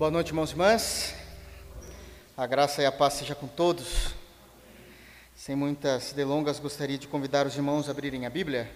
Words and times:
Boa 0.00 0.10
noite, 0.10 0.28
irmãos 0.28 0.48
e 0.48 0.52
irmãs. 0.54 1.14
A 2.34 2.46
graça 2.46 2.80
e 2.80 2.86
a 2.86 2.90
paz 2.90 3.12
seja 3.12 3.34
com 3.34 3.46
todos. 3.46 4.14
Sem 5.36 5.54
muitas 5.54 6.14
delongas, 6.14 6.58
gostaria 6.58 6.96
de 6.96 7.06
convidar 7.06 7.46
os 7.46 7.54
irmãos 7.54 7.86
a 7.86 7.90
abrirem 7.90 8.24
a 8.24 8.30
Bíblia 8.30 8.72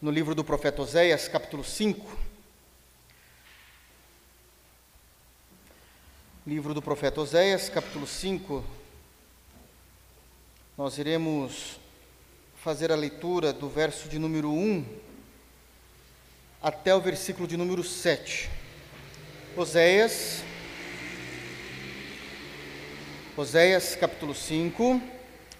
no 0.00 0.08
livro 0.08 0.36
do 0.36 0.44
profeta 0.44 0.80
Oséias, 0.80 1.26
capítulo 1.26 1.64
5. 1.64 2.16
Livro 6.46 6.72
do 6.72 6.80
profeta 6.80 7.20
Oséias, 7.20 7.68
capítulo 7.68 8.06
5. 8.06 8.64
Nós 10.78 10.96
iremos 10.96 11.80
fazer 12.54 12.92
a 12.92 12.94
leitura 12.94 13.52
do 13.52 13.68
verso 13.68 14.08
de 14.08 14.16
número 14.16 14.52
1 14.52 14.86
até 16.62 16.94
o 16.94 17.00
versículo 17.00 17.48
de 17.48 17.56
número 17.56 17.82
7. 17.82 18.48
Oséias, 19.56 20.44
Oséias 23.34 23.94
capítulo 23.94 24.34
5, 24.34 25.00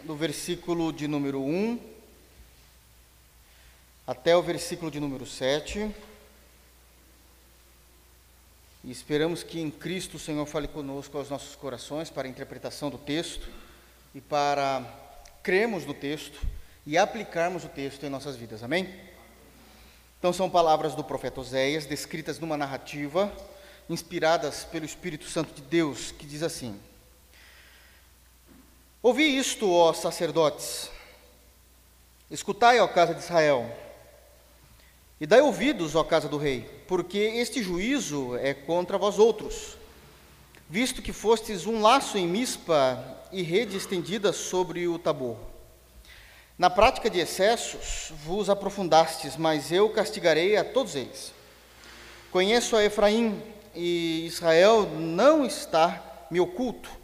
do 0.04 0.14
versículo 0.14 0.92
de 0.92 1.08
número 1.08 1.42
1 1.42 1.80
até 4.06 4.36
o 4.36 4.42
versículo 4.42 4.90
de 4.90 5.00
número 5.00 5.24
7. 5.24 5.90
E 8.84 8.90
esperamos 8.90 9.42
que 9.42 9.58
em 9.58 9.70
Cristo 9.70 10.18
o 10.18 10.20
Senhor 10.20 10.44
fale 10.44 10.68
conosco 10.68 11.16
aos 11.16 11.30
nossos 11.30 11.56
corações 11.56 12.10
para 12.10 12.28
a 12.28 12.30
interpretação 12.30 12.90
do 12.90 12.98
texto 12.98 13.48
e 14.14 14.20
para 14.20 14.84
cremos 15.42 15.86
no 15.86 15.94
texto 15.94 16.46
e 16.86 16.98
aplicarmos 16.98 17.64
o 17.64 17.68
texto 17.68 18.04
em 18.04 18.10
nossas 18.10 18.36
vidas. 18.36 18.62
Amém? 18.62 18.94
Então 20.18 20.30
são 20.30 20.50
palavras 20.50 20.94
do 20.94 21.02
profeta 21.02 21.40
Oséias, 21.40 21.86
descritas 21.86 22.38
numa 22.38 22.58
narrativa, 22.58 23.34
inspiradas 23.88 24.62
pelo 24.62 24.84
Espírito 24.84 25.24
Santo 25.24 25.54
de 25.54 25.62
Deus, 25.62 26.12
que 26.12 26.26
diz 26.26 26.42
assim: 26.42 26.78
Ouvi 29.02 29.36
isto, 29.36 29.68
ó 29.68 29.92
sacerdotes, 29.92 30.88
escutai, 32.30 32.78
ó 32.78 32.86
casa 32.86 33.12
de 33.12 33.20
Israel, 33.20 33.68
e 35.20 35.26
dai 35.26 35.40
ouvidos, 35.40 35.96
ó 35.96 36.04
casa 36.04 36.28
do 36.28 36.38
rei, 36.38 36.84
porque 36.86 37.18
este 37.18 37.64
juízo 37.64 38.36
é 38.36 38.54
contra 38.54 38.96
vós 38.96 39.18
outros, 39.18 39.76
visto 40.70 41.02
que 41.02 41.12
fostes 41.12 41.66
um 41.66 41.82
laço 41.82 42.16
em 42.16 42.28
mispa 42.28 43.18
e 43.32 43.42
rede 43.42 43.76
estendida 43.76 44.32
sobre 44.32 44.86
o 44.86 45.00
tabor. 45.00 45.36
Na 46.56 46.70
prática 46.70 47.10
de 47.10 47.18
excessos 47.18 48.12
vos 48.24 48.48
aprofundastes, 48.48 49.36
mas 49.36 49.72
eu 49.72 49.90
castigarei 49.90 50.56
a 50.56 50.62
todos 50.62 50.94
eles. 50.94 51.32
Conheço 52.30 52.76
a 52.76 52.84
Efraim 52.84 53.42
e 53.74 54.26
Israel 54.26 54.88
não 54.88 55.44
está 55.44 56.26
me 56.30 56.38
oculto 56.38 57.01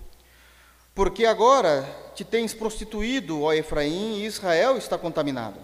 porque 0.98 1.24
agora 1.24 1.88
te 2.12 2.24
tens 2.24 2.52
prostituído, 2.52 3.42
ó 3.42 3.52
Efraim, 3.52 4.16
e 4.16 4.26
Israel 4.26 4.76
está 4.76 4.98
contaminado. 4.98 5.60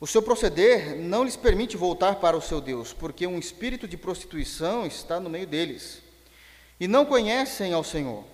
O 0.00 0.06
seu 0.08 0.20
proceder 0.20 0.96
não 0.96 1.22
lhes 1.22 1.36
permite 1.36 1.76
voltar 1.76 2.16
para 2.16 2.36
o 2.36 2.40
seu 2.40 2.60
Deus, 2.60 2.92
porque 2.92 3.24
um 3.24 3.38
espírito 3.38 3.86
de 3.86 3.96
prostituição 3.96 4.84
está 4.84 5.20
no 5.20 5.30
meio 5.30 5.46
deles, 5.46 6.02
e 6.80 6.88
não 6.88 7.06
conhecem 7.06 7.72
ao 7.72 7.84
Senhor. 7.84 8.24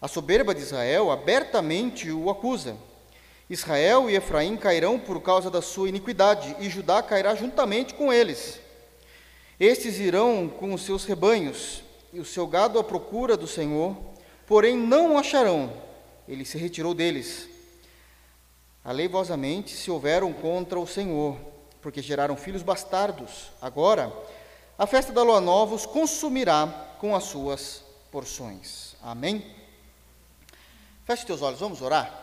A 0.00 0.08
soberba 0.08 0.52
de 0.52 0.62
Israel 0.62 1.12
abertamente 1.12 2.10
o 2.10 2.28
acusa. 2.28 2.76
Israel 3.48 4.10
e 4.10 4.16
Efraim 4.16 4.56
cairão 4.56 4.98
por 4.98 5.20
causa 5.20 5.48
da 5.48 5.62
sua 5.62 5.90
iniquidade, 5.90 6.56
e 6.58 6.68
Judá 6.68 7.00
cairá 7.04 7.36
juntamente 7.36 7.94
com 7.94 8.12
eles. 8.12 8.58
Estes 9.60 10.00
irão 10.00 10.48
com 10.48 10.74
os 10.74 10.82
seus 10.82 11.04
rebanhos, 11.04 11.84
e 12.12 12.18
o 12.18 12.24
seu 12.24 12.48
gado 12.48 12.80
à 12.80 12.82
procura 12.82 13.36
do 13.36 13.46
Senhor, 13.46 14.10
porém 14.46 14.76
não 14.76 15.14
o 15.14 15.18
acharão. 15.18 15.72
Ele 16.28 16.44
se 16.44 16.58
retirou 16.58 16.94
deles. 16.94 17.48
Aleivosamente 18.84 19.74
se 19.76 19.90
houveram 19.90 20.32
contra 20.32 20.78
o 20.78 20.86
Senhor, 20.86 21.36
porque 21.80 22.02
geraram 22.02 22.36
filhos 22.36 22.62
bastardos. 22.62 23.52
Agora, 23.60 24.12
a 24.78 24.86
festa 24.86 25.12
da 25.12 25.22
lua 25.22 25.40
nova 25.40 25.74
os 25.74 25.86
consumirá 25.86 26.66
com 26.98 27.14
as 27.14 27.24
suas 27.24 27.84
porções. 28.10 28.96
Amém? 29.02 29.44
Feche 31.04 31.26
teus 31.26 31.42
olhos, 31.42 31.60
vamos 31.60 31.82
orar. 31.82 32.20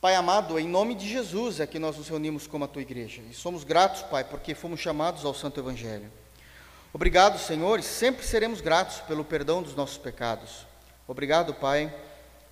Pai 0.00 0.14
amado, 0.16 0.58
em 0.58 0.66
nome 0.66 0.94
de 0.94 1.08
Jesus 1.08 1.60
é 1.60 1.66
que 1.66 1.78
nós 1.78 1.96
nos 1.96 2.08
reunimos 2.08 2.46
como 2.46 2.64
a 2.64 2.68
tua 2.68 2.82
igreja. 2.82 3.22
E 3.30 3.34
somos 3.34 3.62
gratos, 3.62 4.02
Pai, 4.02 4.24
porque 4.24 4.54
fomos 4.54 4.80
chamados 4.80 5.24
ao 5.24 5.32
Santo 5.32 5.60
Evangelho. 5.60 6.10
Obrigado, 6.94 7.38
Senhor, 7.38 7.80
e 7.80 7.82
sempre 7.82 8.22
seremos 8.22 8.60
gratos 8.60 8.98
pelo 9.00 9.24
perdão 9.24 9.62
dos 9.62 9.74
nossos 9.74 9.96
pecados. 9.96 10.66
Obrigado, 11.08 11.54
Pai, 11.54 11.92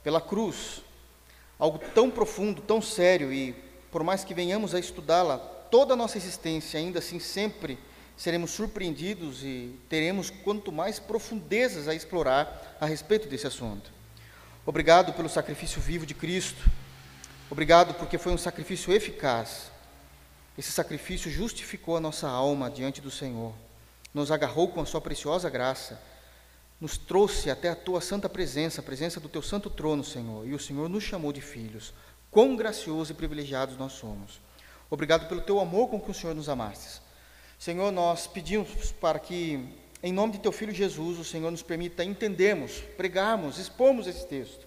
pela 0.03 0.19
cruz, 0.19 0.81
algo 1.59 1.78
tão 1.95 2.11
profundo, 2.11 2.62
tão 2.62 2.81
sério, 2.81 3.31
e 3.31 3.53
por 3.93 4.03
mais 4.03 4.25
que 4.25 4.33
venhamos 4.33 4.75
a 4.75 4.81
estudá-la 4.81 5.37
toda 5.37 5.93
a 5.93 5.97
nossa 5.97 6.17
existência, 6.17 6.81
ainda 6.81 7.00
assim 7.00 7.21
sempre 7.21 7.79
seremos 8.17 8.53
surpreendidos 8.53 9.45
e 9.45 9.79
teremos 9.91 10.31
quanto 10.31 10.73
mais 10.73 10.99
profundezas 10.99 11.87
a 11.87 11.95
explorar 11.95 12.79
a 12.81 12.87
respeito 12.87 13.29
desse 13.29 13.47
assunto. 13.47 13.93
Obrigado 14.65 15.12
pelo 15.12 15.29
sacrifício 15.29 15.83
vivo 15.83 16.06
de 16.06 16.15
Cristo. 16.15 16.65
Obrigado 17.50 17.93
porque 17.93 18.17
foi 18.17 18.33
um 18.33 18.39
sacrifício 18.39 18.91
eficaz. 18.91 19.71
Esse 20.56 20.73
sacrifício 20.73 21.31
justificou 21.31 21.95
a 21.95 22.00
nossa 22.00 22.27
alma 22.27 22.71
diante 22.71 23.03
do 23.03 23.11
Senhor 23.11 23.53
nos 24.12 24.31
agarrou 24.31 24.69
com 24.69 24.81
a 24.81 24.87
sua 24.87 25.00
preciosa 25.00 25.48
graça, 25.48 26.00
nos 26.81 26.97
trouxe 26.97 27.50
até 27.50 27.69
a 27.69 27.76
tua 27.76 28.00
santa 28.00 28.28
presença, 28.28 28.81
a 28.81 28.84
presença 28.84 29.21
do 29.21 29.28
teu 29.28 29.43
santo 29.43 29.69
trono, 29.69 30.03
Senhor, 30.03 30.47
e 30.47 30.54
o 30.54 30.59
Senhor 30.59 30.88
nos 30.88 31.04
chamou 31.04 31.32
de 31.32 31.41
filhos. 31.41 31.93
Quão 32.31 32.56
graciosos 32.56 33.10
e 33.10 33.15
privilegiados 33.15 33.76
nós 33.76 33.93
somos. 33.93 34.41
Obrigado 34.88 35.28
pelo 35.28 35.41
teu 35.41 35.60
amor 35.60 35.88
com 35.88 36.00
que 36.00 36.10
o 36.10 36.15
Senhor 36.15 36.34
nos 36.34 36.49
amaste. 36.49 37.00
Senhor, 37.59 37.93
nós 37.93 38.26
pedimos 38.26 38.91
para 38.93 39.19
que, 39.19 39.69
em 40.03 40.12
nome 40.12 40.32
de 40.32 40.38
teu 40.38 40.50
filho 40.50 40.72
Jesus, 40.72 41.19
o 41.19 41.25
Senhor 41.25 41.50
nos 41.50 41.62
permita 41.62 42.03
entendermos, 42.03 42.81
pregarmos, 42.97 43.59
expormos 43.59 44.06
esse 44.06 44.26
texto, 44.26 44.66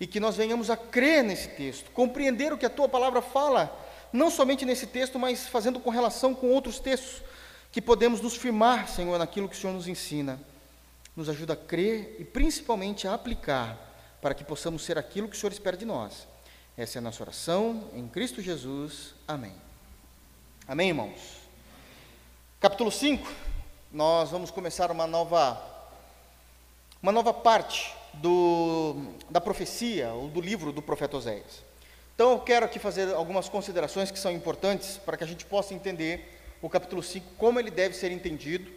e 0.00 0.06
que 0.06 0.18
nós 0.18 0.36
venhamos 0.36 0.70
a 0.70 0.76
crer 0.76 1.22
nesse 1.22 1.48
texto, 1.50 1.90
compreender 1.92 2.52
o 2.52 2.58
que 2.58 2.66
a 2.66 2.70
tua 2.70 2.88
palavra 2.88 3.22
fala, 3.22 3.72
não 4.12 4.30
somente 4.30 4.64
nesse 4.64 4.86
texto, 4.88 5.18
mas 5.18 5.46
fazendo 5.46 5.78
com 5.78 5.90
relação 5.90 6.34
com 6.34 6.50
outros 6.50 6.80
textos 6.80 7.22
que 7.74 7.82
podemos 7.82 8.20
nos 8.20 8.36
firmar, 8.36 8.86
Senhor, 8.86 9.18
naquilo 9.18 9.48
que 9.48 9.56
o 9.56 9.58
Senhor 9.58 9.72
nos 9.72 9.88
ensina. 9.88 10.38
Nos 11.16 11.28
ajuda 11.28 11.54
a 11.54 11.56
crer 11.56 12.14
e 12.20 12.24
principalmente 12.24 13.08
a 13.08 13.14
aplicar, 13.14 13.76
para 14.22 14.32
que 14.32 14.44
possamos 14.44 14.84
ser 14.84 14.96
aquilo 14.96 15.26
que 15.26 15.36
o 15.36 15.38
Senhor 15.40 15.50
espera 15.50 15.76
de 15.76 15.84
nós. 15.84 16.28
Essa 16.76 16.98
é 16.98 17.00
a 17.00 17.02
nossa 17.02 17.24
oração, 17.24 17.90
em 17.92 18.06
Cristo 18.06 18.40
Jesus. 18.40 19.12
Amém. 19.26 19.52
Amém, 20.68 20.90
irmãos? 20.90 21.18
Capítulo 22.60 22.92
5, 22.92 23.28
nós 23.90 24.30
vamos 24.30 24.52
começar 24.52 24.92
uma 24.92 25.08
nova, 25.08 25.60
uma 27.02 27.10
nova 27.10 27.34
parte 27.34 27.92
do, 28.12 28.94
da 29.28 29.40
profecia, 29.40 30.12
ou 30.12 30.28
do 30.28 30.40
livro 30.40 30.70
do 30.70 30.80
profeta 30.80 31.16
Oséias. 31.16 31.64
Então, 32.14 32.30
eu 32.30 32.38
quero 32.38 32.66
aqui 32.66 32.78
fazer 32.78 33.12
algumas 33.12 33.48
considerações 33.48 34.12
que 34.12 34.18
são 34.20 34.30
importantes 34.30 34.96
para 34.96 35.16
que 35.16 35.24
a 35.24 35.26
gente 35.26 35.44
possa 35.44 35.74
entender 35.74 36.33
o 36.64 36.70
capítulo 36.70 37.02
5, 37.02 37.26
como 37.36 37.60
ele 37.60 37.70
deve 37.70 37.94
ser 37.94 38.10
entendido 38.10 38.70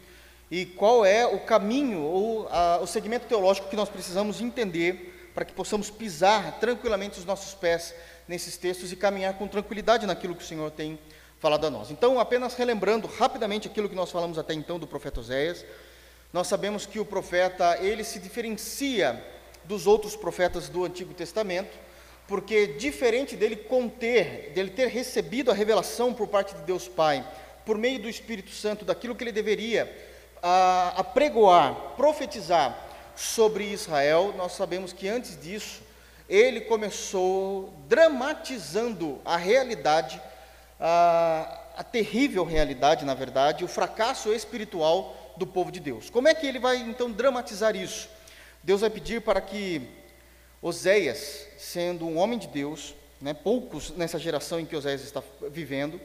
e 0.52 0.66
qual 0.66 1.06
é 1.06 1.25
o 1.25 1.40
caminho 1.40 2.02
ou 2.02 2.46
a, 2.50 2.80
o 2.81 2.88
segmento 2.88 3.28
teológico 3.28 3.70
que 3.70 3.78
nós 3.78 3.88
precisamos 3.88 4.42
entender 4.42 5.31
para 5.34 5.46
que 5.46 5.53
possamos 5.53 5.90
pisar 5.90 6.59
tranquilamente 6.59 7.18
os 7.18 7.24
nossos 7.24 7.53
pés 7.53 7.96
nesses 8.28 8.58
textos 8.58 8.92
e 8.92 8.96
caminhar 8.97 9.36
com 9.36 9.47
tranquilidade 9.47 10.06
naquilo 10.06 10.36
que 10.36 10.44
o 10.44 10.46
Senhor 10.46 10.70
tem 10.70 11.00
falado 11.40 11.66
a 11.66 11.70
nós. 11.70 11.90
Então, 11.90 12.20
apenas 12.20 12.56
relembrando 12.56 13.08
rapidamente 13.08 13.70
aquilo 13.70 13.88
que 13.88 13.96
nós 13.96 14.12
falamos 14.12 14.38
até 14.38 14.53
então 14.53 14.78
do 14.78 14.86
profeta 14.86 15.22
Oséias, 15.22 15.64
nós 16.34 16.47
sabemos 16.47 16.86
que 16.86 17.00
o 17.00 17.06
profeta, 17.06 17.78
ele 17.79 18.03
se 18.03 18.20
diferencia 18.20 19.23
dos 19.64 19.88
outros 19.88 20.14
profetas 20.14 20.67
do 20.67 20.84
Antigo 20.84 21.14
Testamento, 21.14 21.78
porque 22.28 22.67
diferente 22.67 23.38
dele 23.38 23.56
conter, 23.56 24.52
dele 24.53 24.72
ter 24.72 24.90
recebido 24.90 25.50
a 25.50 25.53
revelação 25.53 26.14
por 26.14 26.28
parte 26.28 26.53
de 26.53 26.64
Deus 26.64 26.85
Pai, 26.85 27.26
por 27.67 27.78
meio 27.78 27.99
do 27.99 28.08
Espírito 28.08 28.52
Santo, 28.52 28.85
daquilo 28.85 29.14
que 29.14 29.25
ele 29.25 29.31
deveria 29.34 29.93
a, 30.41 30.93
apregoar, 31.02 31.73
profetizar 31.97 32.87
sobre 33.14 33.66
Israel, 33.66 34.34
nós 34.37 34.53
sabemos 34.53 34.93
que 34.93 35.09
antes 35.09 35.37
disso, 35.37 35.81
ele 36.29 36.61
começou 36.61 37.73
dramatizando 37.90 39.19
a 39.25 39.35
realidade, 39.35 40.22
a, 40.79 41.59
a 41.75 41.84
terrível 41.84 42.46
realidade, 42.46 43.03
na 43.03 43.14
verdade, 43.14 43.66
o 43.66 43.67
fracasso 43.67 44.34
espiritual 44.34 45.34
do 45.35 45.46
povo 45.46 45.70
de 45.70 45.81
Deus. 45.81 46.09
Como 46.09 46.29
é 46.29 46.34
que 46.34 46.47
ele 46.47 46.59
vai 46.59 46.78
então 46.78 47.11
dramatizar 47.11 47.75
isso? 47.75 48.08
Deus 48.63 48.79
vai 48.79 48.90
pedir 48.90 49.22
para 49.22 49.41
que 49.41 49.81
Oséias, 50.61 51.47
sendo 51.58 52.08
um 52.08 52.17
homem 52.17 52.40
de 52.40 52.47
Deus, 52.47 52.96
né, 53.20 53.34
poucos 53.34 53.90
nessa 53.91 54.17
geração 54.17 54.58
em 54.58 54.66
que 54.66 54.75
Oséias 54.75 55.02
está 55.02 55.22
vivendo, 55.52 55.99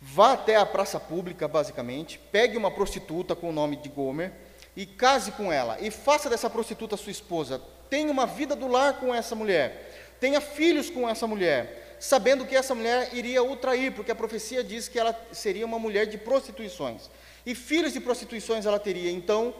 Vá 0.00 0.32
até 0.32 0.56
a 0.56 0.66
praça 0.66 1.00
pública, 1.00 1.48
basicamente, 1.48 2.20
pegue 2.30 2.56
uma 2.56 2.70
prostituta 2.70 3.34
com 3.34 3.48
o 3.48 3.52
nome 3.52 3.76
de 3.76 3.88
Gomer, 3.88 4.32
e 4.76 4.84
case 4.84 5.32
com 5.32 5.50
ela, 5.50 5.78
e 5.80 5.90
faça 5.90 6.28
dessa 6.28 6.50
prostituta 6.50 6.96
sua 6.96 7.10
esposa, 7.10 7.62
tenha 7.88 8.10
uma 8.10 8.26
vida 8.26 8.54
do 8.54 8.68
lar 8.68 9.00
com 9.00 9.14
essa 9.14 9.34
mulher, 9.34 10.14
tenha 10.20 10.40
filhos 10.40 10.90
com 10.90 11.08
essa 11.08 11.26
mulher, 11.26 11.96
sabendo 11.98 12.44
que 12.44 12.54
essa 12.54 12.74
mulher 12.74 13.08
iria 13.14 13.42
o 13.42 13.56
trair, 13.56 13.92
porque 13.92 14.12
a 14.12 14.14
profecia 14.14 14.62
diz 14.62 14.86
que 14.86 14.98
ela 14.98 15.18
seria 15.32 15.64
uma 15.64 15.78
mulher 15.78 16.04
de 16.06 16.18
prostituições, 16.18 17.08
e 17.46 17.54
filhos 17.54 17.94
de 17.94 18.00
prostituições 18.00 18.66
ela 18.66 18.78
teria. 18.78 19.10
Então, 19.10 19.54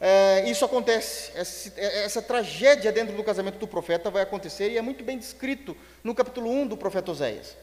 é, 0.00 0.50
isso 0.50 0.64
acontece, 0.64 1.30
essa, 1.34 1.80
essa, 1.80 2.20
tragédia 2.20 2.90
dentro 2.90 3.14
do 3.14 3.22
casamento 3.22 3.58
do 3.58 3.68
profeta 3.68 4.10
vai 4.10 4.22
acontecer, 4.22 4.70
e 4.70 4.76
é 4.76 4.82
muito 4.82 5.04
bem 5.04 5.16
descrito 5.16 5.76
no 6.02 6.12
capítulo 6.12 6.50
1 6.50 6.66
do 6.66 6.76
profeta 6.76 7.12
Oséias. 7.12 7.56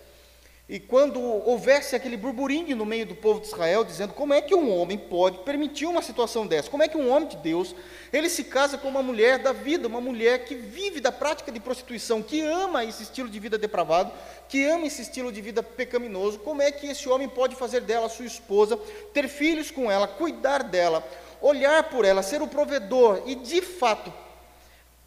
E 0.68 0.80
quando 0.80 1.22
houvesse 1.22 1.94
aquele 1.94 2.16
burburinho 2.16 2.74
no 2.74 2.86
meio 2.86 3.06
do 3.06 3.14
povo 3.14 3.42
de 3.42 3.48
Israel, 3.48 3.84
dizendo 3.84 4.14
como 4.14 4.34
é 4.34 4.42
que 4.42 4.56
um 4.56 4.74
homem 4.74 4.98
pode 4.98 5.40
permitir 5.40 5.86
uma 5.86 6.02
situação 6.02 6.48
dessa, 6.48 6.70
como 6.70 6.82
é 6.82 6.88
que 6.88 6.96
um 6.96 7.12
homem 7.12 7.28
de 7.28 7.36
Deus, 7.36 7.76
ele 8.14 8.30
se 8.30 8.46
casa 8.46 8.78
com 8.78 8.88
uma 8.88 9.04
mulher 9.04 9.40
da 9.40 9.52
vida, 9.52 9.90
uma 9.90 10.00
mulher 10.00 10.46
que 10.46 10.56
vive 10.56 11.02
da 11.02 11.12
prática 11.12 11.52
de 11.52 11.60
prostituição, 11.60 12.24
que 12.24 12.40
ama 12.40 12.86
esse 12.86 13.04
estilo 13.04 13.28
de 13.28 13.40
vida 13.42 13.58
depravado, 13.58 14.14
que 14.48 14.64
ama 14.64 14.88
esse 14.88 15.02
estilo 15.02 15.34
de 15.34 15.42
vida 15.42 15.62
pecaminoso, 15.62 16.40
como 16.40 16.62
é 16.62 16.72
que 16.72 16.88
esse 16.88 17.10
homem 17.10 17.28
pode 17.28 17.58
fazer 17.58 17.82
dela 17.82 18.08
sua 18.08 18.26
esposa, 18.26 18.78
ter 19.14 19.28
filhos 19.28 19.70
com 19.70 19.92
ela, 19.92 20.08
cuidar 20.08 20.64
dela, 20.64 21.06
olhar 21.42 21.84
por 21.90 22.06
ela, 22.06 22.24
ser 22.24 22.42
o 22.42 22.48
provedor 22.48 23.22
e, 23.26 23.36
de 23.36 23.62
fato, 23.62 24.14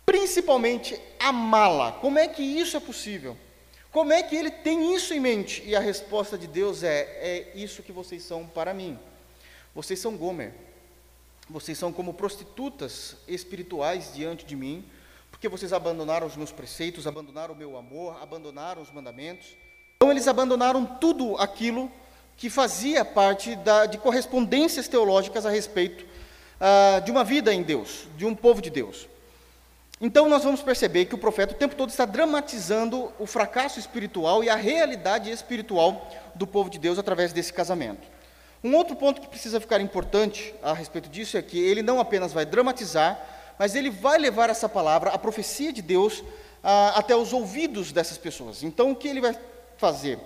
principalmente 0.04 1.00
amá-la? 1.18 1.92
Como 1.92 2.18
é 2.18 2.28
que 2.28 2.42
isso 2.42 2.76
é 2.76 2.80
possível? 2.80 3.38
Como 3.90 4.12
é 4.12 4.22
que 4.22 4.36
ele 4.36 4.50
tem 4.50 4.94
isso 4.94 5.14
em 5.14 5.20
mente? 5.20 5.62
E 5.64 5.74
a 5.74 5.80
resposta 5.80 6.36
de 6.36 6.46
Deus 6.46 6.82
é: 6.82 7.00
é 7.20 7.52
isso 7.54 7.82
que 7.82 7.92
vocês 7.92 8.22
são 8.22 8.46
para 8.46 8.74
mim. 8.74 8.98
Vocês 9.74 9.98
são 9.98 10.16
Gomer. 10.16 10.52
Vocês 11.48 11.78
são 11.78 11.92
como 11.92 12.12
prostitutas 12.12 13.16
espirituais 13.28 14.12
diante 14.12 14.44
de 14.44 14.56
mim, 14.56 14.84
porque 15.30 15.48
vocês 15.48 15.72
abandonaram 15.72 16.26
os 16.26 16.34
meus 16.36 16.50
preceitos, 16.50 17.06
abandonaram 17.06 17.54
o 17.54 17.56
meu 17.56 17.76
amor, 17.76 18.20
abandonaram 18.20 18.82
os 18.82 18.90
mandamentos. 18.90 19.46
Então 19.96 20.10
eles 20.10 20.26
abandonaram 20.26 20.84
tudo 20.84 21.36
aquilo 21.36 21.90
que 22.36 22.50
fazia 22.50 23.04
parte 23.04 23.54
da, 23.56 23.86
de 23.86 23.96
correspondências 23.96 24.88
teológicas 24.88 25.46
a 25.46 25.50
respeito 25.50 26.04
ah, 26.60 27.00
de 27.04 27.10
uma 27.10 27.22
vida 27.22 27.54
em 27.54 27.62
Deus, 27.62 28.06
de 28.16 28.26
um 28.26 28.34
povo 28.34 28.60
de 28.60 28.70
Deus. 28.70 29.08
Então 29.98 30.28
nós 30.28 30.44
vamos 30.44 30.60
perceber 30.60 31.06
que 31.06 31.14
o 31.14 31.18
profeta 31.18 31.54
o 31.54 31.56
tempo 31.56 31.74
todo 31.74 31.88
está 31.88 32.04
dramatizando 32.04 33.10
o 33.18 33.24
fracasso 33.24 33.78
espiritual 33.78 34.44
e 34.44 34.50
a 34.50 34.54
realidade 34.54 35.30
espiritual 35.30 36.10
do 36.34 36.46
povo 36.46 36.68
de 36.68 36.78
Deus 36.78 36.98
através 36.98 37.32
desse 37.32 37.50
casamento. 37.50 38.06
Um 38.62 38.74
outro 38.74 38.94
ponto 38.94 39.22
que 39.22 39.28
precisa 39.28 39.58
ficar 39.58 39.80
importante 39.80 40.54
a 40.62 40.74
respeito 40.74 41.08
disso 41.08 41.38
é 41.38 41.42
que 41.42 41.58
ele 41.58 41.80
não 41.80 41.98
apenas 41.98 42.32
vai 42.32 42.44
dramatizar, 42.44 43.18
mas 43.58 43.74
ele 43.74 43.88
vai 43.88 44.18
levar 44.18 44.50
essa 44.50 44.68
palavra, 44.68 45.10
a 45.10 45.18
profecia 45.18 45.72
de 45.72 45.80
Deus, 45.80 46.22
até 46.94 47.16
os 47.16 47.32
ouvidos 47.32 47.90
dessas 47.90 48.18
pessoas. 48.18 48.62
Então 48.62 48.90
o 48.90 48.96
que 48.96 49.08
ele 49.08 49.22
vai 49.22 49.34
fazer? 49.78 50.18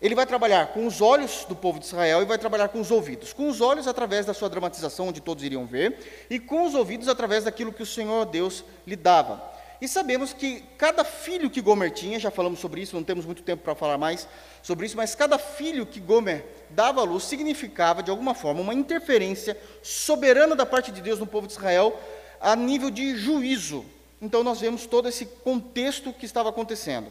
Ele 0.00 0.14
vai 0.14 0.24
trabalhar 0.24 0.68
com 0.68 0.86
os 0.86 1.02
olhos 1.02 1.44
do 1.46 1.54
povo 1.54 1.78
de 1.78 1.84
Israel 1.84 2.22
e 2.22 2.24
vai 2.24 2.38
trabalhar 2.38 2.68
com 2.68 2.80
os 2.80 2.90
ouvidos. 2.90 3.34
Com 3.34 3.48
os 3.48 3.60
olhos, 3.60 3.86
através 3.86 4.24
da 4.24 4.32
sua 4.32 4.48
dramatização, 4.48 5.08
onde 5.08 5.20
todos 5.20 5.44
iriam 5.44 5.66
ver, 5.66 6.26
e 6.30 6.38
com 6.38 6.64
os 6.64 6.74
ouvidos, 6.74 7.06
através 7.06 7.44
daquilo 7.44 7.72
que 7.72 7.82
o 7.82 7.86
Senhor 7.86 8.24
Deus 8.24 8.64
lhe 8.86 8.96
dava. 8.96 9.50
E 9.80 9.88
sabemos 9.88 10.32
que 10.32 10.62
cada 10.76 11.04
filho 11.04 11.50
que 11.50 11.60
Gomer 11.60 11.90
tinha, 11.90 12.18
já 12.18 12.30
falamos 12.30 12.60
sobre 12.60 12.82
isso, 12.82 12.94
não 12.94 13.02
temos 13.02 13.24
muito 13.24 13.42
tempo 13.42 13.62
para 13.62 13.74
falar 13.74 13.96
mais 13.96 14.28
sobre 14.62 14.84
isso, 14.84 14.96
mas 14.96 15.14
cada 15.14 15.38
filho 15.38 15.86
que 15.86 16.00
Gomer 16.00 16.44
dava 16.70 17.00
à 17.00 17.04
luz 17.04 17.24
significava, 17.24 18.02
de 18.02 18.10
alguma 18.10 18.34
forma, 18.34 18.60
uma 18.60 18.74
interferência 18.74 19.56
soberana 19.82 20.54
da 20.54 20.66
parte 20.66 20.92
de 20.92 21.00
Deus 21.00 21.18
no 21.18 21.26
povo 21.26 21.46
de 21.46 21.54
Israel 21.54 21.98
a 22.40 22.54
nível 22.54 22.90
de 22.90 23.16
juízo. 23.16 23.84
Então, 24.20 24.44
nós 24.44 24.60
vemos 24.60 24.84
todo 24.86 25.08
esse 25.08 25.24
contexto 25.24 26.12
que 26.12 26.26
estava 26.26 26.50
acontecendo. 26.50 27.10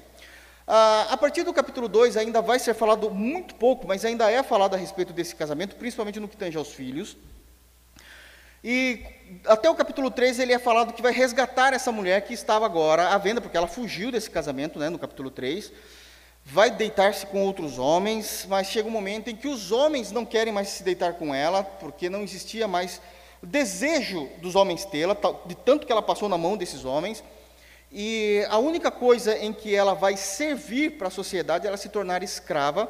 Ah, 0.71 1.07
a 1.09 1.17
partir 1.17 1.41
do 1.41 1.51
capítulo 1.51 1.87
2 1.87 2.15
ainda 2.15 2.43
vai 2.43 2.59
ser 2.59 2.75
falado 2.75 3.09
muito 3.09 3.55
pouco, 3.55 3.87
mas 3.87 4.05
ainda 4.05 4.29
é 4.29 4.43
falado 4.43 4.75
a 4.75 4.77
respeito 4.77 5.11
desse 5.11 5.35
casamento, 5.35 5.75
principalmente 5.75 6.19
no 6.19 6.27
que 6.27 6.37
tange 6.37 6.55
aos 6.59 6.71
filhos. 6.71 7.17
E 8.63 9.03
até 9.47 9.67
o 9.67 9.73
capítulo 9.73 10.11
3 10.11 10.37
ele 10.37 10.53
é 10.53 10.59
falado 10.59 10.93
que 10.93 11.01
vai 11.01 11.11
resgatar 11.11 11.73
essa 11.73 11.91
mulher 11.91 12.21
que 12.21 12.35
estava 12.35 12.67
agora 12.67 13.09
à 13.09 13.17
venda, 13.17 13.41
porque 13.41 13.57
ela 13.57 13.65
fugiu 13.65 14.11
desse 14.11 14.29
casamento, 14.29 14.77
né, 14.77 14.89
no 14.89 14.99
capítulo 14.99 15.31
3. 15.31 15.73
Vai 16.45 16.69
deitar-se 16.69 17.25
com 17.25 17.43
outros 17.43 17.79
homens, 17.79 18.45
mas 18.47 18.67
chega 18.67 18.87
um 18.87 18.91
momento 18.91 19.27
em 19.27 19.35
que 19.35 19.47
os 19.47 19.71
homens 19.71 20.11
não 20.11 20.23
querem 20.23 20.53
mais 20.53 20.69
se 20.69 20.83
deitar 20.83 21.13
com 21.13 21.33
ela, 21.33 21.63
porque 21.63 22.11
não 22.11 22.21
existia 22.21 22.67
mais 22.67 23.01
o 23.41 23.47
desejo 23.47 24.29
dos 24.39 24.53
homens 24.53 24.85
tê-la, 24.85 25.17
de 25.47 25.55
tanto 25.55 25.87
que 25.87 25.91
ela 25.91 26.03
passou 26.03 26.29
na 26.29 26.37
mão 26.37 26.55
desses 26.55 26.85
homens. 26.85 27.23
E 27.91 28.45
a 28.49 28.59
única 28.59 28.91
coisa 28.91 29.37
em 29.37 29.51
que 29.51 29.73
ela 29.73 29.95
vai 29.95 30.15
servir 30.15 30.97
para 30.97 31.07
a 31.07 31.11
sociedade 31.11 31.65
é 31.65 31.67
ela 31.69 31.77
se 31.77 31.89
tornar 31.89 32.21
escrava 32.21 32.89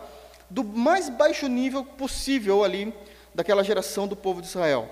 do 0.49 0.63
mais 0.63 1.09
baixo 1.09 1.47
nível 1.47 1.85
possível 1.85 2.63
ali 2.63 2.93
daquela 3.33 3.63
geração 3.63 4.07
do 4.07 4.15
povo 4.15 4.41
de 4.41 4.47
Israel. 4.47 4.89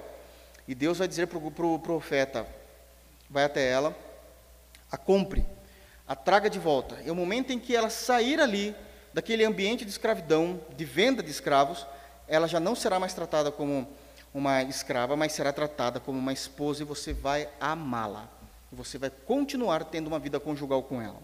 E 0.65 0.73
Deus 0.73 0.99
vai 0.99 1.07
dizer 1.07 1.27
para 1.27 1.37
o 1.37 1.51
pro 1.51 1.79
profeta: 1.79 2.47
vai 3.29 3.43
até 3.43 3.69
ela, 3.69 3.93
a 4.89 4.97
compre, 4.97 5.45
a 6.07 6.15
traga 6.15 6.49
de 6.49 6.59
volta. 6.59 6.97
E 7.05 7.11
o 7.11 7.15
momento 7.15 7.51
em 7.51 7.59
que 7.59 7.75
ela 7.75 7.89
sair 7.89 8.39
ali, 8.39 8.73
daquele 9.13 9.43
ambiente 9.43 9.83
de 9.83 9.91
escravidão, 9.91 10.61
de 10.75 10.85
venda 10.85 11.21
de 11.21 11.31
escravos, 11.31 11.85
ela 12.29 12.47
já 12.47 12.61
não 12.61 12.75
será 12.75 12.97
mais 12.97 13.13
tratada 13.13 13.51
como 13.51 13.87
uma 14.33 14.63
escrava, 14.63 15.17
mas 15.17 15.33
será 15.33 15.51
tratada 15.51 15.99
como 15.99 16.17
uma 16.17 16.31
esposa 16.31 16.83
e 16.83 16.85
você 16.85 17.11
vai 17.11 17.49
amá-la 17.59 18.36
você 18.71 18.97
vai 18.97 19.09
continuar 19.09 19.83
tendo 19.85 20.07
uma 20.07 20.19
vida 20.19 20.39
conjugal 20.39 20.83
com 20.83 21.01
ela. 21.01 21.21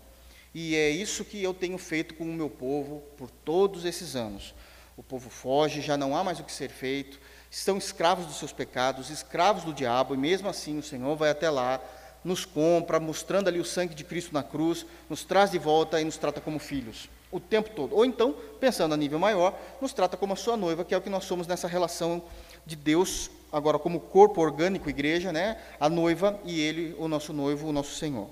E 0.54 0.76
é 0.76 0.90
isso 0.90 1.26
que 1.26 1.42
eu 1.42 1.54
tenho 1.54 1.78
feito 1.78 2.14
com 2.14 2.24
o 2.24 2.34
meu 2.34 2.50
povo 2.50 3.04
por 3.18 3.30
todos 3.30 3.86
esses 3.86 4.16
anos. 4.16 4.54
O 4.96 5.02
povo 5.02 5.30
foge, 5.30 5.82
já 5.82 5.98
não 5.98 6.16
há 6.16 6.24
mais 6.24 6.40
o 6.40 6.44
que 6.44 6.52
ser 6.52 6.70
feito, 6.70 7.20
estão 7.50 7.78
escravos 7.78 8.28
dos 8.28 8.38
seus 8.38 8.54
pecados, 8.54 9.10
escravos 9.10 9.64
do 9.64 9.74
diabo, 9.74 10.14
e 10.14 10.18
mesmo 10.18 10.48
assim 10.48 10.78
o 10.78 10.84
Senhor 10.84 11.16
vai 11.16 11.32
até 11.32 11.50
lá, 11.50 11.82
nos 12.24 12.46
compra, 12.46 13.00
mostrando 13.00 13.48
ali 13.48 13.60
o 13.60 13.66
sangue 13.66 13.96
de 13.96 14.04
Cristo 14.04 14.34
na 14.34 14.44
cruz, 14.44 14.86
nos 15.10 15.24
traz 15.24 15.52
de 15.52 15.58
volta 15.58 16.00
e 16.00 16.06
nos 16.06 16.18
trata 16.18 16.40
como 16.40 16.60
filhos, 16.60 17.10
o 17.32 17.40
tempo 17.40 17.72
todo. 17.72 17.96
Ou 17.96 18.06
então, 18.06 18.36
pensando 18.60 18.94
a 18.94 18.98
nível 18.98 19.18
maior, 19.18 19.58
nos 19.82 19.92
trata 19.92 20.16
como 20.16 20.34
a 20.34 20.36
sua 20.36 20.56
noiva, 20.56 20.86
que 20.86 20.94
é 20.94 20.98
o 20.98 21.02
que 21.02 21.10
nós 21.10 21.26
somos 21.26 21.48
nessa 21.48 21.68
relação 21.68 22.24
de 22.66 22.76
Deus 22.76 23.30
agora 23.52 23.78
como 23.78 24.00
corpo 24.00 24.42
orgânico, 24.42 24.90
igreja, 24.90 25.32
né? 25.32 25.58
a 25.80 25.88
noiva 25.88 26.40
e 26.44 26.60
ele, 26.60 26.96
o 26.98 27.08
nosso 27.08 27.32
noivo, 27.32 27.68
o 27.68 27.72
nosso 27.72 27.96
Senhor. 27.96 28.28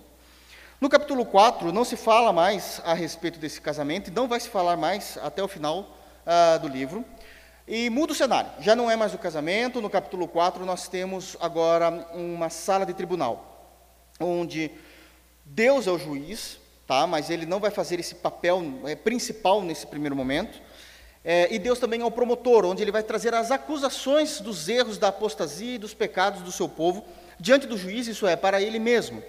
No 0.80 0.90
capítulo 0.90 1.24
4, 1.24 1.72
não 1.72 1.86
se 1.86 1.96
fala 1.96 2.34
mais 2.34 2.82
a 2.84 2.96
respeito 2.96 3.38
desse 3.38 3.62
casamento, 3.62 4.10
e 4.10 4.14
não 4.14 4.28
vai 4.28 4.40
se 4.40 4.50
falar 4.50 4.76
mais 4.76 5.20
até 5.22 5.44
o 5.44 5.48
final 5.48 5.96
uh, 6.26 6.60
do 6.60 6.68
livro. 6.68 7.06
E 7.68 7.88
muda 7.92 8.14
o 8.14 8.16
cenário, 8.16 8.50
já 8.60 8.76
não 8.76 8.90
é 8.90 8.96
mais 8.96 9.14
o 9.14 9.20
casamento, 9.20 9.80
no 9.80 9.92
capítulo 9.92 10.28
4 10.28 10.66
nós 10.66 10.88
temos 10.88 11.38
agora 11.40 11.92
uma 12.16 12.50
sala 12.50 12.84
de 12.84 12.96
tribunal, 12.96 13.78
onde 14.20 14.72
Deus 15.46 15.86
é 15.86 15.92
o 15.92 16.00
juiz, 16.00 16.58
tá? 16.88 17.06
mas 17.06 17.30
ele 17.30 17.46
não 17.46 17.60
vai 17.60 17.70
fazer 17.70 18.00
esse 18.00 18.16
papel 18.16 18.64
é, 18.86 18.96
principal 18.96 19.62
nesse 19.62 19.86
primeiro 19.86 20.16
momento. 20.16 20.60
É, 21.24 21.54
e 21.54 21.60
Deus 21.60 21.78
também 21.78 22.01
é 22.01 22.06
o 22.06 22.12
promotor, 22.12 22.66
onde 22.66 22.82
ele 22.82 22.92
vai 22.92 23.04
trazer 23.04 23.34
as 23.34 23.51
acusações 23.51 24.42
dos 24.42 24.68
erros 24.68 24.98
da 24.98 25.10
apostasia 25.10 25.75
e 25.75 25.78
dos 25.78 25.94
pecados 25.94 26.42
do 26.42 26.51
seu 26.51 26.68
povo 26.68 27.06
diante 27.40 27.68
do 27.68 27.78
juiz, 27.78 28.08
isso 28.08 28.28
é, 28.28 28.36
para 28.36 28.62
ele 28.62 28.80
mesmo. 28.80 29.24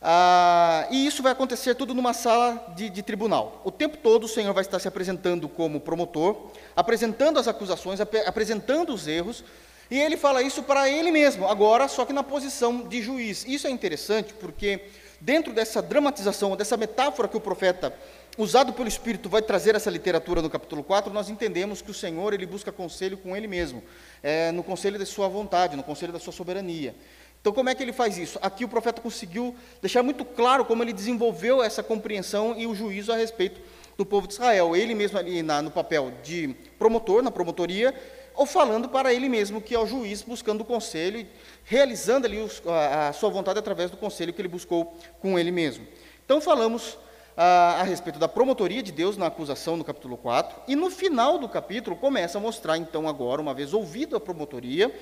Ah, 0.00 0.88
e 0.90 1.06
isso 1.06 1.22
vai 1.22 1.30
acontecer 1.30 1.76
tudo 1.76 1.94
numa 1.94 2.12
sala 2.12 2.72
de, 2.74 2.90
de, 2.90 3.02
tribunal. 3.04 3.62
O 3.64 3.70
tempo 3.70 3.96
todo 3.96 4.24
o 4.24 4.28
Senhor 4.28 4.52
vai 4.52 4.62
estar 4.62 4.80
se 4.80 4.88
apresentando 4.88 5.48
como 5.48 5.80
promotor, 5.80 6.50
apresentando 6.74 7.38
as 7.38 7.46
acusações, 7.46 8.00
ap 8.00 8.12
apresentando 8.26 8.92
os 8.92 9.06
erros, 9.06 9.44
e 9.88 10.00
ele 10.00 10.16
fala 10.16 10.42
isso 10.42 10.62
para 10.62 10.88
ele 10.88 11.12
mesmo, 11.12 11.46
agora 11.46 11.86
só 11.86 12.04
que 12.04 12.12
na 12.12 12.24
posição 12.24 12.88
de 12.88 13.00
juiz. 13.00 13.44
Isso 13.46 13.68
é 13.68 13.70
interessante 13.70 14.34
porque, 14.34 14.86
dentro 15.20 15.52
dessa 15.52 15.80
dramatização, 15.80 16.56
dessa 16.56 16.76
metáfora 16.76 17.28
que 17.28 17.36
o 17.36 17.40
profeta 17.40 17.94
usado 18.38 18.72
pelo 18.72 18.88
Espírito, 18.88 19.28
vai 19.28 19.42
trazer 19.42 19.74
essa 19.74 19.90
literatura 19.90 20.40
no 20.40 20.48
capítulo 20.48 20.82
4, 20.82 21.12
nós 21.12 21.28
entendemos 21.28 21.82
que 21.82 21.90
o 21.90 21.94
Senhor 21.94 22.32
ele 22.32 22.46
busca 22.46 22.72
conselho 22.72 23.16
com 23.16 23.36
Ele 23.36 23.46
mesmo, 23.46 23.82
é, 24.22 24.50
no 24.52 24.62
conselho 24.62 24.98
da 24.98 25.06
sua 25.06 25.28
vontade, 25.28 25.76
no 25.76 25.82
conselho 25.82 26.12
da 26.12 26.18
sua 26.18 26.32
soberania. 26.32 26.94
Então, 27.42 27.52
como 27.52 27.68
é 27.68 27.74
que 27.74 27.82
ele 27.82 27.92
faz 27.92 28.16
isso? 28.16 28.38
Aqui 28.40 28.64
o 28.64 28.68
profeta 28.68 29.02
conseguiu 29.02 29.52
deixar 29.80 30.00
muito 30.00 30.24
claro 30.24 30.64
como 30.64 30.80
ele 30.80 30.92
desenvolveu 30.92 31.60
essa 31.60 31.82
compreensão 31.82 32.54
e 32.56 32.68
o 32.68 32.74
juízo 32.74 33.12
a 33.12 33.16
respeito 33.16 33.60
do 33.98 34.06
povo 34.06 34.28
de 34.28 34.34
Israel. 34.34 34.76
Ele 34.76 34.94
mesmo 34.94 35.18
ali 35.18 35.42
na, 35.42 35.60
no 35.60 35.68
papel 35.68 36.12
de 36.22 36.54
promotor, 36.78 37.20
na 37.20 37.32
promotoria, 37.32 37.92
ou 38.36 38.46
falando 38.46 38.88
para 38.88 39.12
ele 39.12 39.28
mesmo, 39.28 39.60
que 39.60 39.74
é 39.74 39.78
o 39.78 39.84
juiz, 39.84 40.22
buscando 40.22 40.60
o 40.60 40.64
conselho, 40.64 41.26
realizando 41.64 42.28
ali 42.28 42.38
os, 42.38 42.62
a, 42.64 43.08
a 43.08 43.12
sua 43.12 43.28
vontade 43.28 43.58
através 43.58 43.90
do 43.90 43.96
conselho 43.96 44.32
que 44.32 44.40
ele 44.40 44.48
buscou 44.48 44.96
com 45.18 45.36
ele 45.36 45.50
mesmo. 45.50 45.84
Então, 46.24 46.40
falamos 46.40 46.96
a, 47.36 47.80
a, 47.80 47.82
respeito 47.82 48.18
da 48.18 48.28
promotoria 48.28 48.82
de 48.82 48.92
Deus 48.92 49.16
na 49.16 49.26
acusação 49.26 49.76
no 49.76 49.84
capítulo 49.84 50.16
4, 50.16 50.62
e 50.68 50.76
no 50.76 50.90
final 50.90 51.38
do 51.38 51.48
capítulo 51.48 51.96
começa 51.96 52.38
a 52.38 52.40
mostrar, 52.40 52.76
então, 52.76 53.08
agora, 53.08 53.40
uma 53.40 53.54
vez 53.54 53.72
ouvido 53.72 54.16
a 54.16 54.20
promotoria, 54.20 54.94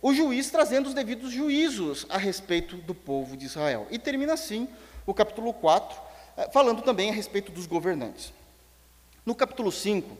o 0.00 0.12
juiz 0.12 0.50
trazendo 0.50 0.86
os 0.86 0.94
devidos 0.94 1.32
juízos 1.32 2.06
a 2.08 2.18
respeito 2.18 2.76
do 2.76 2.94
povo 2.94 3.36
de 3.36 3.46
Israel. 3.46 3.86
E 3.90 3.98
termina 3.98 4.34
assim 4.34 4.68
o 5.06 5.14
capítulo 5.14 5.52
4, 5.52 5.98
eh, 6.36 6.50
falando 6.52 6.82
também 6.82 7.10
a 7.10 7.12
respeito 7.12 7.50
dos 7.50 7.66
governantes. 7.66 8.32
No 9.24 9.34
capítulo 9.34 9.72
5, 9.72 10.16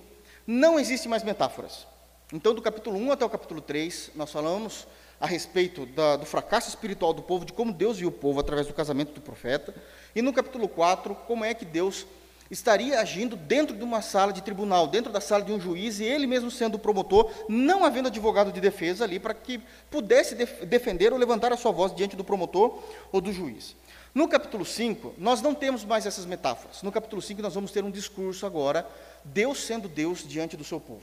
não 0.46 0.80
existe 0.80 1.08
mais 1.08 1.22
metáforas. 1.22 1.86
Então, 2.32 2.54
do 2.54 2.62
capítulo 2.62 2.96
1 2.98 3.12
até 3.12 3.24
o 3.24 3.30
capítulo 3.30 3.60
3, 3.60 4.12
nós 4.14 4.32
falamos 4.32 4.86
a 5.20 5.26
respeito 5.26 5.86
da, 5.86 6.16
do 6.16 6.26
fracasso 6.26 6.68
espiritual 6.68 7.12
do 7.12 7.22
povo, 7.22 7.44
de 7.44 7.52
como 7.52 7.72
Deus 7.72 7.98
viu 7.98 8.08
o 8.08 8.12
povo 8.12 8.40
através 8.40 8.66
do 8.66 8.74
casamento 8.74 9.12
do 9.12 9.20
profeta. 9.20 9.74
E 10.14 10.22
no 10.22 10.32
capítulo 10.32 10.68
4, 10.68 11.14
como 11.26 11.44
é 11.44 11.52
que 11.52 11.64
Deus 11.64 12.06
estaria 12.50 13.00
agindo 13.00 13.36
dentro 13.36 13.76
de 13.76 13.82
uma 13.82 14.02
sala 14.02 14.32
de 14.32 14.42
tribunal, 14.42 14.86
dentro 14.86 15.12
da 15.12 15.20
sala 15.20 15.42
de 15.42 15.52
um 15.52 15.60
juiz, 15.60 15.98
e 15.98 16.04
ele 16.04 16.26
mesmo 16.26 16.50
sendo 16.50 16.78
promotor, 16.78 17.30
não 17.48 17.84
havendo 17.84 18.08
advogado 18.08 18.52
de 18.52 18.60
defesa 18.60 19.04
ali, 19.04 19.18
para 19.18 19.34
que 19.34 19.60
pudesse 19.90 20.34
def 20.34 20.64
defender 20.64 21.12
ou 21.12 21.18
levantar 21.18 21.52
a 21.52 21.56
sua 21.56 21.72
voz 21.72 21.94
diante 21.94 22.14
do 22.14 22.22
promotor 22.22 22.82
ou 23.10 23.20
do 23.20 23.32
juiz. 23.32 23.74
No 24.14 24.28
capítulo 24.28 24.64
5, 24.64 25.14
nós 25.18 25.42
não 25.42 25.54
temos 25.54 25.84
mais 25.84 26.06
essas 26.06 26.24
metáforas. 26.24 26.82
No 26.82 26.92
capítulo 26.92 27.20
5, 27.20 27.42
nós 27.42 27.54
vamos 27.54 27.72
ter 27.72 27.82
um 27.82 27.90
discurso 27.90 28.46
agora, 28.46 28.88
Deus 29.24 29.58
sendo 29.58 29.88
Deus 29.88 30.24
diante 30.26 30.56
do 30.56 30.62
seu 30.62 30.78
povo. 30.78 31.02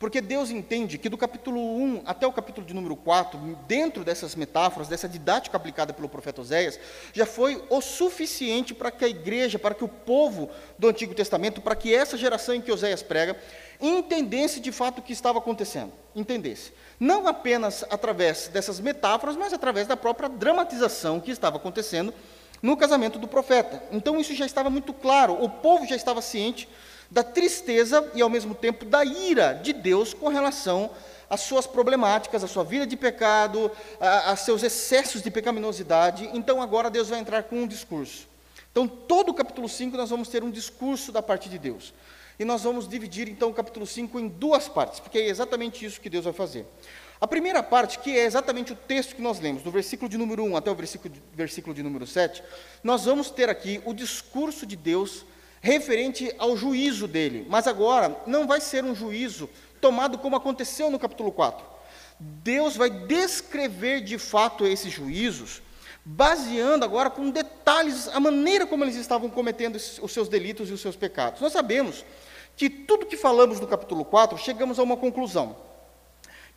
Porque 0.00 0.22
Deus 0.22 0.48
entende 0.48 0.96
que 0.96 1.10
do 1.10 1.18
capítulo 1.18 1.60
1 1.60 2.04
até 2.06 2.26
o 2.26 2.32
capítulo 2.32 2.66
de 2.66 2.72
número 2.72 2.96
4, 2.96 3.38
dentro 3.68 4.02
dessas 4.02 4.34
metáforas, 4.34 4.88
dessa 4.88 5.06
didática 5.06 5.58
aplicada 5.58 5.92
pelo 5.92 6.08
profeta 6.08 6.40
Oséias, 6.40 6.80
já 7.12 7.26
foi 7.26 7.62
o 7.68 7.82
suficiente 7.82 8.72
para 8.72 8.90
que 8.90 9.04
a 9.04 9.08
igreja, 9.08 9.58
para 9.58 9.74
que 9.74 9.84
o 9.84 9.88
povo 9.88 10.48
do 10.78 10.88
Antigo 10.88 11.14
Testamento, 11.14 11.60
para 11.60 11.76
que 11.76 11.94
essa 11.94 12.16
geração 12.16 12.54
em 12.54 12.62
que 12.62 12.72
Oséias 12.72 13.02
prega, 13.02 13.36
entendesse 13.78 14.58
de 14.58 14.72
fato 14.72 15.00
o 15.00 15.02
que 15.02 15.12
estava 15.12 15.38
acontecendo. 15.38 15.92
Entendesse. 16.16 16.72
Não 16.98 17.28
apenas 17.28 17.84
através 17.90 18.48
dessas 18.48 18.80
metáforas, 18.80 19.36
mas 19.36 19.52
através 19.52 19.86
da 19.86 19.98
própria 19.98 20.30
dramatização 20.30 21.20
que 21.20 21.30
estava 21.30 21.58
acontecendo 21.58 22.14
no 22.62 22.74
casamento 22.74 23.18
do 23.18 23.28
profeta. 23.28 23.82
Então 23.92 24.18
isso 24.18 24.34
já 24.34 24.46
estava 24.46 24.70
muito 24.70 24.94
claro, 24.94 25.34
o 25.44 25.50
povo 25.50 25.86
já 25.86 25.94
estava 25.94 26.22
ciente 26.22 26.66
da 27.10 27.22
tristeza 27.22 28.10
e, 28.14 28.22
ao 28.22 28.30
mesmo 28.30 28.54
tempo, 28.54 28.84
da 28.84 29.04
ira 29.04 29.52
de 29.52 29.72
Deus 29.72 30.14
com 30.14 30.28
relação 30.28 30.90
às 31.28 31.40
suas 31.40 31.66
problemáticas, 31.66 32.44
à 32.44 32.48
sua 32.48 32.64
vida 32.64 32.86
de 32.86 32.96
pecado, 32.96 33.70
a, 34.00 34.32
a 34.32 34.36
seus 34.36 34.62
excessos 34.62 35.22
de 35.22 35.30
pecaminosidade. 35.30 36.28
Então, 36.32 36.62
agora 36.62 36.90
Deus 36.90 37.08
vai 37.08 37.18
entrar 37.18 37.44
com 37.44 37.56
um 37.56 37.66
discurso. 37.66 38.28
Então, 38.70 38.86
todo 38.86 39.30
o 39.30 39.34
capítulo 39.34 39.68
5 39.68 39.96
nós 39.96 40.10
vamos 40.10 40.28
ter 40.28 40.44
um 40.44 40.50
discurso 40.50 41.10
da 41.10 41.20
parte 41.20 41.48
de 41.48 41.58
Deus. 41.58 41.92
E 42.38 42.44
nós 42.44 42.62
vamos 42.62 42.88
dividir, 42.88 43.28
então, 43.28 43.50
o 43.50 43.54
capítulo 43.54 43.86
5 43.86 44.18
em 44.18 44.28
duas 44.28 44.68
partes, 44.68 45.00
porque 45.00 45.18
é 45.18 45.28
exatamente 45.28 45.84
isso 45.84 46.00
que 46.00 46.08
Deus 46.08 46.24
vai 46.24 46.32
fazer. 46.32 46.64
A 47.20 47.26
primeira 47.26 47.62
parte, 47.62 47.98
que 47.98 48.16
é 48.16 48.24
exatamente 48.24 48.72
o 48.72 48.76
texto 48.76 49.14
que 49.14 49.20
nós 49.20 49.38
lemos, 49.38 49.62
do 49.62 49.70
versículo 49.70 50.08
de 50.08 50.16
número 50.16 50.42
1 50.44 50.56
até 50.56 50.70
o 50.70 50.74
versículo 50.74 51.12
de, 51.12 51.20
versículo 51.34 51.74
de 51.74 51.82
número 51.82 52.06
7, 52.06 52.42
nós 52.82 53.04
vamos 53.04 53.28
ter 53.28 53.50
aqui 53.50 53.82
o 53.84 53.92
discurso 53.92 54.64
de 54.64 54.74
Deus 54.74 55.26
referente 55.60 56.34
ao 56.38 56.56
juízo 56.56 57.06
dele. 57.06 57.46
Mas 57.48 57.66
agora 57.66 58.16
não 58.26 58.46
vai 58.46 58.60
ser 58.60 58.84
um 58.84 58.94
juízo 58.94 59.48
tomado 59.80 60.18
como 60.18 60.36
aconteceu 60.36 60.90
no 60.90 60.98
capítulo 60.98 61.30
4. 61.30 61.64
Deus 62.18 62.76
vai 62.76 62.90
descrever 62.90 64.02
de 64.02 64.18
fato 64.18 64.66
esses 64.66 64.92
juízos, 64.92 65.62
baseando 66.04 66.84
agora 66.84 67.08
com 67.08 67.30
detalhes 67.30 68.08
a 68.08 68.20
maneira 68.20 68.66
como 68.66 68.84
eles 68.84 68.96
estavam 68.96 69.30
cometendo 69.30 69.76
os 69.76 70.12
seus 70.12 70.28
delitos 70.28 70.68
e 70.68 70.72
os 70.72 70.80
seus 70.80 70.96
pecados. 70.96 71.40
Nós 71.40 71.52
sabemos 71.52 72.04
que 72.56 72.68
tudo 72.68 73.06
que 73.06 73.16
falamos 73.16 73.58
no 73.58 73.66
capítulo 73.66 74.04
4, 74.04 74.36
chegamos 74.36 74.78
a 74.78 74.82
uma 74.82 74.96
conclusão. 74.96 75.56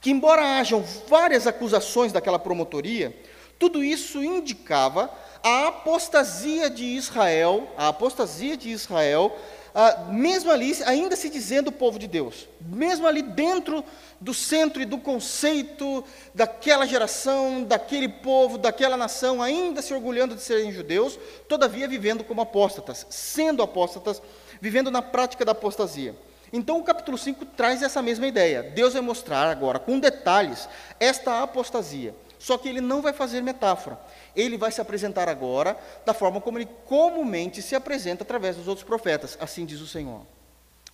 Que, 0.02 0.12
embora 0.12 0.60
hajam 0.60 0.84
várias 1.08 1.48
acusações 1.48 2.12
daquela 2.12 2.38
promotoria, 2.38 3.16
tudo 3.60 3.84
isso 3.84 4.24
indicava 4.24 5.10
a 5.44 5.68
apostasia 5.68 6.70
de 6.70 6.86
Israel, 6.86 7.68
a 7.78 7.90
apostasia 7.90 8.56
de 8.56 8.70
Israel, 8.70 9.38
ah, 9.76 10.06
mesmo 10.12 10.52
ali, 10.52 10.72
ainda 10.86 11.16
se 11.16 11.30
dizendo 11.30 11.72
povo 11.72 11.98
de 11.98 12.08
Deus, 12.08 12.48
mesmo 12.62 13.08
ali 13.08 13.24
dentro 13.24 13.84
do 14.22 14.34
centro 14.34 14.82
e 14.82 14.86
do 14.86 15.00
conceito 15.00 16.04
daquela 16.34 16.86
geração, 16.86 17.64
daquele 17.64 18.08
povo, 18.08 18.58
daquela 18.58 18.96
nação, 18.96 19.42
ainda 19.42 19.82
se 19.82 19.94
orgulhando 19.94 20.36
de 20.36 20.42
serem 20.42 20.72
judeus, 20.72 21.20
todavia 21.48 21.88
vivendo 21.88 22.24
como 22.24 22.42
apóstatas, 22.42 23.06
sendo 23.10 23.64
apóstatas, 23.64 24.22
vivendo 24.62 24.92
na 24.92 25.02
prática 25.02 25.44
da 25.44 25.52
apostasia. 25.54 26.16
Então 26.54 26.80
o 26.80 26.84
capítulo 26.84 27.18
5 27.18 27.44
traz 27.48 27.82
essa 27.82 28.00
mesma 28.00 28.28
ideia. 28.28 28.62
Deus 28.62 28.94
vai 28.94 29.02
mostrar 29.02 29.50
agora, 29.50 29.80
com 29.80 30.00
detalhes, 30.00 30.70
esta 31.00 31.42
apostasia. 31.42 32.16
Só 32.44 32.58
que 32.58 32.68
ele 32.68 32.82
não 32.82 33.02
vai 33.02 33.14
fazer 33.14 33.40
metáfora. 33.40 33.98
Ele 34.36 34.58
vai 34.58 34.70
se 34.70 34.82
apresentar 34.82 35.30
agora 35.30 35.80
da 36.06 36.14
forma 36.14 36.42
como 36.42 36.58
ele 36.58 36.68
comumente 36.86 37.62
se 37.62 37.74
apresenta 37.74 38.26
através 38.26 38.58
dos 38.58 38.68
outros 38.68 38.86
profetas. 38.86 39.38
Assim 39.40 39.66
diz 39.66 39.80
o 39.80 39.88
Senhor. 39.88 40.26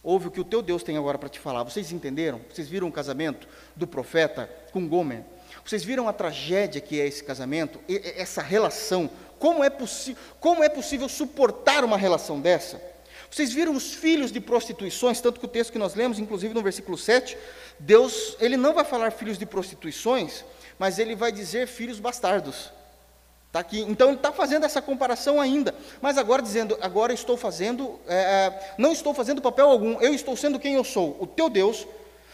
Ouve 0.04 0.28
o 0.28 0.32
que 0.32 0.40
o 0.40 0.44
teu 0.44 0.62
Deus 0.62 0.84
tem 0.84 0.96
agora 0.96 1.18
para 1.18 1.28
te 1.28 1.40
falar. 1.40 1.64
Vocês 1.64 1.92
entenderam? 1.92 2.40
Vocês 2.54 2.68
viram 2.68 2.88
o 2.88 2.92
casamento 2.92 3.48
do 3.76 3.88
profeta 3.88 4.48
com 4.72 4.88
Gomer? 4.88 5.24
Vocês 5.66 5.84
viram 5.84 6.08
a 6.08 6.14
tragédia 6.14 6.80
que 6.80 7.02
é 7.02 7.08
esse 7.08 7.24
casamento? 7.24 7.80
Essa 8.16 8.44
relação? 8.44 9.10
Como 9.40 9.64
é, 9.64 9.72
como 10.40 10.64
é 10.64 10.70
possível 10.70 11.10
suportar 11.10 11.84
uma 11.84 11.98
relação 11.98 12.40
dessa? 12.40 12.80
Vocês 13.32 13.52
viram 13.52 13.76
os 13.76 13.96
filhos 13.96 14.32
de 14.32 14.40
prostituições, 14.40 15.20
tanto 15.20 15.40
que 15.40 15.48
o 15.48 15.50
texto 15.50 15.72
que 15.72 15.80
nós 15.80 15.96
lemos, 15.96 16.20
inclusive 16.20 16.54
no 16.54 16.62
versículo 16.62 16.96
7, 16.96 17.36
Deus, 17.80 18.38
ele 18.40 18.56
não 18.56 18.76
vai 18.76 18.86
falar 18.86 19.10
filhos 19.12 19.40
de 19.40 19.48
prostituições, 19.48 20.46
mas 20.80 20.98
ele 20.98 21.16
vai 21.16 21.32
dizer 21.32 21.68
filhos 21.68 22.00
bastardos. 22.00 22.72
Tá 23.52 23.60
aqui. 23.60 23.82
Então 23.82 24.10
ele 24.10 24.18
está 24.18 24.32
fazendo 24.32 24.66
essa 24.66 24.82
comparação 24.82 25.42
ainda, 25.42 25.76
mas 26.02 26.18
agora 26.18 26.42
dizendo, 26.42 26.78
agora 26.82 27.12
estou 27.12 27.36
fazendo, 27.36 28.00
é, 28.08 28.16
é, 28.16 28.74
não 28.78 28.92
estou 28.92 29.14
fazendo 29.14 29.42
papel 29.42 29.68
algum, 29.68 30.00
eu 30.00 30.14
estou 30.14 30.38
sendo 30.38 30.60
quem 30.60 30.76
eu 30.76 30.84
sou, 30.84 31.18
o 31.20 31.26
teu 31.26 31.50
Deus, 31.50 31.88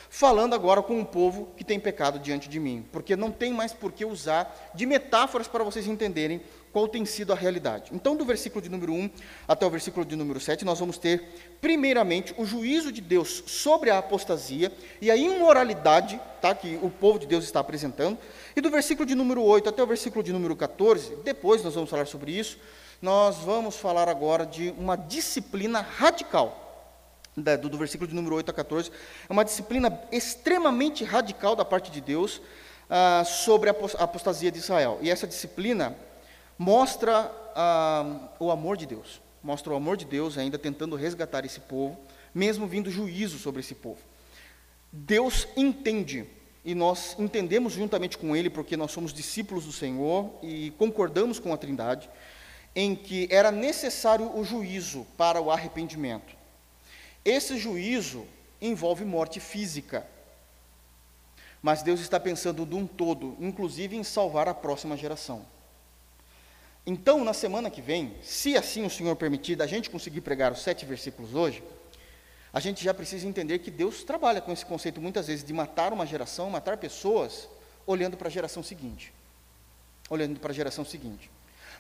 falando 0.10 0.54
agora 0.54 0.82
com 0.84 1.00
um 1.00 1.06
povo 1.06 1.50
que 1.56 1.64
tem 1.64 1.80
pecado 1.80 2.20
diante 2.20 2.50
de 2.50 2.60
mim, 2.60 2.86
porque 2.92 3.16
não 3.16 3.32
tem 3.32 3.54
mais 3.54 3.72
por 3.72 3.94
que 3.94 4.04
usar 4.04 4.74
de 4.76 4.86
metáforas 4.86 5.48
para 5.48 5.64
vocês 5.64 5.88
entenderem 5.88 6.42
qual 6.76 6.90
tem 6.90 7.06
sido 7.06 7.32
a 7.32 7.38
realidade. 7.38 7.90
Então, 7.94 8.18
do 8.18 8.26
versículo 8.26 8.62
de 8.62 8.68
número 8.68 8.92
1 8.92 9.10
até 9.48 9.66
o 9.66 9.70
versículo 9.70 10.06
de 10.06 10.14
número 10.14 10.42
7, 10.42 10.66
nós 10.66 10.78
vamos 10.78 10.98
ter, 10.98 11.24
primeiramente, 11.62 12.36
o 12.38 12.46
juízo 12.46 12.92
de 12.92 13.00
Deus 13.00 13.44
sobre 13.48 13.90
a 13.90 14.00
apostasia 14.00 14.70
e 15.00 15.10
a 15.10 15.16
imoralidade 15.16 16.20
tá, 16.42 16.54
que 16.54 16.78
o 16.82 16.90
povo 16.90 17.18
de 17.18 17.28
Deus 17.28 17.46
está 17.46 17.62
apresentando. 17.62 18.18
E 18.54 18.60
do 18.60 18.70
versículo 18.70 19.06
de 19.06 19.16
número 19.16 19.42
8 19.42 19.70
até 19.70 19.82
o 19.82 19.88
versículo 19.88 20.22
de 20.22 20.34
número 20.34 20.54
14, 20.54 21.16
depois 21.24 21.64
nós 21.64 21.74
vamos 21.76 21.90
falar 21.90 22.08
sobre 22.08 22.38
isso, 22.38 22.58
nós 23.02 23.38
vamos 23.38 23.78
falar 23.78 24.10
agora 24.10 24.46
de 24.46 24.76
uma 24.78 24.98
disciplina 24.98 25.80
radical. 25.80 26.92
Do, 27.38 27.70
do 27.70 27.78
versículo 27.78 28.10
de 28.10 28.14
número 28.14 28.36
8 28.36 28.52
a 28.52 28.54
14, 28.54 28.92
é 29.30 29.32
uma 29.32 29.46
disciplina 29.46 29.98
extremamente 30.12 31.06
radical 31.06 31.56
da 31.56 31.64
parte 31.64 31.90
de 31.90 32.02
Deus 32.02 32.42
ah, 32.90 33.24
sobre 33.26 33.70
a 33.70 33.76
apostasia 33.98 34.52
de 34.52 34.60
Israel. 34.60 35.00
E 35.02 35.10
essa 35.10 35.26
disciplina 35.26 35.96
mostra 36.58 37.32
ah, 37.56 38.30
o 38.40 38.52
amor 38.52 38.78
de 38.78 38.86
Deus. 38.86 39.22
Mostra 39.44 39.74
o 39.74 39.76
amor 39.76 39.98
de 39.98 40.06
Deus 40.06 40.38
ainda 40.38 40.58
tentando 40.58 40.96
resgatar 40.96 41.46
esse 41.46 41.60
povo, 41.60 41.98
mesmo 42.34 42.68
vindo 42.68 42.90
juízo 42.90 43.38
sobre 43.38 43.60
esse 43.60 43.76
povo. 43.76 44.00
Deus 44.92 45.48
entende, 45.56 46.26
e 46.64 46.74
nós 46.74 47.16
entendemos 47.20 47.74
juntamente 47.74 48.18
com 48.18 48.36
Ele, 48.36 48.50
porque 48.50 48.76
nós 48.76 48.92
somos 48.92 49.14
discípulos 49.14 49.66
do 49.66 49.72
Senhor 49.72 50.32
e 50.42 50.72
concordamos 50.78 51.38
com 51.38 51.54
a 51.54 51.58
Trindade, 51.58 52.10
em 52.76 52.96
que 52.96 53.28
era 53.32 53.52
necessário 53.52 54.36
o 54.38 54.44
juízo 54.44 55.06
para 55.18 55.40
o 55.40 55.52
arrependimento. 55.52 56.36
Esse 57.24 57.58
juízo 57.58 58.26
envolve 58.62 59.06
morte 59.06 59.40
física. 59.40 60.06
Mas 61.62 61.82
Deus 61.82 62.00
está 62.00 62.20
pensando 62.20 62.66
de 62.66 62.76
um 62.76 62.86
todo, 62.86 63.36
inclusive 63.40 63.96
em 63.96 64.04
salvar 64.04 64.48
a 64.48 64.54
próxima 64.54 64.96
geração. 64.96 65.46
Então, 66.86 67.24
na 67.24 67.34
semana 67.34 67.70
que 67.70 67.82
vem, 67.82 68.16
se 68.22 68.56
assim 68.56 68.86
o 68.86 68.90
Senhor 68.90 69.16
permitir, 69.16 69.60
a 69.62 69.66
gente 69.66 69.90
conseguir 69.90 70.22
pregar 70.22 70.52
os 70.52 70.62
sete 70.62 70.86
versículos 70.86 71.34
hoje, 71.34 71.64
a 72.54 72.60
gente 72.60 72.84
já 72.84 72.94
precisa 72.94 73.28
entender 73.28 73.60
que 73.60 73.72
Deus 73.72 74.04
trabalha 74.04 74.40
com 74.40 74.52
esse 74.52 74.66
conceito 74.66 75.02
muitas 75.02 75.28
vezes 75.28 75.44
de 75.44 75.52
matar 75.52 75.92
uma 75.92 76.06
geração, 76.06 76.50
matar 76.50 76.78
pessoas, 76.78 77.50
olhando 77.88 78.16
para 78.16 78.28
a 78.28 78.32
geração 78.32 78.62
seguinte. 78.62 79.12
Olhando 80.10 80.40
para 80.40 80.52
a 80.52 80.54
geração 80.54 80.86
seguinte. 80.86 81.30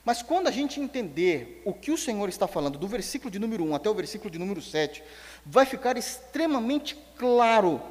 Mas 0.03 0.21
quando 0.21 0.47
a 0.47 0.51
gente 0.51 0.79
entender 0.79 1.61
o 1.65 1.73
que 1.73 1.91
o 1.91 1.97
Senhor 1.97 2.27
está 2.27 2.47
falando, 2.47 2.77
do 2.77 2.87
versículo 2.87 3.31
de 3.31 3.39
número 3.39 3.63
1 3.63 3.75
até 3.75 3.89
o 3.89 3.93
versículo 3.93 4.29
de 4.29 4.39
número 4.39 4.61
7, 4.61 5.03
vai 5.45 5.65
ficar 5.65 5.97
extremamente 5.97 6.97
claro 7.15 7.81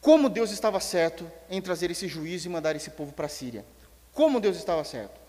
como 0.00 0.28
Deus 0.28 0.50
estava 0.50 0.78
certo 0.80 1.30
em 1.50 1.60
trazer 1.60 1.90
esse 1.90 2.06
juízo 2.06 2.46
e 2.46 2.50
mandar 2.50 2.76
esse 2.76 2.90
povo 2.90 3.12
para 3.12 3.26
a 3.26 3.28
Síria. 3.28 3.64
Como 4.12 4.40
Deus 4.40 4.56
estava 4.56 4.84
certo. 4.84 5.23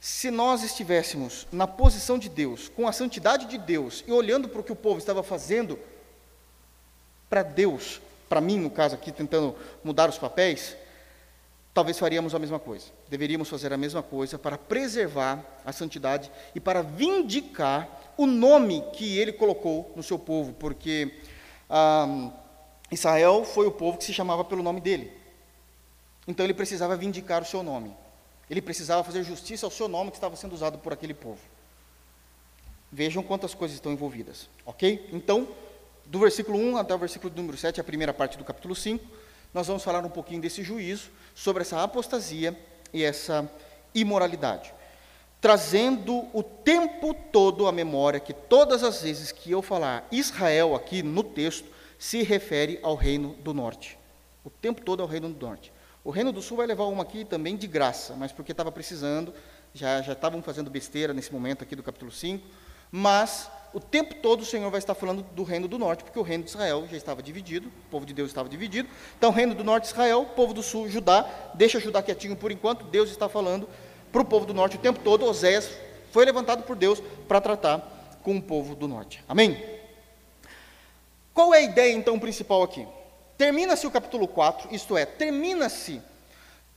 Se 0.00 0.30
nós 0.30 0.62
estivéssemos 0.62 1.46
na 1.50 1.66
posição 1.66 2.18
de 2.18 2.28
Deus, 2.28 2.68
com 2.68 2.86
a 2.86 2.92
santidade 2.92 3.46
de 3.46 3.58
Deus, 3.58 4.04
e 4.06 4.12
olhando 4.12 4.48
para 4.48 4.60
o 4.60 4.64
que 4.64 4.72
o 4.72 4.76
povo 4.76 4.98
estava 4.98 5.22
fazendo 5.22 5.78
para 7.28 7.42
Deus, 7.42 8.00
para 8.28 8.40
mim, 8.40 8.58
no 8.58 8.70
caso 8.70 8.94
aqui, 8.94 9.10
tentando 9.10 9.54
mudar 9.82 10.08
os 10.08 10.18
papéis, 10.18 10.76
talvez 11.72 11.98
faríamos 11.98 12.34
a 12.34 12.38
mesma 12.38 12.58
coisa. 12.58 12.86
Deveríamos 13.08 13.48
fazer 13.48 13.72
a 13.72 13.76
mesma 13.76 14.02
coisa 14.02 14.38
para 14.38 14.56
preservar 14.56 15.44
a 15.64 15.72
santidade 15.72 16.30
e 16.54 16.60
para 16.60 16.82
vindicar 16.82 18.14
o 18.16 18.26
nome 18.26 18.82
que 18.92 19.18
ele 19.18 19.32
colocou 19.32 19.92
no 19.94 20.02
seu 20.02 20.18
povo, 20.18 20.52
porque 20.54 21.20
ah, 21.68 22.30
Israel 22.90 23.44
foi 23.44 23.66
o 23.66 23.72
povo 23.72 23.98
que 23.98 24.04
se 24.04 24.14
chamava 24.14 24.44
pelo 24.44 24.62
nome 24.62 24.80
dele. 24.80 25.12
Então 26.26 26.44
ele 26.44 26.54
precisava 26.54 26.96
vindicar 26.96 27.42
o 27.42 27.46
seu 27.46 27.62
nome. 27.62 27.94
Ele 28.48 28.62
precisava 28.62 29.02
fazer 29.02 29.22
justiça 29.24 29.66
ao 29.66 29.70
seu 29.70 29.88
nome 29.88 30.10
que 30.10 30.16
estava 30.16 30.36
sendo 30.36 30.54
usado 30.54 30.78
por 30.78 30.92
aquele 30.92 31.14
povo. 31.14 31.40
Vejam 32.90 33.22
quantas 33.22 33.54
coisas 33.54 33.74
estão 33.74 33.92
envolvidas, 33.92 34.48
ok? 34.64 35.08
Então, 35.12 35.48
do 36.04 36.20
versículo 36.20 36.56
1 36.58 36.76
até 36.76 36.94
o 36.94 36.98
versículo 36.98 37.32
número 37.34 37.56
7, 37.56 37.80
a 37.80 37.84
primeira 37.84 38.14
parte 38.14 38.38
do 38.38 38.44
capítulo 38.44 38.74
5, 38.74 39.04
nós 39.52 39.66
vamos 39.66 39.82
falar 39.82 40.04
um 40.04 40.10
pouquinho 40.10 40.40
desse 40.40 40.62
juízo, 40.62 41.10
sobre 41.34 41.62
essa 41.62 41.82
apostasia 41.82 42.58
e 42.92 43.02
essa 43.02 43.50
imoralidade. 43.94 44.72
Trazendo 45.40 46.26
o 46.32 46.42
tempo 46.42 47.14
todo 47.14 47.66
à 47.66 47.72
memória 47.72 48.20
que 48.20 48.32
todas 48.32 48.82
as 48.82 49.02
vezes 49.02 49.32
que 49.32 49.50
eu 49.50 49.62
falar 49.62 50.06
Israel 50.10 50.74
aqui 50.74 51.02
no 51.02 51.22
texto, 51.22 51.68
se 51.98 52.22
refere 52.22 52.78
ao 52.82 52.94
reino 52.94 53.34
do 53.42 53.52
norte. 53.52 53.98
O 54.44 54.50
tempo 54.50 54.82
todo 54.82 55.02
ao 55.02 55.08
reino 55.08 55.28
do 55.28 55.46
norte. 55.46 55.72
O 56.06 56.12
reino 56.12 56.30
do 56.30 56.40
sul 56.40 56.58
vai 56.58 56.68
levar 56.68 56.84
uma 56.84 57.02
aqui 57.02 57.24
também 57.24 57.56
de 57.56 57.66
graça, 57.66 58.14
mas 58.14 58.30
porque 58.30 58.52
estava 58.52 58.70
precisando, 58.70 59.34
já, 59.74 59.98
estavam 59.98 60.40
fazendo 60.40 60.70
besteira 60.70 61.12
nesse 61.12 61.32
momento 61.32 61.64
aqui 61.64 61.74
do 61.74 61.82
capítulo 61.82 62.12
5, 62.12 62.46
mas 62.92 63.50
o 63.74 63.80
tempo 63.80 64.14
todo 64.14 64.42
o 64.42 64.44
Senhor 64.44 64.70
vai 64.70 64.78
estar 64.78 64.94
falando 64.94 65.24
do 65.32 65.42
reino 65.42 65.66
do 65.66 65.80
norte, 65.80 66.04
porque 66.04 66.16
o 66.16 66.22
reino 66.22 66.44
de 66.44 66.50
Israel 66.50 66.86
já 66.88 66.96
estava 66.96 67.20
dividido, 67.20 67.66
o 67.66 67.90
povo 67.90 68.06
de 68.06 68.14
Deus 68.14 68.30
estava 68.30 68.48
dividido. 68.48 68.88
Então, 69.18 69.32
reino 69.32 69.52
do 69.52 69.64
norte, 69.64 69.86
Israel, 69.86 70.24
povo 70.36 70.54
do 70.54 70.62
sul, 70.62 70.88
Judá, 70.88 71.28
deixa 71.54 71.80
Judá 71.80 72.00
quietinho 72.00 72.36
por 72.36 72.52
enquanto, 72.52 72.84
Deus 72.84 73.10
está 73.10 73.28
falando 73.28 73.68
para 74.12 74.22
o 74.22 74.24
povo 74.24 74.46
do 74.46 74.54
norte 74.54 74.76
o 74.76 74.80
tempo 74.80 75.00
todo. 75.00 75.24
Oséias 75.24 75.68
foi 76.12 76.24
levantado 76.24 76.62
por 76.62 76.76
Deus 76.76 77.02
para 77.26 77.40
tratar 77.40 77.80
com 78.22 78.36
o 78.36 78.42
povo 78.42 78.76
do 78.76 78.86
norte. 78.86 79.24
Amém? 79.28 79.60
Qual 81.34 81.52
é 81.52 81.58
a 81.58 81.62
ideia 81.62 81.92
então 81.92 82.16
principal 82.16 82.62
aqui? 82.62 82.86
Termina-se 83.36 83.86
o 83.86 83.90
capítulo 83.90 84.26
4, 84.26 84.74
isto 84.74 84.96
é, 84.96 85.04
termina-se 85.04 86.00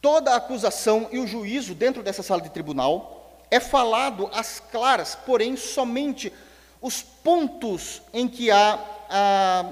toda 0.01 0.31
a 0.31 0.37
acusação 0.37 1.07
e 1.11 1.19
o 1.19 1.27
juízo 1.27 1.73
dentro 1.73 2.03
dessa 2.03 2.21
sala 2.21 2.41
de 2.41 2.49
tribunal. 2.49 3.45
É 3.49 3.59
falado 3.59 4.29
às 4.33 4.59
claras, 4.59 5.15
porém, 5.15 5.55
somente 5.55 6.31
os 6.81 7.01
pontos 7.01 8.01
em 8.13 8.27
que 8.27 8.51
há 8.51 8.79
a, 9.09 9.65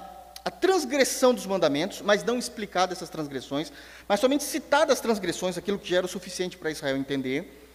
a 0.46 0.50
transgressão 0.52 1.34
dos 1.34 1.46
mandamentos, 1.46 2.02
mas 2.02 2.24
não 2.24 2.40
explicada 2.40 2.94
essas 2.94 3.10
transgressões, 3.10 3.72
mas 4.08 4.20
somente 4.20 4.44
citadas 4.44 4.94
as 4.94 5.02
transgressões, 5.02 5.58
aquilo 5.58 5.78
que 5.78 5.90
já 5.90 5.98
era 5.98 6.06
o 6.06 6.10
suficiente 6.10 6.58
para 6.58 6.72
Israel 6.72 6.98
entender. 6.98 7.66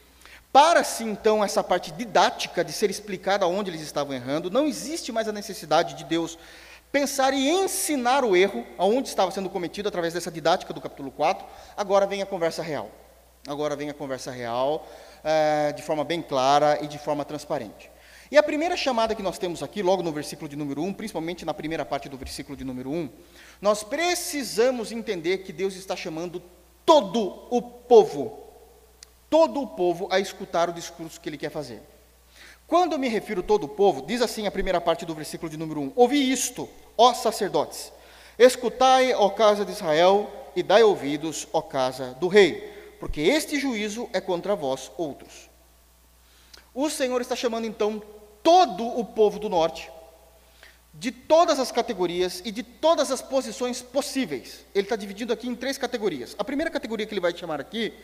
Para-se 0.50 1.04
então 1.04 1.42
essa 1.42 1.62
parte 1.62 1.92
didática 1.92 2.64
de 2.64 2.72
ser 2.72 2.90
explicada 2.90 3.46
onde 3.46 3.70
eles 3.70 3.80
estavam 3.80 4.14
errando, 4.14 4.50
não 4.50 4.66
existe 4.66 5.12
mais 5.12 5.28
a 5.28 5.32
necessidade 5.32 5.94
de 5.94 6.04
Deus 6.04 6.38
pensar 6.92 7.32
e 7.32 7.48
ensinar 7.48 8.22
o 8.22 8.36
erro, 8.36 8.66
aonde 8.76 9.08
estava 9.08 9.30
sendo 9.30 9.48
cometido 9.48 9.88
através 9.88 10.12
dessa 10.12 10.30
didática 10.30 10.74
do 10.74 10.80
capítulo 10.80 11.10
4. 11.10 11.44
Agora 11.74 12.06
vem 12.06 12.20
a 12.20 12.26
conversa 12.26 12.62
real. 12.62 12.90
Agora 13.48 13.74
vem 13.74 13.88
a 13.90 13.94
conversa 13.94 14.30
real, 14.30 14.86
é, 15.24 15.72
de 15.72 15.82
forma 15.82 16.04
bem 16.04 16.22
clara 16.22 16.78
e 16.82 16.86
de 16.86 16.98
forma 16.98 17.24
transparente. 17.24 17.90
E 18.30 18.36
a 18.38 18.42
primeira 18.42 18.76
chamada 18.76 19.14
que 19.14 19.22
nós 19.22 19.38
temos 19.38 19.62
aqui, 19.62 19.82
logo 19.82 20.02
no 20.02 20.12
versículo 20.12 20.48
de 20.48 20.54
número 20.54 20.82
1, 20.82 20.92
principalmente 20.92 21.44
na 21.44 21.52
primeira 21.52 21.84
parte 21.84 22.08
do 22.08 22.16
versículo 22.16 22.56
de 22.56 22.64
número 22.64 22.90
1, 22.90 23.10
nós 23.60 23.82
precisamos 23.82 24.92
entender 24.92 25.38
que 25.38 25.52
Deus 25.52 25.74
está 25.74 25.96
chamando 25.96 26.42
todo 26.86 27.46
o 27.50 27.60
povo, 27.60 28.38
todo 29.28 29.60
o 29.60 29.66
povo 29.66 30.08
a 30.10 30.20
escutar 30.20 30.70
o 30.70 30.72
discurso 30.72 31.20
que 31.20 31.28
ele 31.28 31.38
quer 31.38 31.50
fazer. 31.50 31.82
Quando 32.66 32.92
eu 32.92 32.98
me 32.98 33.08
refiro 33.08 33.42
todo 33.42 33.64
o 33.64 33.68
povo, 33.68 34.00
diz 34.06 34.22
assim 34.22 34.46
a 34.46 34.50
primeira 34.50 34.80
parte 34.80 35.04
do 35.04 35.14
versículo 35.14 35.50
de 35.50 35.58
número 35.58 35.80
1: 35.80 35.92
Ouvi 35.94 36.32
isto, 36.32 36.68
ó 36.96 37.14
sacerdotes, 37.14 37.92
escutai, 38.38 39.14
ó 39.14 39.28
casa 39.30 39.64
de 39.64 39.72
Israel, 39.72 40.30
e 40.54 40.62
dai 40.62 40.82
ouvidos, 40.82 41.48
ó 41.52 41.62
casa 41.62 42.14
do 42.20 42.28
rei, 42.28 42.70
porque 43.00 43.20
este 43.20 43.58
juízo 43.58 44.08
é 44.12 44.20
contra 44.20 44.54
vós 44.54 44.90
outros. 44.96 45.50
O 46.74 46.88
Senhor 46.88 47.20
está 47.20 47.36
chamando 47.36 47.66
então 47.66 48.02
todo 48.42 48.84
o 48.86 49.04
povo 49.04 49.38
do 49.38 49.48
norte, 49.48 49.90
de 50.94 51.10
todas 51.10 51.58
as 51.58 51.72
categorias 51.72 52.42
e 52.44 52.50
de 52.50 52.62
todas 52.62 53.10
as 53.10 53.22
posições 53.22 53.80
possíveis. 53.80 54.64
Ele 54.74 54.84
está 54.84 54.96
dividindo 54.96 55.32
aqui 55.32 55.48
em 55.48 55.54
três 55.54 55.78
categorias. 55.78 56.34
A 56.38 56.44
primeira 56.44 56.70
categoria 56.70 57.06
que 57.06 57.14
ele 57.14 57.20
vai 57.20 57.36
chamar 57.36 57.60
aqui 57.60 57.94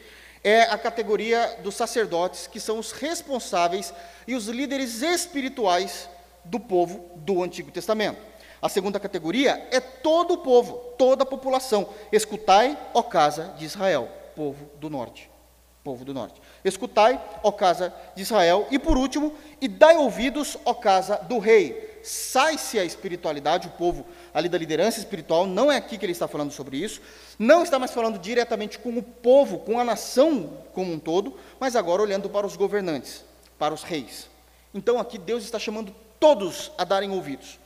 é 0.42 0.62
a 0.62 0.78
categoria 0.78 1.58
dos 1.62 1.74
sacerdotes, 1.74 2.46
que 2.46 2.60
são 2.60 2.78
os 2.78 2.92
responsáveis 2.92 3.92
e 4.26 4.34
os 4.34 4.46
líderes 4.46 5.02
espirituais 5.02 6.08
do 6.44 6.58
povo 6.58 7.10
do 7.16 7.42
Antigo 7.42 7.70
Testamento. 7.70 8.20
A 8.60 8.68
segunda 8.68 8.98
categoria 8.98 9.68
é 9.70 9.80
todo 9.80 10.34
o 10.34 10.38
povo, 10.38 10.76
toda 10.98 11.22
a 11.22 11.26
população. 11.26 11.88
Escutai, 12.10 12.76
ó 12.92 13.02
casa 13.02 13.54
de 13.56 13.64
Israel, 13.64 14.08
povo 14.34 14.70
do 14.80 14.90
norte. 14.90 15.30
Povo 15.84 16.04
do 16.04 16.12
norte. 16.12 16.40
Escutai, 16.64 17.22
ó 17.42 17.52
casa 17.52 17.94
de 18.14 18.22
Israel. 18.22 18.66
E 18.70 18.78
por 18.78 18.98
último, 18.98 19.32
e 19.60 19.68
dai 19.68 19.96
ouvidos, 19.96 20.56
ó 20.64 20.74
casa 20.74 21.16
do 21.16 21.38
rei. 21.38 22.00
Sai-se 22.02 22.78
a 22.78 22.84
espiritualidade, 22.84 23.68
o 23.68 23.70
povo 23.72 24.04
ali 24.32 24.48
da 24.48 24.58
liderança 24.58 24.98
espiritual, 24.98 25.46
não 25.46 25.70
é 25.70 25.76
aqui 25.76 25.98
que 25.98 26.04
ele 26.04 26.12
está 26.12 26.28
falando 26.28 26.52
sobre 26.52 26.76
isso, 26.76 27.00
não 27.38 27.62
está 27.62 27.78
mais 27.78 27.92
falando 27.92 28.18
diretamente 28.18 28.78
com 28.78 28.90
o 28.90 29.02
povo, 29.02 29.58
com 29.58 29.78
a 29.78 29.84
nação 29.84 30.58
como 30.72 30.92
um 30.92 30.98
todo, 30.98 31.36
mas 31.58 31.76
agora 31.76 32.02
olhando 32.02 32.28
para 32.28 32.46
os 32.46 32.56
governantes, 32.56 33.24
para 33.58 33.74
os 33.74 33.82
reis. 33.82 34.28
Então 34.72 34.98
aqui 34.98 35.18
Deus 35.18 35.42
está 35.42 35.58
chamando 35.58 35.94
todos 36.20 36.70
a 36.78 36.84
darem 36.84 37.10
ouvidos, 37.10 37.58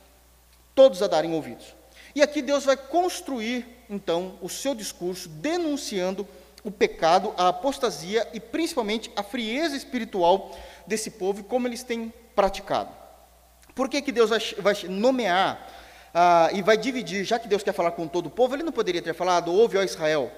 todos 0.75 1.01
a 1.01 1.07
darem 1.07 1.33
ouvidos. 1.33 1.75
E 2.15 2.21
aqui 2.21 2.41
Deus 2.41 2.63
vai 2.63 2.77
construir, 2.77 3.65
então, 3.89 4.37
o 4.41 4.49
seu 4.49 4.75
discurso 4.75 5.27
denunciando 5.29 6.27
o 6.63 6.71
pecado, 6.71 7.33
a 7.37 7.49
apostasia 7.49 8.27
e 8.33 8.39
principalmente 8.39 9.11
a 9.15 9.23
frieza 9.23 9.75
espiritual 9.75 10.57
desse 10.87 11.11
povo 11.11 11.41
e 11.41 11.43
como 11.43 11.67
eles 11.67 11.83
têm 11.83 12.13
praticado. 12.35 12.89
Por 13.75 13.89
que, 13.89 14.01
que 14.01 14.11
Deus 14.11 14.29
vai, 14.59 14.75
nomear 14.87 15.67
ah, 16.13 16.49
e 16.53 16.61
vai 16.61 16.77
dividir, 16.77 17.23
já 17.25 17.39
que 17.39 17.47
Deus 17.47 17.63
quer 17.63 17.73
falar 17.73 17.91
com 17.91 18.07
todo 18.07 18.27
o 18.27 18.29
povo, 18.29 18.55
ele 18.55 18.63
não 18.63 18.71
poderia 18.71 19.01
ter 19.01 19.13
falado, 19.13 19.51
ouve, 19.51 19.77
ó 19.77 19.83
Israel. 19.83 20.31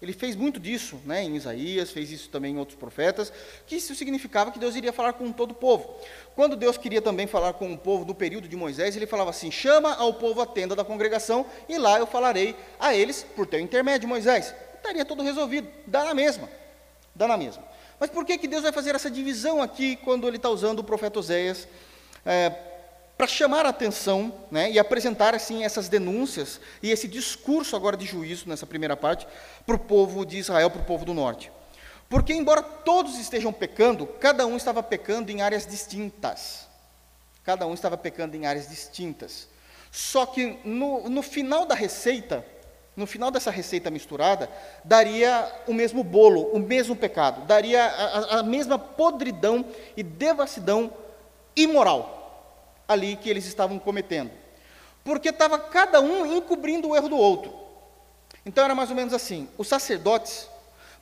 Ele 0.00 0.12
fez 0.12 0.36
muito 0.36 0.60
disso 0.60 1.00
né, 1.04 1.24
em 1.24 1.36
Isaías, 1.36 1.90
fez 1.90 2.10
isso 2.12 2.28
também 2.28 2.54
em 2.54 2.58
outros 2.58 2.78
profetas, 2.78 3.32
que 3.66 3.76
isso 3.76 3.94
significava 3.94 4.52
que 4.52 4.58
Deus 4.58 4.76
iria 4.76 4.92
falar 4.92 5.12
com 5.14 5.32
todo 5.32 5.50
o 5.50 5.54
povo. 5.54 5.96
Quando 6.36 6.54
Deus 6.54 6.78
queria 6.78 7.02
também 7.02 7.26
falar 7.26 7.54
com 7.54 7.72
o 7.72 7.76
povo 7.76 8.04
no 8.04 8.14
período 8.14 8.46
de 8.46 8.56
Moisés, 8.56 8.96
ele 8.96 9.06
falava 9.06 9.30
assim: 9.30 9.50
chama 9.50 9.94
ao 9.94 10.14
povo 10.14 10.40
a 10.40 10.46
tenda 10.46 10.76
da 10.76 10.84
congregação, 10.84 11.44
e 11.68 11.76
lá 11.78 11.98
eu 11.98 12.06
falarei 12.06 12.54
a 12.78 12.94
eles 12.94 13.26
por 13.34 13.46
teu 13.46 13.58
intermédio, 13.58 14.08
Moisés 14.08 14.54
estaria 14.76 15.04
tudo 15.04 15.22
resolvido, 15.22 15.68
dá 15.86 16.04
na 16.04 16.14
mesma, 16.14 16.48
dá 17.14 17.26
na 17.26 17.36
mesma. 17.36 17.62
Mas 18.00 18.10
por 18.10 18.24
que, 18.24 18.38
que 18.38 18.46
Deus 18.46 18.62
vai 18.62 18.72
fazer 18.72 18.94
essa 18.94 19.10
divisão 19.10 19.60
aqui, 19.60 19.96
quando 19.96 20.26
ele 20.28 20.36
está 20.36 20.48
usando 20.48 20.78
o 20.78 20.84
profeta 20.84 21.18
Oséias, 21.18 21.66
é, 22.24 22.50
para 23.18 23.26
chamar 23.26 23.66
a 23.66 23.70
atenção 23.70 24.32
né, 24.48 24.70
e 24.70 24.78
apresentar 24.78 25.34
assim 25.34 25.64
essas 25.64 25.88
denúncias 25.88 26.60
e 26.80 26.92
esse 26.92 27.08
discurso 27.08 27.74
agora 27.74 27.96
de 27.96 28.06
juízo, 28.06 28.48
nessa 28.48 28.64
primeira 28.64 28.96
parte, 28.96 29.26
para 29.66 29.74
o 29.74 29.78
povo 29.78 30.24
de 30.24 30.38
Israel, 30.38 30.70
para 30.70 30.82
o 30.82 30.84
povo 30.84 31.04
do 31.04 31.12
norte? 31.12 31.50
Porque, 32.08 32.32
embora 32.32 32.62
todos 32.62 33.18
estejam 33.18 33.52
pecando, 33.52 34.06
cada 34.06 34.46
um 34.46 34.56
estava 34.56 34.84
pecando 34.84 35.32
em 35.32 35.42
áreas 35.42 35.66
distintas. 35.66 36.68
Cada 37.42 37.66
um 37.66 37.74
estava 37.74 37.98
pecando 37.98 38.36
em 38.36 38.46
áreas 38.46 38.68
distintas. 38.68 39.48
Só 39.90 40.24
que 40.24 40.60
no, 40.64 41.10
no 41.10 41.20
final 41.20 41.66
da 41.66 41.74
receita, 41.74 42.46
no 42.96 43.06
final 43.06 43.32
dessa 43.32 43.50
receita 43.50 43.90
misturada, 43.90 44.48
daria 44.84 45.50
o 45.66 45.74
mesmo 45.74 46.04
bolo, 46.04 46.42
o 46.52 46.58
mesmo 46.60 46.94
pecado, 46.94 47.44
daria 47.46 47.84
a, 47.84 48.38
a 48.38 48.42
mesma 48.44 48.78
podridão 48.78 49.64
e 49.96 50.04
devassidão 50.04 50.92
imoral 51.56 52.17
ali 52.88 53.14
que 53.16 53.28
eles 53.28 53.46
estavam 53.46 53.78
cometendo. 53.78 54.30
Porque 55.04 55.28
estava 55.28 55.58
cada 55.58 56.00
um 56.00 56.26
encobrindo 56.26 56.88
o 56.88 56.96
erro 56.96 57.10
do 57.10 57.16
outro. 57.16 57.54
Então 58.44 58.64
era 58.64 58.74
mais 58.74 58.90
ou 58.90 58.96
menos 58.96 59.12
assim: 59.12 59.48
os 59.58 59.68
sacerdotes, 59.68 60.48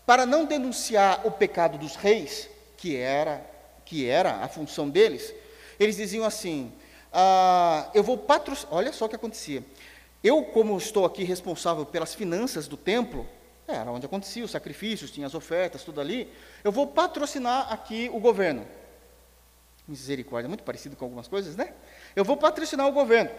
para 0.05 0.27
não 0.27 0.45
denunciar 0.45 1.27
o 1.27 1.31
pecado 1.31 1.79
dos 1.79 1.95
reis, 1.95 2.51
que 2.77 2.97
era, 2.97 3.45
que 3.85 4.09
era 4.09 4.43
a 4.43 4.49
função 4.49 4.89
deles, 4.91 5.33
eles 5.79 5.97
diziam 5.97 6.25
assim: 6.25 6.73
ah, 7.13 7.89
eu 7.95 8.03
vou 8.03 8.19
patrocinar. 8.19 8.75
Olha 8.75 8.93
só 8.93 9.07
o 9.07 9.09
que 9.09 9.17
acontecia. 9.17 9.65
Eu, 10.23 10.43
como 10.43 10.77
estou 10.77 11.05
aqui 11.05 11.23
responsável 11.23 11.87
pelas 11.87 12.15
finanças 12.15 12.67
do 12.67 12.77
templo, 12.77 13.27
era 13.67 13.91
onde 13.91 14.07
acontecia 14.07 14.45
os 14.45 14.51
sacrifícios, 14.51 15.11
tinha 15.11 15.27
as 15.27 15.35
ofertas, 15.35 15.83
tudo 15.83 16.01
ali, 16.01 16.33
eu 16.63 16.73
vou 16.73 16.87
patrocinar 16.87 17.73
aqui 17.73 18.11
o 18.13 18.21
governo. 18.21 18.67
Misericórdia, 19.87 20.49
muito 20.49 20.65
parecido 20.65 20.97
com 20.97 21.05
algumas 21.05 21.29
coisas, 21.29 21.57
né? 21.57 21.73
Eu 22.15 22.25
vou 22.25 22.37
patrocinar 22.37 22.87
o 22.89 22.93
governo. 22.93 23.31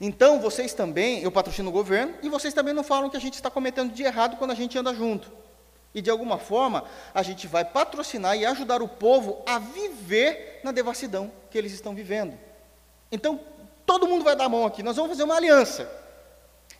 Então, 0.00 0.40
vocês 0.40 0.72
também, 0.72 1.22
eu 1.22 1.30
patrocino 1.30 1.68
o 1.68 1.72
governo, 1.72 2.14
e 2.22 2.28
vocês 2.28 2.54
também 2.54 2.74
não 2.74 2.82
falam 2.82 3.10
que 3.10 3.16
a 3.16 3.20
gente 3.20 3.34
está 3.34 3.50
cometendo 3.50 3.92
de 3.92 4.02
errado 4.02 4.36
quando 4.36 4.50
a 4.50 4.54
gente 4.54 4.76
anda 4.76 4.94
junto. 4.94 5.30
E 5.94 6.00
de 6.00 6.10
alguma 6.10 6.38
forma, 6.38 6.84
a 7.12 7.22
gente 7.22 7.46
vai 7.46 7.64
patrocinar 7.64 8.36
e 8.36 8.46
ajudar 8.46 8.80
o 8.80 8.88
povo 8.88 9.42
a 9.46 9.58
viver 9.58 10.60
na 10.62 10.72
devassidão 10.72 11.30
que 11.50 11.58
eles 11.58 11.72
estão 11.72 11.94
vivendo. 11.94 12.38
Então, 13.10 13.40
todo 13.84 14.06
mundo 14.06 14.24
vai 14.24 14.36
dar 14.36 14.44
a 14.44 14.48
mão 14.48 14.64
aqui, 14.64 14.82
nós 14.82 14.96
vamos 14.96 15.10
fazer 15.10 15.24
uma 15.24 15.36
aliança 15.36 15.90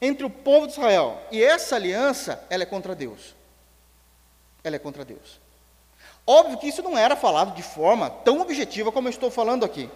entre 0.01 0.25
o 0.25 0.31
povo 0.31 0.67
de 0.67 0.73
Israel. 0.73 1.21
E 1.31 1.43
essa 1.43 1.77
aliança, 1.77 2.43
ela 2.49 2.63
é 2.63 2.67
contra 2.67 2.95
Deus. 2.95 3.35
Ela 4.63 4.77
é 4.77 4.79
contra 4.79 5.05
Deus. 5.05 5.41
Óbvio 6.33 6.59
que 6.59 6.69
isso 6.69 6.81
não 6.81 6.97
era 6.97 7.17
falado 7.17 7.57
de 7.57 7.63
forma 7.63 8.09
tão 8.09 8.41
objetiva 8.41 8.93
como 8.93 9.09
eu 9.09 9.11
estou 9.11 9.33
falando 9.33 9.65
aqui. 9.65 9.91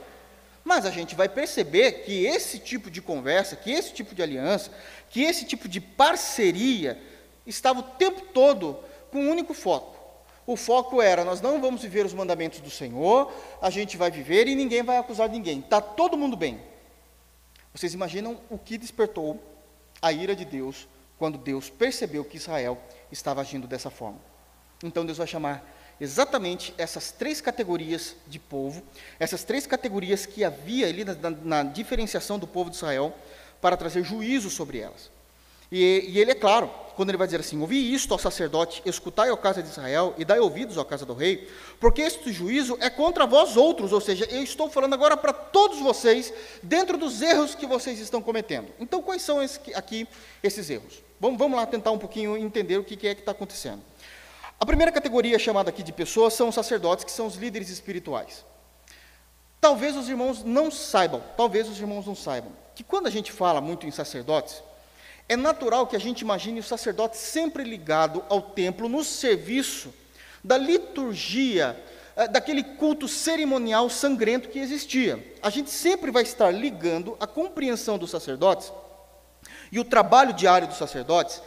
Mas 0.64 0.84
a 0.84 0.90
gente 0.90 1.14
vai 1.14 1.28
perceber 1.28 2.02
que 2.04 2.26
esse 2.26 2.58
tipo 2.58 2.90
de 2.90 3.00
conversa, 3.00 3.54
que 3.54 3.70
esse 3.70 3.92
tipo 3.92 4.16
de 4.16 4.20
aliança, 4.20 4.72
que 5.10 5.22
esse 5.22 5.44
tipo 5.44 5.68
de 5.68 5.80
parceria 5.80 7.00
estava 7.46 7.78
o 7.78 7.82
tempo 7.84 8.20
todo 8.34 8.80
com 9.12 9.18
um 9.18 9.30
único 9.30 9.54
foco. 9.54 9.96
O 10.44 10.56
foco 10.56 11.00
era: 11.00 11.24
nós 11.24 11.40
não 11.40 11.60
vamos 11.60 11.82
viver 11.82 12.04
os 12.04 12.12
mandamentos 12.12 12.58
do 12.58 12.68
Senhor, 12.68 13.32
a 13.62 13.70
gente 13.70 13.96
vai 13.96 14.10
viver 14.10 14.48
e 14.48 14.56
ninguém 14.56 14.82
vai 14.82 14.96
acusar 14.96 15.28
ninguém. 15.28 15.60
Está 15.60 15.80
todo 15.80 16.18
mundo 16.18 16.36
bem. 16.36 16.60
Vocês 17.72 17.94
imaginam 17.94 18.40
o 18.50 18.58
que 18.58 18.76
despertou 18.76 19.40
a 20.02 20.10
ira 20.10 20.34
de 20.34 20.44
Deus 20.44 20.88
quando 21.16 21.38
Deus 21.38 21.70
percebeu 21.70 22.24
que 22.24 22.38
Israel 22.38 22.76
estava 23.12 23.40
agindo 23.40 23.68
dessa 23.68 23.88
forma? 23.88 24.18
Então 24.82 25.06
Deus 25.06 25.18
vai 25.18 25.28
chamar 25.28 25.73
exatamente 26.00 26.74
essas 26.76 27.12
três 27.12 27.40
categorias 27.40 28.16
de 28.26 28.38
povo, 28.38 28.82
essas 29.18 29.44
três 29.44 29.66
categorias 29.66 30.26
que 30.26 30.44
havia 30.44 30.86
ali 30.86 31.04
na, 31.04 31.30
na, 31.42 31.62
diferenciação 31.62 32.38
do 32.38 32.46
povo 32.46 32.70
de 32.70 32.76
Israel, 32.76 33.14
para 33.60 33.76
trazer 33.76 34.04
juízo 34.04 34.50
sobre 34.50 34.78
elas. 34.78 35.10
E, 35.72 36.04
e, 36.08 36.20
ele 36.20 36.30
é 36.30 36.34
claro, 36.34 36.70
quando 36.94 37.08
ele 37.08 37.18
vai 37.18 37.26
dizer 37.26 37.40
assim: 37.40 37.60
Ouvi 37.60 37.92
isto 37.92 38.12
ao 38.12 38.18
sacerdote, 38.18 38.82
escutai 38.84 39.30
a 39.30 39.36
casa 39.36 39.62
de 39.62 39.68
Israel 39.68 40.14
e 40.18 40.24
dai 40.24 40.38
ouvidos 40.38 40.76
à 40.78 40.84
casa 40.84 41.06
do 41.06 41.14
rei, 41.14 41.48
porque 41.80 42.02
este 42.02 42.32
juízo 42.32 42.76
é 42.80 42.90
contra 42.90 43.26
vós 43.26 43.56
outros, 43.56 43.92
ou 43.92 44.00
seja, 44.00 44.26
eu 44.30 44.42
estou 44.42 44.68
falando 44.68 44.94
agora 44.94 45.16
para 45.16 45.32
todos 45.32 45.78
vocês, 45.80 46.32
dentro 46.62 46.98
dos 46.98 47.22
erros 47.22 47.54
que 47.54 47.66
vocês 47.66 47.98
estão 47.98 48.20
cometendo. 48.20 48.68
Então, 48.78 49.02
quais 49.02 49.22
são 49.22 49.42
esse, 49.42 49.58
aqui 49.74 50.06
esses 50.42 50.68
erros? 50.68 51.02
Vamos, 51.18 51.38
vamos 51.38 51.56
lá 51.56 51.66
tentar 51.66 51.90
um 51.90 51.98
pouquinho 51.98 52.36
entender 52.36 52.76
o 52.76 52.84
que, 52.84 52.96
que 52.96 53.08
é 53.08 53.14
que 53.14 53.22
está 53.22 53.32
acontecendo. 53.32 53.82
A 54.58 54.66
primeira 54.66 54.92
categoria 54.92 55.38
chamada 55.38 55.70
aqui 55.70 55.82
de 55.82 55.92
pessoas 55.92 56.34
são 56.34 56.48
os 56.48 56.54
sacerdotes, 56.54 57.04
que 57.04 57.12
são 57.12 57.26
os 57.26 57.36
líderes 57.36 57.68
espirituais. 57.68 58.44
Talvez 59.60 59.96
os 59.96 60.08
irmãos 60.08 60.44
não 60.44 60.70
saibam, 60.70 61.22
talvez 61.36 61.68
os 61.68 61.78
irmãos 61.80 62.06
não 62.06 62.14
saibam, 62.14 62.52
que 62.74 62.84
quando 62.84 63.06
a 63.06 63.10
gente 63.10 63.32
fala 63.32 63.60
muito 63.60 63.86
em 63.86 63.90
sacerdotes, 63.90 64.62
é 65.28 65.36
natural 65.36 65.86
que 65.86 65.96
a 65.96 66.00
gente 66.00 66.20
imagine 66.20 66.60
o 66.60 66.62
sacerdote 66.62 67.16
sempre 67.16 67.64
ligado 67.64 68.22
ao 68.28 68.42
templo, 68.42 68.88
no 68.88 69.02
serviço 69.02 69.92
da 70.42 70.58
liturgia, 70.58 71.82
eh, 72.14 72.28
daquele 72.28 72.62
culto 72.62 73.08
cerimonial 73.08 73.88
sangrento 73.88 74.50
que 74.50 74.58
existia. 74.58 75.34
A 75.42 75.48
gente 75.48 75.70
sempre 75.70 76.10
vai 76.10 76.24
estar 76.24 76.50
ligando 76.50 77.16
a 77.18 77.26
compreensão 77.26 77.96
dos 77.96 78.10
sacerdotes 78.10 78.70
e 79.72 79.80
o 79.80 79.84
trabalho 79.84 80.34
diário 80.34 80.68
dos 80.68 80.76
sacerdotes 80.76 81.40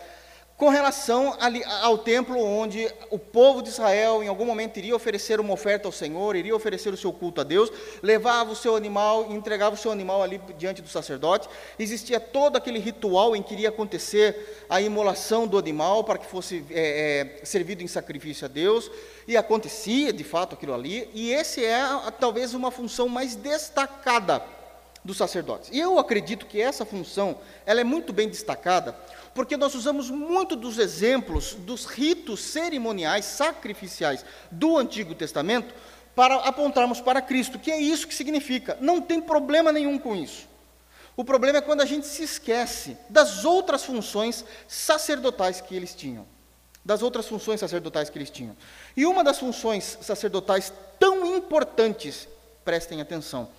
com 0.58 0.70
relação 0.70 1.38
ao 1.84 2.00
templo 2.00 2.43
onde 2.43 2.91
o 3.12 3.20
povo 3.20 3.62
de 3.62 3.70
Israel 3.70 4.24
em 4.24 4.28
algum 4.28 4.43
momento 4.43 4.78
iria 4.78 4.96
oferecer 4.96 5.39
uma 5.39 5.54
oferta 5.54 5.88
ao 5.88 5.91
Senhor, 5.91 6.36
iria 6.36 6.56
oferecer 6.56 6.91
o 6.91 6.98
seu 6.98 7.13
culto 7.13 7.41
a 7.41 7.43
Deus, 7.43 7.72
levava 8.02 8.52
o 8.52 8.56
seu 8.56 8.76
animal, 8.76 9.32
entregava 9.32 9.76
o 9.76 9.78
seu 9.78 9.91
animal 9.91 10.24
ali 10.24 10.41
diante 10.58 10.82
do 10.82 10.89
sacerdote. 10.89 11.48
Existia 11.78 12.20
todo 12.20 12.56
aquele 12.56 12.80
ritual 12.80 13.36
em 13.36 13.43
que 13.43 13.54
iria 13.54 13.70
acontecer 13.70 14.65
a 14.67 14.82
imolação 14.82 15.46
do 15.46 15.60
animal 15.60 16.04
para 16.04 16.17
que 16.17 16.26
fosse 16.26 16.65
é, 16.72 17.39
é, 17.39 17.46
servido 17.46 17.84
em 17.84 17.88
sacrifício 17.88 18.46
a 18.46 18.48
Deus, 18.48 18.89
e 19.28 19.38
acontecia 19.38 20.12
de 20.12 20.24
fato 20.24 20.56
aquilo 20.56 20.74
ali, 20.74 21.08
e 21.13 21.32
esse 21.32 21.63
é 21.63 21.84
talvez 22.20 22.56
uma 22.56 22.72
função 22.72 23.08
mais 23.08 23.36
destacada 23.36 24.41
dos 25.08 25.17
sacerdotes. 25.17 25.70
E 25.72 25.80
eu 25.80 25.98
acredito 26.00 26.46
que 26.46 26.62
essa 26.62 26.86
função 26.86 27.38
ela 27.65 27.80
é 27.80 27.84
muito 27.84 28.12
bem 28.12 28.28
destacada 28.28 28.96
porque 29.38 29.56
nós 29.56 29.76
usamos 29.76 30.10
muito 30.10 30.56
dos 30.56 30.80
exemplos 30.80 31.54
dos 31.54 31.86
ritos 31.86 32.39
cerimoniais 32.39 33.23
sacrificiais 33.23 34.26
do 34.50 34.76
Antigo 34.76 35.13
Testamento 35.13 35.76
para 36.15 36.38
apontarmos 36.38 37.00
para 37.00 37.21
Cristo, 37.21 37.60
que 37.60 37.69
é 37.69 37.80
isso 37.80 38.08
que 38.08 38.15
significa. 38.15 38.76
Não 38.82 39.00
tem 39.00 39.21
problema 39.21 39.71
nenhum 39.71 40.00
com 40.00 40.15
isso. 40.15 40.47
O 41.15 41.23
problema 41.23 41.60
é 41.60 41.62
quando 41.62 41.82
a 41.82 41.86
gente 41.86 42.08
se 42.08 42.23
esquece 42.23 42.97
das 43.12 43.45
outras 43.45 43.86
funções 43.86 44.43
sacerdotais 44.67 45.62
que 45.62 45.76
eles 45.76 45.93
tinham. 45.93 46.26
Das 46.84 47.04
outras 47.04 47.28
funções 47.28 47.60
sacerdotais 47.60 48.10
que 48.10 48.17
eles 48.17 48.32
tinham. 48.32 48.58
E 48.95 49.06
uma 49.06 49.23
das 49.23 49.38
funções 49.38 50.00
sacerdotais 50.02 50.73
tão 50.97 51.23
importantes, 51.38 52.28
prestem 52.65 53.02
atenção, 53.02 53.50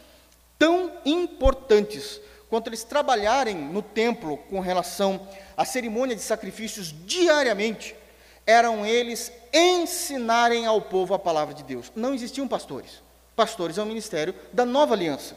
tão 0.59 0.91
importantes 1.05 2.21
quanto 2.49 2.69
eles 2.69 2.85
trabalharem 2.85 3.57
no 3.57 3.83
templo 3.83 4.37
com 4.49 4.61
relação 4.61 5.29
à 5.57 5.65
cerimônia 5.65 6.17
de 6.17 6.23
sacrifícios 6.23 6.95
diariamente, 7.05 7.95
eram 8.47 8.87
eles 8.87 9.31
ensinarem 9.53 10.67
ao 10.67 10.81
povo 10.81 11.13
a 11.13 11.19
palavra 11.19 11.55
de 11.55 11.63
Deus. 11.63 11.93
Não 11.95 12.15
existiam 12.15 12.49
pastores. 12.49 13.03
Pastores 13.37 13.77
é 13.77 13.83
um 13.83 13.87
ministério 13.87 14.35
da 14.53 14.65
nova 14.65 14.95
aliança. 14.95 15.37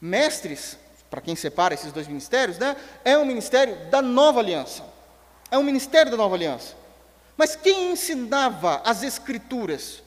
Mestres, 0.00 0.78
para 1.10 1.20
quem 1.20 1.34
separa 1.34 1.74
esses 1.74 1.92
dois 1.92 2.06
ministérios, 2.06 2.58
né, 2.58 2.76
é 3.04 3.16
um 3.16 3.24
ministério 3.24 3.90
da 3.90 4.02
nova 4.02 4.40
aliança. 4.40 4.84
É 5.50 5.58
um 5.58 5.62
ministério 5.62 6.10
da 6.10 6.16
nova 6.16 6.36
aliança. 6.36 6.74
Mas 7.36 7.56
quem 7.56 7.92
ensinava 7.92 8.82
as 8.84 9.02
escrituras? 9.02 10.02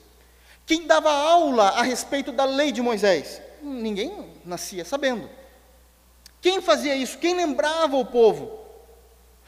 Quem 0.64 0.86
dava 0.86 1.10
aula 1.10 1.70
a 1.70 1.82
respeito 1.82 2.32
da 2.32 2.44
lei 2.44 2.72
de 2.72 2.80
Moisés? 2.80 3.42
Ninguém 3.60 4.32
nascia 4.44 4.84
sabendo. 4.84 5.28
Quem 6.44 6.60
fazia 6.60 6.94
isso? 6.94 7.16
Quem 7.16 7.34
lembrava 7.34 7.96
o 7.96 8.04
povo? 8.04 8.60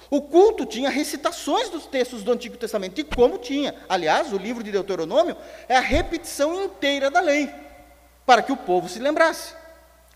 O 0.09 0.23
culto 0.23 0.65
tinha 0.65 0.89
recitações 0.89 1.69
dos 1.69 1.85
textos 1.85 2.23
do 2.23 2.33
Antigo 2.33 2.57
Testamento, 2.57 2.99
e 2.99 3.05
como 3.05 3.37
tinha. 3.37 3.75
Aliás, 3.87 4.33
o 4.33 4.39
livro 4.39 4.65
de 4.65 4.73
Deuteronômio 4.73 5.37
é 5.69 5.77
a 5.77 5.81
repetição 5.81 6.65
inteira 6.65 7.11
da 7.11 7.21
lei, 7.21 7.51
para 8.25 8.41
que 8.41 8.51
o 8.51 8.57
povo 8.57 8.89
se 8.89 8.99
lembrasse. 8.99 9.53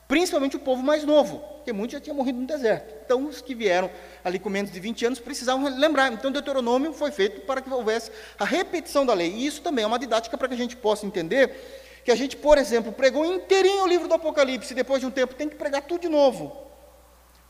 Principalmente 0.08 0.56
o 0.56 0.58
povo 0.58 0.82
mais 0.82 1.04
novo, 1.04 1.40
porque 1.56 1.70
muitos 1.70 1.92
já 1.92 2.00
tinham 2.00 2.16
morrido 2.16 2.40
no 2.40 2.46
deserto. 2.46 2.94
Então, 3.04 3.26
os 3.26 3.42
que 3.42 3.54
vieram 3.54 3.90
ali 4.24 4.38
com 4.38 4.48
menos 4.48 4.72
de 4.72 4.80
20 4.80 5.04
anos 5.04 5.20
precisavam 5.20 5.62
lembrar. 5.78 6.10
Então, 6.10 6.32
Deuteronômio 6.32 6.94
foi 6.94 7.10
feito 7.10 7.42
para 7.42 7.60
que 7.60 7.68
houvesse 7.70 8.10
a 8.38 8.46
repetição 8.46 9.04
da 9.04 9.12
lei. 9.12 9.30
E 9.30 9.44
isso 9.44 9.60
também 9.60 9.84
é 9.84 9.86
uma 9.86 9.98
didática 9.98 10.38
para 10.38 10.48
que 10.48 10.54
a 10.54 10.56
gente 10.56 10.76
possa 10.76 11.04
entender 11.04 12.00
que 12.06 12.10
a 12.10 12.16
gente, 12.16 12.38
por 12.38 12.56
exemplo, 12.56 12.90
pregou 12.90 13.22
inteirinho 13.26 13.84
o 13.84 13.86
livro 13.86 14.08
do 14.08 14.14
Apocalipse, 14.14 14.72
e 14.72 14.74
depois 14.74 15.00
de 15.00 15.06
um 15.06 15.10
tempo 15.10 15.34
tem 15.34 15.46
que 15.46 15.56
pregar 15.56 15.82
tudo 15.82 16.00
de 16.00 16.08
novo 16.08 16.69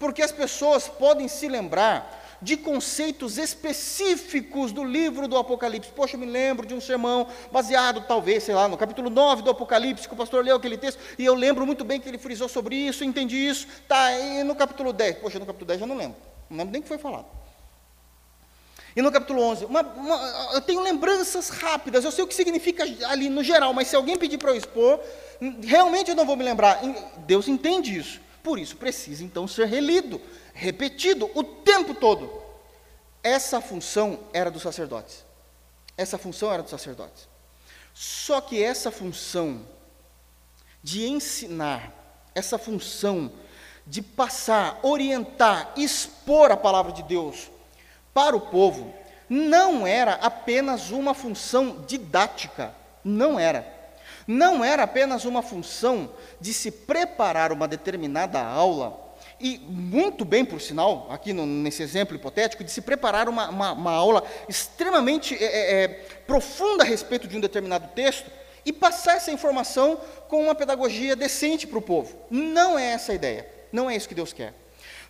porque 0.00 0.22
as 0.22 0.32
pessoas 0.32 0.88
podem 0.88 1.28
se 1.28 1.46
lembrar 1.46 2.18
de 2.42 2.56
conceitos 2.56 3.36
específicos 3.36 4.72
do 4.72 4.82
livro 4.82 5.28
do 5.28 5.36
Apocalipse. 5.36 5.92
Poxa, 5.94 6.16
eu 6.16 6.20
me 6.20 6.24
lembro 6.24 6.66
de 6.66 6.72
um 6.72 6.80
sermão 6.80 7.26
baseado, 7.52 8.00
talvez, 8.08 8.44
sei 8.44 8.54
lá, 8.54 8.66
no 8.66 8.78
capítulo 8.78 9.10
9 9.10 9.42
do 9.42 9.50
Apocalipse, 9.50 10.08
que 10.08 10.14
o 10.14 10.16
pastor 10.16 10.42
leu 10.42 10.56
aquele 10.56 10.78
texto, 10.78 10.98
e 11.18 11.24
eu 11.24 11.34
lembro 11.34 11.66
muito 11.66 11.84
bem 11.84 12.00
que 12.00 12.08
ele 12.08 12.16
frisou 12.16 12.48
sobre 12.48 12.74
isso, 12.74 13.04
entendi 13.04 13.36
isso. 13.36 13.68
Tá, 13.86 14.10
e 14.18 14.42
no 14.42 14.54
capítulo 14.54 14.90
10, 14.90 15.18
poxa, 15.18 15.38
no 15.38 15.44
capítulo 15.44 15.66
10 15.66 15.82
eu 15.82 15.86
não 15.86 15.96
lembro. 15.98 16.16
Não 16.48 16.56
lembro 16.56 16.72
nem 16.72 16.80
o 16.80 16.82
que 16.82 16.88
foi 16.88 16.98
falado. 16.98 17.26
E 18.96 19.02
no 19.02 19.12
capítulo 19.12 19.42
11, 19.42 19.66
uma, 19.66 19.82
uma, 19.82 20.50
eu 20.54 20.62
tenho 20.62 20.80
lembranças 20.80 21.50
rápidas, 21.50 22.04
eu 22.04 22.10
sei 22.10 22.24
o 22.24 22.26
que 22.26 22.34
significa 22.34 22.84
ali 23.06 23.28
no 23.28 23.44
geral, 23.44 23.74
mas 23.74 23.88
se 23.88 23.94
alguém 23.94 24.16
pedir 24.16 24.38
para 24.38 24.50
eu 24.50 24.56
expor, 24.56 24.98
realmente 25.62 26.10
eu 26.10 26.16
não 26.16 26.24
vou 26.24 26.36
me 26.36 26.42
lembrar. 26.42 26.80
Deus 27.18 27.46
entende 27.48 27.96
isso. 27.96 28.29
Por 28.42 28.58
isso 28.58 28.76
precisa 28.76 29.22
então 29.22 29.46
ser 29.46 29.66
relido, 29.66 30.20
repetido 30.54 31.30
o 31.34 31.44
tempo 31.44 31.94
todo. 31.94 32.32
Essa 33.22 33.60
função 33.60 34.20
era 34.32 34.50
dos 34.50 34.62
sacerdotes. 34.62 35.24
Essa 35.96 36.16
função 36.16 36.52
era 36.52 36.62
dos 36.62 36.70
sacerdotes. 36.70 37.28
Só 37.92 38.40
que 38.40 38.62
essa 38.62 38.90
função 38.90 39.66
de 40.82 41.06
ensinar, 41.06 41.92
essa 42.34 42.58
função 42.58 43.30
de 43.86 44.00
passar, 44.00 44.78
orientar, 44.82 45.72
expor 45.76 46.50
a 46.50 46.56
palavra 46.56 46.92
de 46.92 47.02
Deus 47.02 47.50
para 48.14 48.36
o 48.36 48.40
povo, 48.40 48.94
não 49.28 49.86
era 49.86 50.14
apenas 50.14 50.90
uma 50.90 51.12
função 51.12 51.84
didática, 51.86 52.74
não 53.04 53.38
era 53.38 53.79
não 54.26 54.64
era 54.64 54.82
apenas 54.82 55.24
uma 55.24 55.42
função 55.42 56.10
de 56.40 56.52
se 56.52 56.70
preparar 56.70 57.52
uma 57.52 57.66
determinada 57.66 58.40
aula, 58.40 59.10
e 59.40 59.58
muito 59.58 60.24
bem, 60.24 60.44
por 60.44 60.60
sinal, 60.60 61.06
aqui 61.10 61.32
no, 61.32 61.46
nesse 61.46 61.82
exemplo 61.82 62.14
hipotético, 62.14 62.62
de 62.62 62.70
se 62.70 62.82
preparar 62.82 63.28
uma, 63.28 63.48
uma, 63.48 63.72
uma 63.72 63.92
aula 63.92 64.22
extremamente 64.48 65.34
é, 65.34 65.44
é, 65.44 65.84
é, 65.84 65.88
profunda 66.26 66.84
a 66.84 66.86
respeito 66.86 67.26
de 67.26 67.36
um 67.36 67.40
determinado 67.40 67.88
texto 67.94 68.30
e 68.66 68.72
passar 68.72 69.16
essa 69.16 69.32
informação 69.32 69.98
com 70.28 70.44
uma 70.44 70.54
pedagogia 70.54 71.16
decente 71.16 71.66
para 71.66 71.78
o 71.78 71.82
povo. 71.82 72.18
Não 72.30 72.78
é 72.78 72.92
essa 72.92 73.12
a 73.12 73.14
ideia. 73.14 73.48
Não 73.72 73.88
é 73.88 73.96
isso 73.96 74.08
que 74.08 74.14
Deus 74.14 74.32
quer. 74.32 74.52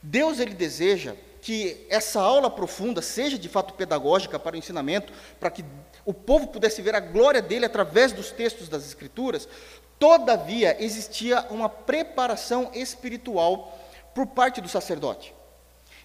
Deus 0.01 0.39
ele 0.39 0.55
deseja 0.55 1.15
que 1.41 1.87
essa 1.89 2.21
aula 2.21 2.51
profunda 2.51 3.01
seja 3.01 3.39
de 3.39 3.49
fato 3.49 3.75
pedagógica 3.75 4.39
para 4.39 4.55
o 4.55 4.59
ensinamento, 4.59 5.13
para 5.39 5.51
que 5.51 5.65
o 6.05 6.13
povo 6.13 6.49
pudesse 6.49 6.83
ver 6.83 6.95
a 6.95 7.01
glória 7.01 7.41
dele 7.41 7.67
através 7.67 8.13
dos 8.13 8.31
textos 8.31 8.69
das 8.69 8.85
Escrituras. 8.85 9.49
Todavia, 9.99 10.77
existia 10.83 11.47
uma 11.51 11.69
preparação 11.69 12.71
espiritual 12.75 13.79
por 14.15 14.27
parte 14.27 14.61
do 14.61 14.69
sacerdote. 14.69 15.35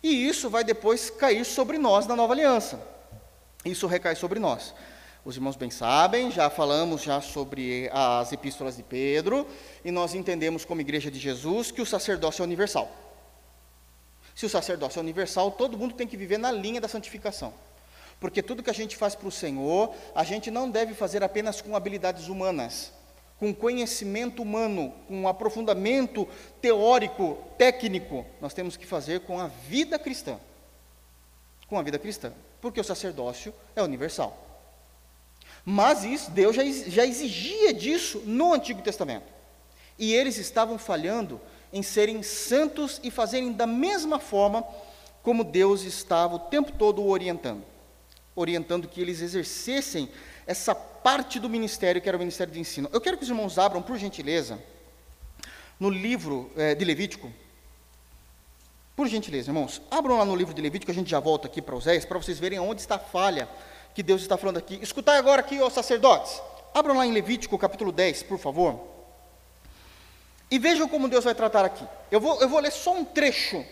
E 0.03 0.27
isso 0.27 0.49
vai 0.49 0.63
depois 0.63 1.09
cair 1.09 1.45
sobre 1.45 1.77
nós 1.77 2.05
na 2.05 2.15
nova 2.15 2.33
aliança. 2.33 2.79
Isso 3.63 3.87
recai 3.87 4.15
sobre 4.15 4.39
nós. 4.39 4.73
Os 5.23 5.35
irmãos 5.35 5.55
bem 5.55 5.71
sabem, 5.71 6.29
já 6.29 6.51
falamos 6.51 7.01
já 7.01 7.19
sobre 7.19 7.89
as 7.91 8.31
epístolas 8.31 8.77
de 8.77 8.83
Pedro, 8.83 9.47
e 9.83 9.89
nós 9.89 10.13
entendemos 10.13 10.63
como 10.63 10.81
igreja 10.81 11.09
de 11.09 11.17
Jesus 11.17 11.71
que 11.71 11.81
o 11.81 11.85
sacerdócio 11.85 12.43
é 12.43 12.45
universal. 12.45 13.04
Se 14.35 14.45
o 14.45 14.49
sacerdócio 14.49 14.99
é 14.99 15.01
universal, 15.01 15.49
todo 15.51 15.77
mundo 15.77 15.95
tem 15.95 16.05
que 16.05 16.17
viver 16.17 16.37
na 16.37 16.51
linha 16.51 16.81
da 16.81 16.89
santificação. 16.89 17.53
Porque 18.19 18.43
tudo 18.43 18.61
que 18.61 18.69
a 18.69 18.73
gente 18.73 18.95
faz 18.97 19.15
para 19.15 19.27
o 19.27 19.31
Senhor, 19.31 19.93
a 20.13 20.23
gente 20.23 20.51
não 20.51 20.69
deve 20.69 20.93
fazer 20.93 21.23
apenas 21.23 21.61
com 21.61 21.75
habilidades 21.75 22.27
humanas, 22.27 22.91
com 23.39 23.53
conhecimento 23.53 24.41
humano, 24.41 24.93
com 25.07 25.21
um 25.21 25.27
aprofundamento 25.27 26.27
teórico, 26.61 27.37
técnico. 27.57 28.25
Nós 28.41 28.53
temos 28.53 28.75
que 28.75 28.85
fazer 28.85 29.21
com 29.21 29.39
a 29.39 29.47
vida 29.47 29.97
cristã. 29.97 30.37
Com 31.67 31.77
a 31.77 31.83
vida 31.83 31.97
cristã. 31.97 32.33
Porque 32.61 32.79
o 32.79 32.83
sacerdócio 32.83 33.53
é 33.75 33.81
universal. 33.81 34.41
Mas 35.63 36.03
isso, 36.03 36.31
Deus 36.31 36.55
já, 36.55 37.05
exigia 37.05 37.73
disso 37.73 38.19
no 38.25 38.53
Antigo 38.53 38.81
Testamento. 38.81 39.33
E 39.97 40.13
eles 40.13 40.37
estavam 40.37 40.77
falhando 40.77 41.41
em 41.75 41.83
serem 41.83 42.23
santos 42.23 43.01
e 43.03 43.11
fazerem 43.11 43.51
da 43.51 43.67
mesma 43.67 44.17
forma 44.17 44.65
como 45.21 45.43
Deus 45.43 45.83
estava 45.83 46.35
o 46.35 46.39
tempo 46.39 46.71
todo 46.71 47.01
o 47.01 47.09
orientando. 47.09 47.65
Orientando 48.33 48.87
que 48.87 49.01
eles 49.01 49.19
exercessem 49.19 50.09
essa 50.47 50.73
parte 50.73 51.37
do 51.37 51.49
ministério 51.49 52.01
que 52.01 52.07
era 52.07 52.15
o 52.15 52.19
ministério 52.19 52.53
de 52.53 52.61
ensino. 52.61 52.89
Eu 52.93 53.01
quero 53.01 53.17
que 53.17 53.23
os 53.23 53.29
irmãos 53.29 53.59
abram, 53.59 53.81
por 53.81 53.97
gentileza, 53.97 54.57
no 55.77 55.89
livro 55.89 56.49
é, 56.55 56.73
de 56.73 56.85
Levítico. 56.85 57.29
Por 58.95 59.09
gentileza, 59.09 59.49
irmãos, 59.49 59.81
abram 59.91 60.17
lá 60.17 60.23
no 60.23 60.33
livro 60.33 60.53
de 60.53 60.61
Levítico, 60.61 60.93
a 60.93 60.95
gente 60.95 61.09
já 61.09 61.19
volta 61.19 61.47
aqui 61.47 61.61
para 61.61 61.75
Oséias, 61.75 62.05
para 62.05 62.17
vocês 62.17 62.39
verem 62.39 62.57
onde 62.57 62.79
está 62.79 62.95
a 62.95 62.99
falha 62.99 63.49
que 63.93 64.01
Deus 64.01 64.21
está 64.21 64.37
falando 64.37 64.57
aqui. 64.57 64.79
Escutai 64.81 65.17
agora 65.17 65.41
aqui, 65.41 65.59
ó 65.59 65.69
sacerdotes. 65.69 66.41
Abram 66.73 66.95
lá 66.95 67.05
em 67.05 67.11
Levítico, 67.11 67.57
capítulo 67.57 67.91
10, 67.91 68.23
por 68.23 68.39
favor. 68.39 68.94
E 70.49 70.59
vejam 70.59 70.87
como 70.87 71.07
Deus 71.07 71.23
vai 71.23 71.33
tratar 71.33 71.65
aqui. 71.65 71.85
Eu 72.11 72.19
vou, 72.19 72.39
eu 72.41 72.47
vou 72.47 72.59
ler 72.59 72.71
só 72.71 72.93
um 72.93 73.03
trecho, 73.03 73.65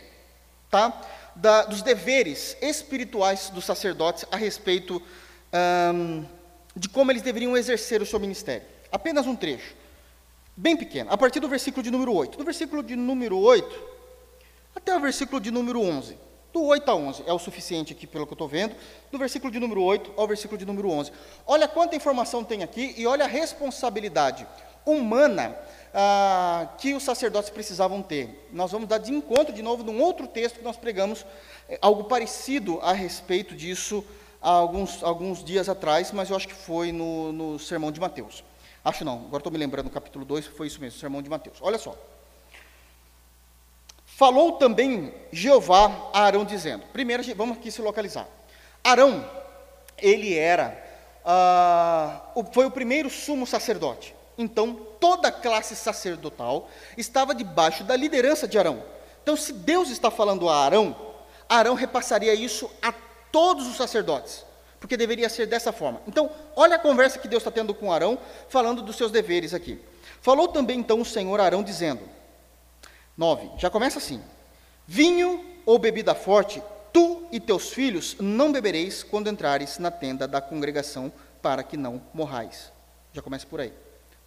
tá? 0.69 1.01
Da, 1.35 1.63
dos 1.63 1.81
deveres 1.81 2.57
espirituais 2.61 3.49
dos 3.49 3.65
sacerdotes 3.65 4.25
a 4.31 4.37
respeito 4.37 5.01
de 6.75 6.89
como 6.89 7.11
eles 7.11 7.21
deveriam 7.21 7.55
exercer 7.55 8.01
o 8.01 8.05
seu 8.05 8.19
ministério. 8.19 8.65
Apenas 8.91 9.25
um 9.27 9.35
trecho, 9.35 9.75
bem 10.55 10.75
pequeno, 10.75 11.11
a 11.11 11.17
partir 11.17 11.39
do 11.39 11.47
versículo 11.47 11.83
de 11.83 11.91
número 11.91 12.13
8. 12.13 12.37
Do 12.37 12.43
versículo 12.43 12.83
de 12.83 12.95
número 12.95 13.37
8 13.37 13.93
até 14.75 14.95
o 14.95 14.99
versículo 14.99 15.39
de 15.39 15.51
número 15.51 15.81
11. 15.81 16.17
Do 16.51 16.63
8 16.63 16.89
a 16.89 16.95
11 16.95 17.23
é 17.25 17.33
o 17.33 17.39
suficiente 17.39 17.93
aqui, 17.93 18.05
pelo 18.05 18.27
que 18.27 18.33
eu 18.33 18.35
estou 18.35 18.47
vendo. 18.47 18.75
Do 19.11 19.17
versículo 19.17 19.51
de 19.51 19.59
número 19.59 19.81
8 19.81 20.13
ao 20.15 20.27
versículo 20.27 20.57
de 20.57 20.65
número 20.65 20.89
11. 20.89 21.11
Olha 21.47 21.67
quanta 21.67 21.95
informação 21.95 22.43
tem 22.43 22.63
aqui 22.63 22.93
e 22.97 23.07
olha 23.07 23.25
a 23.25 23.27
responsabilidade 23.27 24.45
humana 24.85 25.55
ah, 25.93 26.69
que 26.77 26.93
os 26.93 27.03
sacerdotes 27.03 27.49
precisavam 27.49 28.01
ter. 28.01 28.47
Nós 28.51 28.71
vamos 28.71 28.87
dar 28.87 28.97
de 28.97 29.11
encontro 29.11 29.53
de 29.53 29.61
novo 29.61 29.83
num 29.83 30.01
outro 30.01 30.27
texto 30.27 30.57
que 30.57 30.63
nós 30.63 30.75
pregamos, 30.75 31.25
é, 31.69 31.77
algo 31.81 32.05
parecido 32.05 32.79
a 32.81 32.93
respeito 32.93 33.55
disso 33.55 34.03
há 34.41 34.49
alguns, 34.49 35.03
alguns 35.03 35.43
dias 35.43 35.69
atrás, 35.69 36.11
mas 36.11 36.29
eu 36.29 36.35
acho 36.35 36.47
que 36.47 36.53
foi 36.53 36.91
no, 36.91 37.31
no 37.31 37.59
Sermão 37.59 37.91
de 37.91 37.99
Mateus. 37.99 38.43
Acho 38.83 39.05
não, 39.05 39.19
agora 39.19 39.37
estou 39.37 39.51
me 39.51 39.57
lembrando, 39.57 39.85
no 39.85 39.91
capítulo 39.91 40.25
2 40.25 40.47
foi 40.47 40.67
isso 40.67 40.81
mesmo, 40.81 40.99
Sermão 40.99 41.21
de 41.21 41.29
Mateus. 41.29 41.57
Olha 41.61 41.77
só. 41.77 41.95
Falou 44.05 44.53
também 44.53 45.13
Jeová 45.31 46.09
a 46.13 46.23
Arão 46.23 46.43
dizendo, 46.43 46.83
primeiro 46.91 47.23
vamos 47.35 47.57
aqui 47.57 47.71
se 47.71 47.81
localizar. 47.81 48.27
Arão, 48.83 49.27
ele 49.97 50.37
era, 50.37 50.77
ah, 51.23 52.21
foi 52.51 52.65
o 52.65 52.71
primeiro 52.71 53.09
sumo 53.09 53.47
sacerdote. 53.47 54.13
Então, 54.37 54.73
toda 54.99 55.27
a 55.27 55.31
classe 55.31 55.75
sacerdotal 55.75 56.69
estava 56.97 57.35
debaixo 57.35 57.83
da 57.83 57.95
liderança 57.95 58.47
de 58.47 58.57
Arão. 58.57 58.83
Então, 59.21 59.35
se 59.35 59.53
Deus 59.53 59.89
está 59.89 60.09
falando 60.09 60.49
a 60.49 60.65
Arão, 60.65 60.95
Arão 61.47 61.75
repassaria 61.75 62.33
isso 62.33 62.69
a 62.81 62.91
todos 63.31 63.67
os 63.67 63.77
sacerdotes, 63.77 64.45
porque 64.79 64.97
deveria 64.97 65.29
ser 65.29 65.45
dessa 65.45 65.71
forma. 65.71 66.01
Então, 66.07 66.29
olha 66.55 66.75
a 66.75 66.79
conversa 66.79 67.19
que 67.19 67.27
Deus 67.27 67.41
está 67.41 67.51
tendo 67.51 67.73
com 67.73 67.91
Arão, 67.91 68.17
falando 68.49 68.81
dos 68.81 68.95
seus 68.95 69.11
deveres 69.11 69.53
aqui. 69.53 69.79
Falou 70.21 70.47
também 70.47 70.79
então 70.79 71.01
o 71.01 71.05
Senhor 71.05 71.39
a 71.39 71.45
Arão, 71.45 71.63
dizendo: 71.63 72.01
9. 73.17 73.51
Já 73.57 73.69
começa 73.69 73.97
assim: 73.97 74.21
Vinho 74.87 75.43
ou 75.65 75.79
bebida 75.79 76.15
forte, 76.15 76.61
tu 76.91 77.27
e 77.31 77.39
teus 77.39 77.69
filhos 77.69 78.15
não 78.19 78.51
bebereis 78.51 79.03
quando 79.03 79.29
entrares 79.29 79.77
na 79.79 79.91
tenda 79.91 80.27
da 80.27 80.41
congregação, 80.41 81.11
para 81.41 81.63
que 81.63 81.77
não 81.77 82.01
morrais. 82.13 82.71
Já 83.13 83.21
começa 83.21 83.45
por 83.45 83.61
aí. 83.61 83.73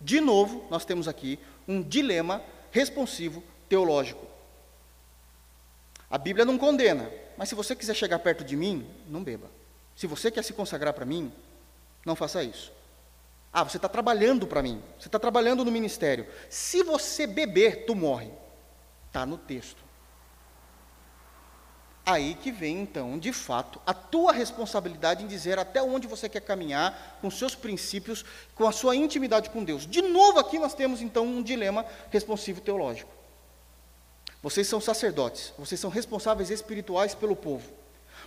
De 0.01 0.21
novo, 0.21 0.67
nós 0.71 0.85
temos 0.85 1.09
aqui 1.09 1.39
um 1.67 1.83
dilema 1.83 2.43
responsivo 2.71 3.43
teológico. 3.69 4.27
A 6.11 6.19
Bíblia 6.19 6.45
não 6.45 6.59
condena, 6.59 7.11
mas 7.37 7.49
se 7.49 7.55
você 7.55 7.75
quiser 7.75 7.95
chegar 7.95 8.19
perto 8.21 8.45
de 8.45 8.57
mim, 8.57 8.89
não 9.09 9.23
beba. 9.23 9.51
Se 9.95 10.07
você 10.07 10.31
quer 10.31 10.45
se 10.45 10.53
consagrar 10.53 10.93
para 10.93 11.05
mim, 11.05 11.33
não 12.05 12.15
faça 12.15 12.43
isso. 12.43 12.73
Ah, 13.53 13.65
você 13.65 13.79
está 13.79 13.89
trabalhando 13.89 14.47
para 14.47 14.63
mim, 14.63 14.83
você 14.99 15.09
está 15.09 15.19
trabalhando 15.19 15.65
no 15.65 15.73
ministério. 15.73 16.27
Se 16.51 16.83
você 16.83 17.27
beber, 17.27 17.87
tu 17.87 17.95
morre. 17.95 18.31
Está 19.07 19.25
no 19.25 19.39
texto. 19.39 19.86
Aí 22.09 22.37
que 22.37 22.53
vem, 22.53 22.83
então, 22.83 23.19
de 23.19 23.33
fato, 23.33 23.81
a 23.85 23.93
tua 23.93 24.33
responsabilidade 24.33 25.25
em 25.25 25.27
dizer 25.27 25.59
até 25.59 25.83
onde 25.83 26.07
você 26.07 26.29
quer 26.29 26.41
caminhar 26.41 27.19
com 27.21 27.29
seus 27.29 27.57
princípios, 27.57 28.25
com 28.55 28.65
a 28.65 28.71
sua 28.71 28.95
intimidade 28.95 29.51
com 29.51 29.65
Deus. 29.65 29.85
De 29.85 30.01
novo, 30.01 30.39
aqui 30.39 30.57
nós 30.57 30.73
temos, 30.73 31.03
então, 31.03 31.27
um 31.27 31.43
dilema 31.43 31.85
responsivo 32.09 32.61
teológico. 32.61 33.11
Vocês 34.41 34.69
são 34.69 34.81
sacerdotes, 34.81 35.53
vocês 35.59 35.81
são 35.81 35.91
responsáveis 35.91 36.49
espirituais 36.49 37.13
pelo 37.13 37.35
povo. 37.35 37.69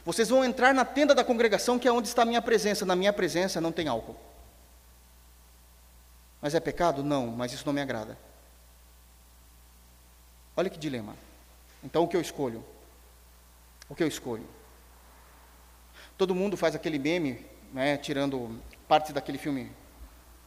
Vocês 0.03 0.27
vão 0.27 0.43
entrar 0.43 0.73
na 0.73 0.83
tenda 0.83 1.15
da 1.15 1.23
congregação, 1.23 1.79
que 1.79 1.87
é 1.87 1.91
onde 1.91 2.09
está 2.09 2.23
a 2.23 2.25
minha 2.25 2.41
presença. 2.41 2.85
Na 2.85 2.97
minha 2.97 3.13
presença 3.13 3.61
não 3.61 3.71
tem 3.71 3.87
álcool. 3.87 4.17
Mas 6.41 6.53
é 6.53 6.59
pecado? 6.59 7.01
Não, 7.01 7.27
mas 7.27 7.53
isso 7.53 7.65
não 7.65 7.71
me 7.71 7.81
agrada. 7.81 8.17
Olha 10.57 10.69
que 10.69 10.77
dilema. 10.77 11.15
Então 11.81 12.03
o 12.03 12.07
que 12.09 12.17
eu 12.17 12.21
escolho? 12.21 12.61
O 13.89 13.95
que 13.95 14.04
eu 14.04 14.08
escolho? 14.08 14.47
Todo 16.17 16.36
mundo 16.36 16.56
faz 16.56 16.75
aquele 16.75 16.99
meme, 16.99 17.45
né, 17.73 17.97
tirando 17.97 18.62
parte 18.88 19.12
daquele 19.12 19.38
filme, 19.38 19.71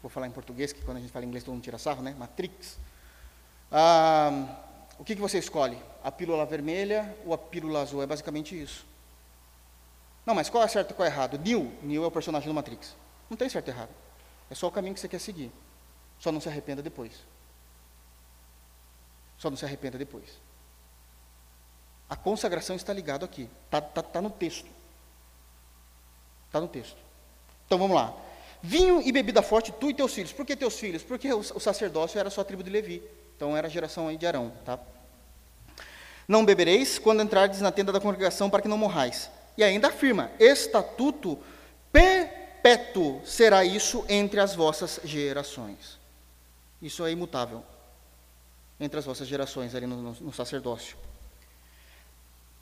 vou 0.00 0.10
falar 0.10 0.26
em 0.26 0.30
português, 0.30 0.72
que 0.72 0.82
quando 0.82 0.98
a 0.98 1.00
gente 1.00 1.12
fala 1.12 1.24
em 1.24 1.28
inglês 1.28 1.44
todo 1.44 1.54
mundo 1.54 1.64
tira 1.64 1.78
sarro, 1.78 2.02
né? 2.02 2.14
Matrix. 2.18 2.78
Ah, 3.70 4.58
o 4.98 5.04
que, 5.04 5.14
que 5.14 5.20
você 5.20 5.38
escolhe? 5.38 5.78
A 6.04 6.12
pílula 6.12 6.44
vermelha 6.46 7.16
ou 7.24 7.34
a 7.34 7.38
pílula 7.38 7.82
azul? 7.82 8.02
É 8.02 8.06
basicamente 8.06 8.60
isso. 8.60 8.86
Não, 10.24 10.34
mas 10.34 10.48
qual 10.48 10.62
é 10.62 10.68
certo 10.68 10.92
e 10.92 10.94
qual 10.94 11.06
é 11.06 11.10
errado? 11.10 11.38
Neo, 11.38 11.72
Neo 11.82 12.04
é 12.04 12.06
o 12.06 12.10
personagem 12.10 12.48
do 12.48 12.54
Matrix. 12.54 12.94
Não 13.28 13.36
tem 13.36 13.48
certo 13.48 13.68
e 13.68 13.70
errado. 13.70 13.90
É 14.50 14.54
só 14.54 14.68
o 14.68 14.70
caminho 14.70 14.94
que 14.94 15.00
você 15.00 15.08
quer 15.08 15.18
seguir. 15.18 15.50
Só 16.18 16.30
não 16.30 16.40
se 16.40 16.48
arrependa 16.48 16.82
depois. 16.82 17.12
Só 19.38 19.50
não 19.50 19.56
se 19.56 19.64
arrependa 19.64 19.98
depois. 19.98 20.40
A 22.12 22.16
consagração 22.16 22.76
está 22.76 22.92
ligado 22.92 23.24
aqui. 23.24 23.48
Está 23.64 23.80
tá, 23.80 24.02
tá 24.02 24.20
no 24.20 24.28
texto. 24.28 24.68
Está 26.46 26.60
no 26.60 26.68
texto. 26.68 26.98
Então 27.64 27.78
vamos 27.78 27.96
lá. 27.96 28.14
Vinho 28.60 29.00
e 29.00 29.10
bebida 29.10 29.40
forte, 29.40 29.72
tu 29.72 29.88
e 29.88 29.94
teus 29.94 30.12
filhos. 30.12 30.30
Por 30.30 30.44
que 30.44 30.54
teus 30.54 30.78
filhos? 30.78 31.02
Porque 31.02 31.32
o, 31.32 31.38
o 31.38 31.58
sacerdócio 31.58 32.20
era 32.20 32.28
só 32.28 32.42
a 32.42 32.44
tribo 32.44 32.62
de 32.62 32.68
Levi. 32.68 33.02
Então 33.34 33.56
era 33.56 33.66
a 33.66 33.70
geração 33.70 34.08
aí 34.08 34.18
de 34.18 34.26
Arão. 34.26 34.52
Tá? 34.62 34.78
Não 36.28 36.44
bebereis 36.44 36.98
quando 36.98 37.22
entrardes 37.22 37.62
na 37.62 37.72
tenda 37.72 37.90
da 37.90 37.98
congregação 37.98 38.50
para 38.50 38.60
que 38.60 38.68
não 38.68 38.76
morrais. 38.76 39.30
E 39.56 39.64
ainda 39.64 39.88
afirma: 39.88 40.30
estatuto 40.38 41.38
perpétuo 41.90 43.22
será 43.24 43.64
isso 43.64 44.04
entre 44.06 44.38
as 44.38 44.54
vossas 44.54 45.00
gerações. 45.02 45.98
Isso 46.82 47.06
é 47.06 47.10
imutável 47.10 47.64
entre 48.78 48.98
as 48.98 49.06
vossas 49.06 49.26
gerações 49.26 49.74
ali 49.74 49.86
no, 49.86 49.96
no, 49.96 50.12
no 50.12 50.32
sacerdócio. 50.34 50.94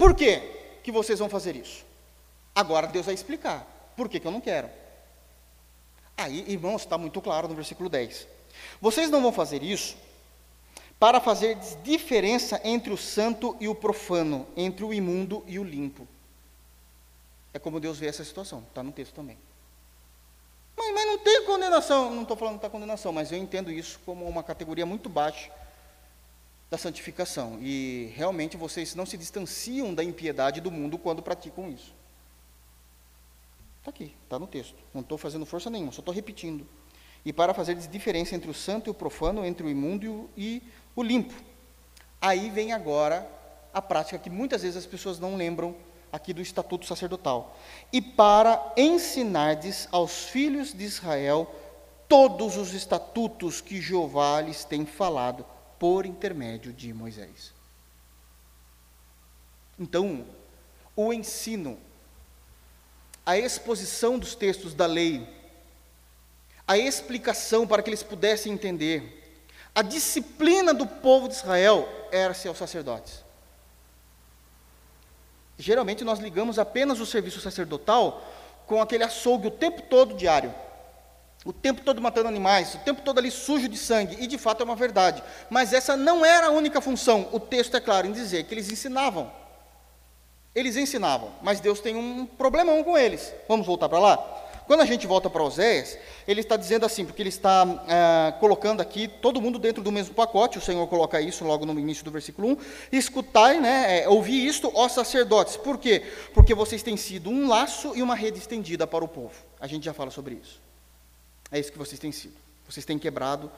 Por 0.01 0.15
que 0.15 0.39
que 0.83 0.91
vocês 0.91 1.19
vão 1.19 1.29
fazer 1.29 1.55
isso? 1.55 1.85
Agora 2.55 2.87
Deus 2.87 3.05
vai 3.05 3.15
explicar. 3.15 3.93
Por 3.95 4.09
que, 4.09 4.19
que 4.19 4.27
eu 4.27 4.31
não 4.31 4.41
quero? 4.41 4.71
Aí, 6.17 6.43
irmãos, 6.51 6.81
está 6.81 6.97
muito 6.97 7.21
claro 7.21 7.47
no 7.47 7.55
versículo 7.55 7.91
10. 7.91 8.27
Vocês 8.81 9.11
não 9.11 9.21
vão 9.21 9.31
fazer 9.31 9.63
isso 9.63 9.99
para 10.99 11.21
fazer 11.21 11.59
diferença 11.83 12.59
entre 12.65 12.91
o 12.91 12.97
santo 12.97 13.55
e 13.61 13.69
o 13.69 13.75
profano, 13.75 14.47
entre 14.57 14.87
o 14.87 14.95
imundo 14.95 15.45
e 15.47 15.59
o 15.59 15.65
limpo. 15.65 16.09
É 17.53 17.59
como 17.59 17.79
Deus 17.79 17.99
vê 17.99 18.07
essa 18.07 18.25
situação, 18.25 18.65
está 18.71 18.83
no 18.83 18.93
texto 18.93 19.13
também. 19.13 19.37
Mas, 20.79 20.95
mas 20.95 21.07
não 21.09 21.19
tem 21.19 21.45
condenação, 21.45 22.11
não 22.11 22.23
estou 22.23 22.39
falando 22.39 22.59
da 22.59 22.71
condenação, 22.71 23.13
mas 23.13 23.31
eu 23.31 23.37
entendo 23.37 23.71
isso 23.71 24.01
como 24.07 24.27
uma 24.27 24.43
categoria 24.43 24.87
muito 24.87 25.11
baixa 25.11 25.51
da 26.71 26.79
santificação. 26.79 27.59
E 27.61 28.13
realmente 28.15 28.57
vocês 28.57 28.95
não 28.95 29.05
se 29.05 29.19
distanciam 29.19 29.93
da 29.93 30.05
impiedade 30.05 30.61
do 30.61 30.71
mundo 30.71 30.97
quando 30.97 31.23
praticam 31.23 31.69
isso. 31.69 31.93
Está 33.81 33.91
aqui, 33.91 34.15
está 34.25 34.39
no 34.39 34.47
texto. 34.47 34.77
Não 34.95 35.01
estou 35.01 35.19
fazendo 35.19 35.45
força 35.45 35.69
nenhuma, 35.69 35.91
só 35.91 36.01
estou 36.01 36.15
repetindo. 36.15 36.67
E 37.25 37.33
para 37.33 37.53
fazer 37.53 37.75
diferença 37.75 38.35
entre 38.35 38.51
o 38.51 38.55
santo 38.55 38.89
e 38.89 38.91
o 38.91 38.95
profano, 38.95 39.45
entre 39.45 39.67
o 39.67 39.69
imundo 39.69 40.05
e 40.05 40.09
o, 40.09 40.31
e 40.37 40.63
o 40.95 41.03
limpo. 41.03 41.35
Aí 42.21 42.51
vem 42.51 42.73
agora 42.73 43.29
a 43.73 43.83
prática 43.83 44.19
que 44.19 44.31
muitas 44.31 44.63
vezes 44.63 44.77
as 44.77 44.87
pessoas 44.87 45.19
não 45.19 45.37
lembram 45.37 45.75
aqui 46.13 46.33
do 46.33 46.43
estatuto 46.43 46.87
sacerdotal. 46.87 47.57
E 47.93 48.01
para 48.01 48.73
ensinardes 48.77 49.89
aos 49.91 50.25
filhos 50.25 50.73
de 50.73 50.85
Israel 50.85 51.53
todos 52.09 52.57
os 52.57 52.75
estatutos 52.75 53.61
que 53.61 53.81
Jeová 53.81 54.41
lhes 54.41 54.65
tem 54.65 54.85
falado 54.85 55.45
por 55.81 56.05
intermédio 56.05 56.75
de 56.75 56.93
Moisés. 56.93 57.55
Então, 59.79 60.27
o 60.95 61.11
ensino, 61.11 61.79
a 63.25 63.39
exposição 63.39 64.19
dos 64.19 64.35
textos 64.35 64.75
da 64.75 64.85
lei, 64.85 65.27
a 66.69 66.77
explicação 66.77 67.67
para 67.67 67.83
que 67.83 67.89
eles 67.89 68.03
pudessem 68.03 68.53
entender, 68.53 69.41
a 69.75 69.81
disciplina 69.81 70.75
do 70.75 70.87
povo 70.87 71.29
de 71.29 71.35
Israel 71.35 71.89
era 72.13 72.35
ser 72.35 72.51
os 72.51 72.59
sacerdotes. 72.59 73.25
Geralmente 75.59 76.05
nós 76.05 76.19
ligamos 76.19 76.59
apenas 76.59 77.01
o 77.01 77.07
serviço 77.07 77.41
sacerdotal 77.41 78.23
com 78.67 78.83
aquele 78.83 79.05
açougue 79.05 79.47
o 79.47 79.51
tempo 79.51 79.81
todo 79.83 80.15
diário 80.15 80.55
o 81.45 81.53
tempo 81.53 81.81
todo 81.83 82.03
matando 82.03 82.29
animais, 82.29 82.75
o 82.75 82.79
tempo 82.79 83.01
todo 83.03 83.19
ali 83.19 83.31
sujo 83.31 83.69
de 83.69 83.77
sangue, 83.77 84.17
e 84.21 84.27
de 84.27 84.37
fato 84.37 84.61
é 84.61 84.65
uma 84.65 84.77
verdade. 84.77 85.23
Mas 85.49 85.73
essa 85.73 85.97
não 85.97 86.25
era 86.25 86.49
a 86.49 86.51
única 86.51 86.81
função, 86.81 87.29
o 87.33 87.41
texto 87.41 87.77
é 87.77 87.81
claro 87.81 88.07
em 88.07 88.13
dizer 88.13 88.45
que 88.45 88.55
eles 88.55 88.71
ensinavam. 88.71 89.33
Eles 90.55 90.77
ensinavam, 90.77 91.31
mas 91.43 91.61
Deus 91.61 91.81
tem 91.81 91.97
um 91.97 92.27
problemão 92.27 92.83
com 92.83 92.99
eles. 92.99 93.33
Vamos 93.49 93.67
voltar 93.67 93.89
para 93.89 94.01
lá? 94.01 94.17
Quando 94.67 94.83
a 94.83 94.85
gente 94.85 95.07
volta 95.07 95.29
para 95.29 95.43
Oséias, 95.43 95.99
ele 96.29 96.43
está 96.43 96.57
dizendo 96.57 96.87
assim, 96.87 97.05
porque 97.05 97.23
ele 97.23 97.29
está 97.29 97.67
é, 97.89 98.33
colocando 98.39 98.81
aqui 98.81 99.09
todo 99.09 99.41
mundo 99.41 99.59
dentro 99.59 99.83
do 99.83 99.91
mesmo 99.91 100.15
pacote, 100.15 100.59
o 100.59 100.61
Senhor 100.61 100.87
coloca 100.87 101.21
isso 101.21 101.45
logo 101.45 101.67
no 101.67 101.79
início 101.79 102.05
do 102.05 102.11
versículo 102.11 102.51
1, 102.51 102.57
escutai, 102.93 103.59
né, 103.59 104.03
é, 104.03 104.09
ouvir 104.09 104.47
isto, 104.47 104.71
ó 104.75 104.89
sacerdotes. 104.89 105.57
Por 105.57 105.79
quê? 105.79 106.03
Porque 106.33 106.55
vocês 106.55 106.83
têm 106.83 106.97
sido 106.97 107.31
um 107.31 107.49
laço 107.49 107.97
e 107.97 108.03
uma 108.03 108.15
rede 108.15 108.39
estendida 108.39 108.87
para 108.87 109.05
o 109.05 109.09
povo. 109.09 109.35
A 109.59 109.67
gente 109.67 109.85
já 109.85 109.93
fala 109.93 110.11
sobre 110.11 110.35
isso. 110.35 110.70
É 111.51 111.59
isso 111.59 111.73
que 111.73 111.79
vocês 111.79 111.99
têm 111.99 112.13
sido. 112.13 112.37
Vocês 112.69 112.85
têm 112.85 112.99
quebrado 112.99 113.51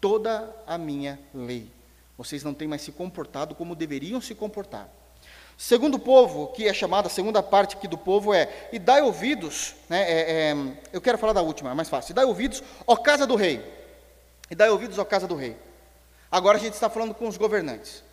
toda 0.00 0.54
a 0.66 0.78
minha 0.78 1.18
lei. 1.34 1.70
Vocês 2.16 2.44
não 2.44 2.54
têm 2.54 2.68
mais 2.68 2.82
se 2.82 2.92
comportado 2.92 3.54
como 3.54 3.74
deveriam 3.74 4.20
se 4.20 4.34
comportar. 4.34 4.88
Segundo 5.56 5.98
povo, 5.98 6.48
que 6.48 6.66
é 6.66 6.74
chamada, 6.74 7.06
a 7.06 7.10
segunda 7.10 7.42
parte 7.42 7.76
aqui 7.76 7.88
do 7.88 7.96
povo 7.96 8.34
é, 8.34 8.68
e 8.72 8.78
dai 8.78 9.02
ouvidos, 9.02 9.74
né, 9.88 10.02
é, 10.02 10.50
é, 10.50 10.56
eu 10.92 11.00
quero 11.00 11.16
falar 11.16 11.32
da 11.32 11.42
última, 11.42 11.70
é 11.70 11.74
mais 11.74 11.88
fácil, 11.88 12.12
e 12.12 12.14
dai 12.14 12.24
ouvidos, 12.24 12.62
ó 12.86 12.96
casa 12.96 13.26
do 13.26 13.36
rei, 13.36 13.64
e 14.50 14.54
dai 14.54 14.68
ouvidos, 14.68 14.98
ó 14.98 15.04
casa 15.04 15.28
do 15.28 15.36
rei. 15.36 15.56
Agora 16.30 16.58
a 16.58 16.60
gente 16.60 16.74
está 16.74 16.90
falando 16.90 17.14
com 17.14 17.28
os 17.28 17.36
governantes. 17.36 18.03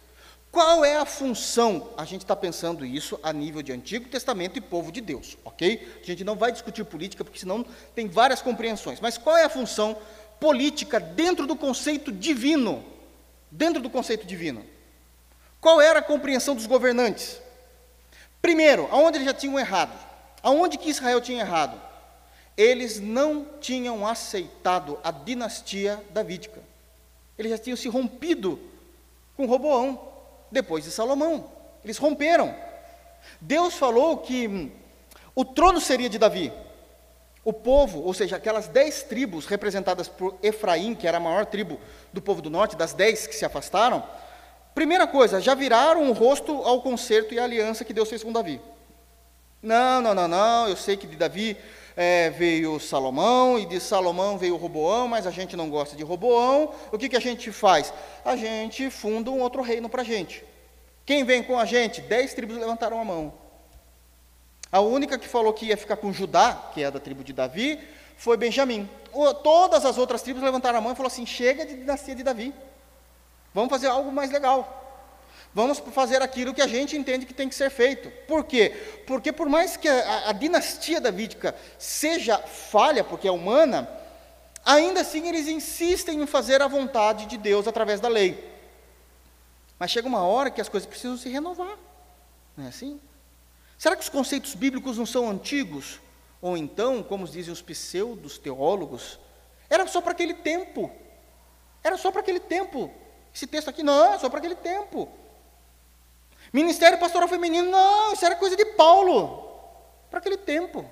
Qual 0.52 0.84
é 0.84 0.98
a 0.98 1.06
função? 1.06 1.92
A 1.96 2.04
gente 2.04 2.22
está 2.22 2.36
pensando 2.36 2.86
isso 2.86 3.18
a 3.24 3.32
nível 3.32 3.62
de 3.62 3.72
Antigo 3.72 4.10
Testamento 4.10 4.58
e 4.58 4.62
povo 4.62 4.92
de 4.92 5.00
Deus, 5.00 5.38
ok? 5.46 6.00
A 6.04 6.06
gente 6.06 6.26
não 6.26 6.36
vai 6.36 6.52
discutir 6.52 6.84
política, 6.84 7.24
porque 7.24 7.40
senão 7.40 7.66
tem 7.96 8.10
várias 8.10 8.42
compreensões. 8.42 9.00
Mas 9.00 9.18
qual 9.18 9.38
é 9.38 9.46
a 9.46 9.50
função 9.50 9.98
política 10.42 11.00
dentro 11.00 11.48
do 11.48 11.56
conceito 11.56 12.12
divino? 12.12 12.84
Dentro 13.50 13.82
do 13.82 13.90
conceito 13.90 14.28
divino. 14.28 14.66
Qual 15.62 15.80
era 15.80 16.00
a 16.00 16.04
compreensão 16.04 16.54
dos 16.54 16.66
governantes? 16.66 17.40
Primeiro, 18.42 18.90
aonde 18.92 19.20
eles 19.20 19.28
já 19.28 19.34
tinham 19.34 19.58
errado? 19.58 19.98
Aonde 20.44 20.78
que 20.78 20.90
Israel 20.90 21.22
tinha 21.22 21.40
errado? 21.40 21.80
Eles 22.58 23.00
não 23.00 23.48
tinham 23.62 24.06
aceitado 24.06 25.00
a 25.02 25.12
dinastia 25.12 26.04
davídica. 26.10 26.62
Eles 27.38 27.54
já 27.54 27.58
tinham 27.58 27.78
se 27.78 27.88
rompido 27.88 28.60
com 29.38 29.46
Roboão 29.46 30.11
depois 30.52 30.84
de 30.84 30.92
Salomão. 30.92 31.52
Eles 31.84 31.98
romperam. 31.98 32.54
Deus 33.40 33.76
falou 33.76 34.18
que 34.18 34.48
hum, 34.48 34.72
o 35.36 35.46
trono 35.46 35.80
seria 35.80 36.10
de 36.10 36.18
Davi. 36.18 36.52
O 37.44 37.52
povo, 37.52 38.02
ou 38.02 38.14
seja, 38.14 38.36
aquelas 38.36 38.68
dez 38.68 39.02
tribos 39.02 39.48
representadas 39.48 40.08
por 40.08 40.38
Efraim, 40.44 40.94
que 40.94 41.08
era 41.08 41.18
a 41.18 41.20
maior 41.20 41.46
tribo 41.46 41.80
do 42.14 42.22
povo 42.22 42.42
do 42.42 42.50
norte, 42.50 42.76
das 42.76 42.94
dez 42.94 43.26
que 43.26 43.36
se 43.36 43.44
afastaram, 43.44 44.04
primeira 44.76 45.08
coisa, 45.08 45.42
já 45.42 45.56
viraram 45.56 46.10
o 46.10 46.14
rosto 46.14 46.52
ao 46.64 46.82
concerto 46.82 47.34
e 47.34 47.40
à 47.40 47.44
aliança 47.44 47.84
que 47.84 47.94
Deus 47.94 48.10
fez 48.10 48.24
com 48.24 48.32
Davi. 48.32 48.62
Não, 49.62 50.02
não, 50.02 50.14
não, 50.14 50.28
não, 50.28 50.70
eu 50.70 50.76
sei 50.76 50.98
que 50.98 51.08
de 51.08 51.16
Davi 51.16 51.58
é, 51.96 52.30
veio 52.30 52.80
Salomão, 52.80 53.60
e 53.60 53.66
de 53.66 53.80
Salomão 53.80 54.38
veio 54.38 54.56
Roboão, 54.56 55.08
mas 55.08 55.28
a 55.28 55.32
gente 55.32 55.56
não 55.56 55.70
gosta 55.70 55.96
de 55.96 56.04
Roboão. 56.04 56.74
O 56.92 56.98
que, 56.98 57.10
que 57.10 57.18
a 57.18 57.22
gente 57.22 57.52
faz? 57.52 57.94
A 58.24 58.36
gente 58.36 58.90
funda 58.90 59.30
um 59.30 59.40
outro 59.40 59.62
reino 59.62 59.90
para 59.90 60.02
a 60.02 60.06
gente. 60.06 60.44
Quem 61.06 61.24
vem 61.24 61.44
com 61.44 61.58
a 61.58 61.66
gente? 61.66 62.02
Dez 62.02 62.34
tribos 62.34 62.58
levantaram 62.58 63.00
a 63.00 63.06
mão. 63.06 63.34
A 64.72 64.80
única 64.80 65.20
que 65.20 65.28
falou 65.28 65.52
que 65.52 65.66
ia 65.66 65.78
ficar 65.78 65.98
com 65.98 66.14
Judá, 66.14 66.70
que 66.74 66.82
é 66.82 66.90
da 66.90 67.00
tribo 67.00 67.24
de 67.24 67.34
Davi, 67.34 67.80
foi 68.16 68.38
Benjamim. 68.38 68.90
O, 69.12 69.34
todas 69.34 69.84
as 69.84 69.98
outras 69.98 70.22
tribos 70.22 70.42
levantaram 70.42 70.78
a 70.78 70.82
mão 70.82 70.94
e 70.94 70.96
falaram 70.96 71.14
assim: 71.14 71.26
chega 71.26 71.66
de 71.66 71.76
dinastia 71.76 72.16
de 72.16 72.24
Davi. 72.24 72.54
Vamos 73.54 73.70
fazer 73.70 73.88
algo 73.88 74.12
mais 74.12 74.32
legal. 74.32 74.81
Vamos 75.54 75.80
fazer 75.80 76.22
aquilo 76.22 76.54
que 76.54 76.62
a 76.62 76.68
gente 76.68 76.96
entende 76.96 77.26
que 77.26 77.34
tem 77.34 77.50
que 77.50 77.56
ser 77.56 77.70
feito. 77.70 78.10
Por 78.26 78.46
quê? 78.46 78.70
Porque 79.06 79.34
por 79.34 79.50
mais 79.50 79.76
que 79.76 79.88
a, 79.88 80.30
a 80.30 80.32
dinastia 80.32 81.02
davídica 81.02 81.54
seja 81.78 82.38
falha, 82.38 83.04
porque 83.04 83.28
é 83.28 83.32
humana, 83.32 83.90
ainda 84.64 85.02
assim 85.02 85.28
eles 85.28 85.48
insistem 85.48 86.22
em 86.22 86.26
fazer 86.26 86.62
a 86.62 86.68
vontade 86.68 87.26
de 87.26 87.38
Deus 87.38 87.68
através 87.68 88.00
da 88.00 88.08
lei. 88.08 88.50
Mas 89.78 89.92
chega 89.92 90.08
uma 90.08 90.24
hora 90.24 90.50
que 90.50 90.62
as 90.62 90.70
coisas 90.70 90.88
precisam 90.88 91.18
se 91.18 91.28
renovar. 91.28 91.78
Não 92.56 92.66
é 92.66 92.70
assim? 92.70 93.00
Será 93.78 93.96
que 93.96 94.04
os 94.04 94.10
conceitos 94.10 94.56
bíblicos 94.56 94.98
não 94.98 95.06
são 95.06 95.30
antigos? 95.30 96.00
Ou 96.42 96.56
então, 96.56 97.04
como 97.04 97.28
dizem 97.28 97.52
os 97.52 97.62
pseudos 97.62 98.38
teólogos, 98.38 99.20
era 99.70 99.86
só 99.88 100.00
para 100.00 100.12
aquele 100.12 100.36
tempo. 100.36 100.92
Era 101.84 101.98
só 101.98 102.12
para 102.12 102.22
aquele 102.22 102.40
tempo. 102.40 102.92
Esse 103.34 103.48
texto 103.48 103.70
aqui 103.70 103.84
não, 103.84 104.14
é 104.14 104.20
só 104.20 104.30
para 104.30 104.40
aquele 104.40 104.56
tempo. 104.56 105.10
Ministério 106.54 106.98
pastoral 106.98 107.30
feminino, 107.30 107.70
não, 107.70 108.14
isso 108.14 108.26
era 108.26 108.36
coisa 108.36 108.56
de 108.58 108.66
Paulo, 108.66 109.50
para 110.10 110.20
aquele 110.20 110.38
tempo. 110.38 110.86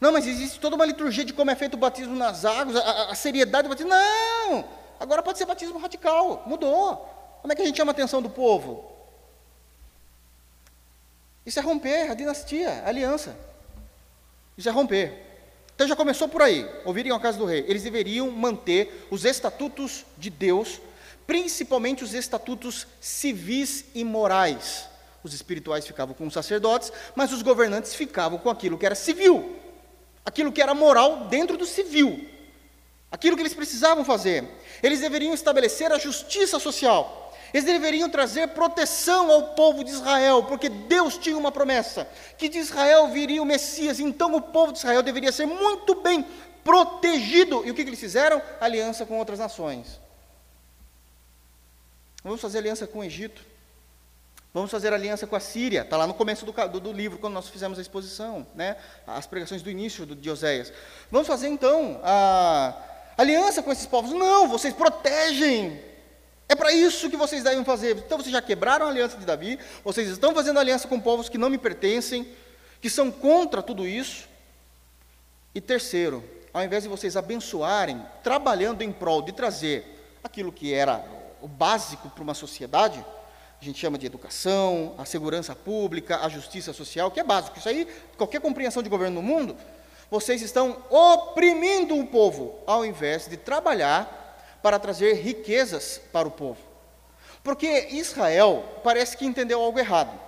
Não, 0.00 0.12
mas 0.12 0.26
existe 0.26 0.60
toda 0.60 0.76
uma 0.76 0.84
liturgia 0.84 1.24
de 1.24 1.32
como 1.32 1.50
é 1.50 1.54
feito 1.54 1.74
o 1.74 1.78
batismo 1.78 2.14
nas 2.14 2.44
águas, 2.44 2.76
a, 2.76 3.10
a, 3.10 3.14
seriedade 3.14 3.66
do 3.66 3.70
batismo. 3.70 3.90
Não! 3.90 4.68
Agora 5.00 5.22
pode 5.22 5.38
ser 5.38 5.46
batismo 5.46 5.78
radical, 5.78 6.44
mudou. 6.46 6.96
Como 7.40 7.52
é 7.52 7.56
que 7.56 7.62
a 7.62 7.64
gente 7.64 7.76
chama 7.76 7.90
a 7.90 7.94
atenção 7.94 8.22
do 8.22 8.30
povo? 8.30 8.92
Isso 11.44 11.58
é 11.58 11.62
romper 11.62 12.10
a 12.10 12.14
dinastia, 12.14 12.82
a 12.84 12.88
aliança. 12.88 13.36
Isso 14.56 14.68
é 14.68 14.72
romper. 14.72 15.22
Então 15.74 15.86
já 15.86 15.94
começou 15.94 16.28
por 16.28 16.42
aí. 16.42 16.68
Ouvirem 16.84 17.12
a 17.12 17.20
casa 17.20 17.38
do 17.38 17.44
rei. 17.44 17.64
Eles 17.68 17.82
deveriam 17.82 18.30
manter 18.30 19.06
os 19.10 19.24
estatutos 19.24 20.04
de 20.16 20.30
Deus 20.30 20.80
principalmente 21.26 22.04
os 22.04 22.14
estatutos 22.14 22.86
civis 23.00 23.84
e 23.94 24.04
morais. 24.04 24.88
Os 25.22 25.34
espirituais 25.34 25.86
ficavam 25.86 26.14
com 26.14 26.26
os 26.26 26.34
sacerdotes, 26.34 26.92
mas 27.14 27.32
os 27.32 27.42
governantes 27.42 27.94
ficavam 27.94 28.38
com 28.38 28.48
aquilo 28.48 28.78
que 28.78 28.86
era 28.86 28.94
civil, 28.94 29.56
aquilo 30.24 30.52
que 30.52 30.62
era 30.62 30.72
moral 30.72 31.26
dentro 31.26 31.56
do 31.56 31.66
civil, 31.66 32.28
aquilo 33.10 33.36
que 33.36 33.42
eles 33.42 33.54
precisavam 33.54 34.04
fazer. 34.04 34.44
Eles 34.82 35.00
deveriam 35.00 35.34
estabelecer 35.34 35.90
a 35.90 35.98
justiça 35.98 36.60
social. 36.60 37.24
Eles 37.52 37.64
deveriam 37.64 38.08
trazer 38.08 38.48
proteção 38.48 39.30
ao 39.30 39.54
povo 39.54 39.82
de 39.82 39.90
Israel, 39.90 40.44
porque 40.44 40.68
Deus 40.68 41.16
tinha 41.16 41.36
uma 41.36 41.50
promessa, 41.50 42.06
que 42.36 42.48
de 42.48 42.58
Israel 42.58 43.08
viria 43.08 43.42
o 43.42 43.46
Messias, 43.46 43.98
então 43.98 44.34
o 44.34 44.40
povo 44.40 44.72
de 44.72 44.78
Israel 44.78 45.02
deveria 45.02 45.32
ser 45.32 45.46
muito 45.46 45.94
bem 46.02 46.24
protegido. 46.62 47.62
E 47.64 47.70
o 47.70 47.74
que, 47.74 47.82
que 47.82 47.90
eles 47.90 48.00
fizeram? 48.00 48.42
Aliança 48.60 49.06
com 49.06 49.18
outras 49.18 49.38
nações. 49.38 50.00
Vamos 52.26 52.40
fazer 52.40 52.58
aliança 52.58 52.88
com 52.88 52.98
o 52.98 53.04
Egito. 53.04 53.40
Vamos 54.52 54.68
fazer 54.68 54.92
aliança 54.92 55.28
com 55.28 55.36
a 55.36 55.38
Síria. 55.38 55.82
Está 55.82 55.96
lá 55.96 56.08
no 56.08 56.14
começo 56.14 56.44
do, 56.44 56.50
do, 56.50 56.80
do, 56.80 56.92
livro, 56.92 57.20
quando 57.20 57.34
nós 57.34 57.48
fizemos 57.48 57.78
a 57.78 57.80
exposição, 57.80 58.44
né? 58.52 58.76
as 59.06 59.28
pregações 59.28 59.62
do 59.62 59.70
início 59.70 60.04
do, 60.04 60.16
de 60.16 60.28
Oséias. 60.28 60.72
Vamos 61.08 61.28
fazer 61.28 61.46
então 61.46 62.00
a 62.02 62.74
aliança 63.16 63.62
com 63.62 63.70
esses 63.70 63.86
povos. 63.86 64.10
Não, 64.10 64.48
vocês 64.48 64.74
protegem. 64.74 65.80
É 66.48 66.56
para 66.56 66.72
isso 66.72 67.08
que 67.08 67.16
vocês 67.16 67.44
devem 67.44 67.64
fazer. 67.64 67.96
Então 67.96 68.18
vocês 68.18 68.32
já 68.32 68.42
quebraram 68.42 68.86
a 68.86 68.88
aliança 68.88 69.16
de 69.16 69.24
Davi, 69.24 69.56
vocês 69.84 70.08
estão 70.08 70.34
fazendo 70.34 70.58
aliança 70.58 70.88
com 70.88 70.98
povos 70.98 71.28
que 71.28 71.38
não 71.38 71.48
me 71.48 71.58
pertencem, 71.58 72.26
que 72.80 72.90
são 72.90 73.08
contra 73.08 73.62
tudo 73.62 73.86
isso. 73.86 74.26
E 75.54 75.60
terceiro, 75.60 76.24
ao 76.52 76.64
invés 76.64 76.82
de 76.82 76.88
vocês 76.88 77.16
abençoarem, 77.16 78.04
trabalhando 78.24 78.82
em 78.82 78.90
prol 78.90 79.22
de 79.22 79.30
trazer 79.30 80.18
aquilo 80.24 80.50
que 80.50 80.74
era 80.74 81.04
o 81.46 81.48
básico 81.48 82.10
para 82.10 82.24
uma 82.24 82.34
sociedade, 82.34 83.02
a 83.62 83.64
gente 83.64 83.78
chama 83.78 83.96
de 83.96 84.04
educação, 84.04 84.96
a 84.98 85.04
segurança 85.04 85.54
pública, 85.54 86.18
a 86.18 86.28
justiça 86.28 86.72
social, 86.72 87.08
que 87.08 87.20
é 87.20 87.24
básico. 87.24 87.56
Isso 87.56 87.68
aí, 87.68 87.86
qualquer 88.16 88.40
compreensão 88.40 88.82
de 88.82 88.88
governo 88.88 89.22
no 89.22 89.26
mundo, 89.26 89.56
vocês 90.10 90.42
estão 90.42 90.76
oprimindo 90.90 91.96
o 91.96 92.04
povo, 92.04 92.58
ao 92.66 92.84
invés 92.84 93.28
de 93.28 93.36
trabalhar 93.36 94.58
para 94.60 94.76
trazer 94.80 95.14
riquezas 95.14 96.00
para 96.12 96.26
o 96.26 96.32
povo. 96.32 96.58
Porque 97.44 97.88
Israel 97.92 98.64
parece 98.82 99.16
que 99.16 99.24
entendeu 99.24 99.62
algo 99.62 99.78
errado. 99.78 100.18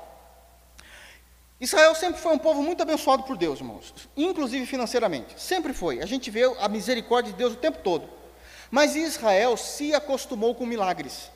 Israel 1.61 1.97
sempre 1.97 2.21
foi 2.21 2.33
um 2.33 2.39
povo 2.39 2.63
muito 2.63 2.81
abençoado 2.81 3.25
por 3.25 3.37
Deus, 3.37 3.59
irmãos, 3.59 3.93
inclusive 4.17 4.65
financeiramente. 4.67 5.35
Sempre 5.37 5.73
foi. 5.73 6.01
A 6.01 6.07
gente 6.07 6.31
vê 6.31 6.45
a 6.61 6.69
misericórdia 6.69 7.33
de 7.33 7.39
Deus 7.39 7.55
o 7.55 7.57
tempo 7.57 7.79
todo. 7.83 8.18
Mas 8.71 8.97
Israel 8.97 9.57
se 9.57 9.95
acostumou 9.95 10.55
com 10.55 10.67
milagres. 10.67 11.31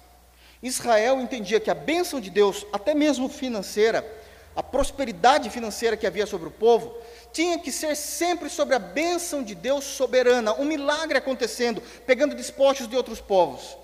Israel 0.63 1.21
entendia 1.21 1.59
que 1.59 1.71
a 1.71 1.75
bênção 1.75 2.21
de 2.21 2.31
Deus, 2.31 2.65
até 2.73 2.95
mesmo 2.95 3.29
financeira, 3.29 4.07
a 4.55 4.63
prosperidade 4.63 5.51
financeira 5.51 5.97
que 5.97 6.07
havia 6.07 6.27
sobre 6.27 6.49
o 6.49 6.53
povo, 6.53 6.95
tinha 7.33 7.59
que 7.59 7.73
ser 7.73 7.97
sempre 7.97 8.51
sobre 8.51 8.75
a 8.75 8.79
bênção 8.79 9.43
de 9.43 9.55
Deus 9.55 9.85
soberana, 9.85 10.53
um 10.55 10.65
milagre 10.65 11.17
acontecendo, 11.17 11.81
pegando 12.07 12.35
despojos 12.35 12.87
de 12.87 12.97
outros 12.97 13.21
povos. 13.21 13.77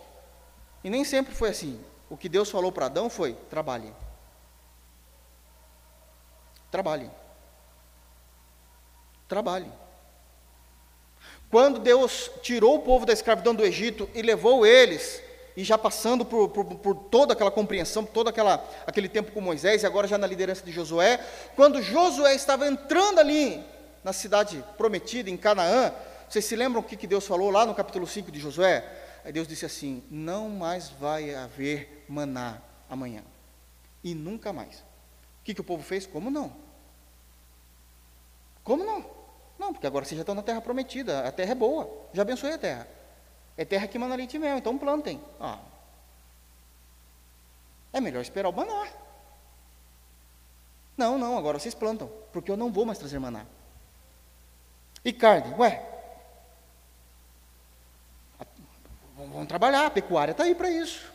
E 0.84 0.90
nem 0.90 1.05
sempre 1.05 1.34
foi 1.34 1.51
assim. 1.51 1.82
O 2.11 2.16
que 2.16 2.28
Deus 2.28 2.51
falou 2.51 2.70
para 2.70 2.86
Adão 2.86 3.11
foi: 3.11 3.34
trabalhe. 3.51 3.92
Trabalhe. 6.70 7.11
Trabalhe. 9.26 9.70
Quando 11.51 11.78
Deus 11.78 12.30
tirou 12.42 12.76
o 12.76 12.80
povo 12.80 13.07
da 13.07 13.12
escravidão 13.12 13.55
do 13.55 13.64
Egito 13.64 14.09
e 14.14 14.20
levou 14.20 14.66
eles 14.66 15.22
e 15.57 15.64
já 15.64 15.76
passando 15.76 16.24
por, 16.24 16.51
por, 16.51 16.64
por, 16.64 16.94
toda 16.94 17.32
aquela 17.32 17.51
compreensão, 17.51 18.05
todo 18.05 18.28
aquela, 18.28 18.64
aquele 18.86 19.09
tempo 19.09 19.32
com 19.32 19.40
Moisés, 19.40 19.82
e 19.82 19.86
agora 19.86 20.07
já 20.07 20.16
na 20.16 20.26
liderança 20.26 20.64
de 20.64 20.70
Josué, 20.70 21.18
quando 21.57 21.82
Josué 21.82 22.34
estava 22.36 22.68
entrando 22.68 23.18
ali 23.18 23.64
na 24.05 24.12
cidade 24.12 24.64
prometida, 24.76 25.28
em 25.28 25.36
Canaã, 25.36 25.92
vocês 26.28 26.44
se 26.44 26.55
lembram 26.55 26.80
o 26.80 26.84
que, 26.84 26.96
que 26.96 27.09
Deus 27.09 27.26
falou 27.26 27.51
lá 27.51 27.66
no 27.66 27.74
capítulo 27.74 28.07
5 28.07 28.30
de 28.30 28.38
Josué? 28.38 28.84
Aí 29.24 29.32
Deus 29.32 29.49
disse 29.49 29.66
assim: 29.66 30.05
Não 30.09 30.49
mais 30.49 30.90
vai 30.90 31.34
haver 31.34 32.05
maná 32.09 32.62
amanhã, 32.88 33.24
e 34.05 34.14
nunca 34.14 34.53
mais. 34.53 34.76
O 34.78 35.44
que, 35.44 35.55
que 35.55 35.61
o 35.61 35.64
povo 35.64 35.82
fez? 35.82 36.07
Como 36.07 36.30
não? 36.30 36.53
Como 38.62 38.84
não? 38.84 39.18
Não, 39.59 39.72
porque 39.72 39.86
agora 39.86 40.04
vocês 40.04 40.16
já 40.16 40.22
estão 40.22 40.34
na 40.34 40.42
terra 40.42 40.61
prometida, 40.61 41.26
a 41.26 41.32
terra 41.32 41.50
é 41.50 41.54
boa, 41.54 41.90
já 42.12 42.22
abençoei 42.22 42.54
a 42.54 42.59
terra. 42.59 42.88
É 43.56 43.64
terra 43.64 43.88
que 43.88 43.98
manda 43.98 44.14
leite 44.14 44.38
mel, 44.38 44.56
então 44.56 44.78
plantem. 44.78 45.20
Ah. 45.40 45.59
É 47.92 48.00
melhor 48.00 48.20
esperar 48.20 48.48
o 48.48 48.52
maná. 48.52 48.88
Não, 50.96 51.18
não, 51.18 51.36
agora 51.36 51.59
vocês 51.59 51.74
plantam, 51.74 52.09
porque 52.32 52.50
eu 52.50 52.56
não 52.56 52.70
vou 52.70 52.86
mais 52.86 52.98
trazer 52.98 53.18
maná. 53.18 53.44
E 55.04 55.12
carne, 55.12 55.52
ué. 55.59 55.84
Vamos 59.16 59.48
trabalhar, 59.48 59.86
a 59.86 59.90
pecuária 59.90 60.30
está 60.30 60.44
aí 60.44 60.54
para 60.54 60.70
isso. 60.70 61.12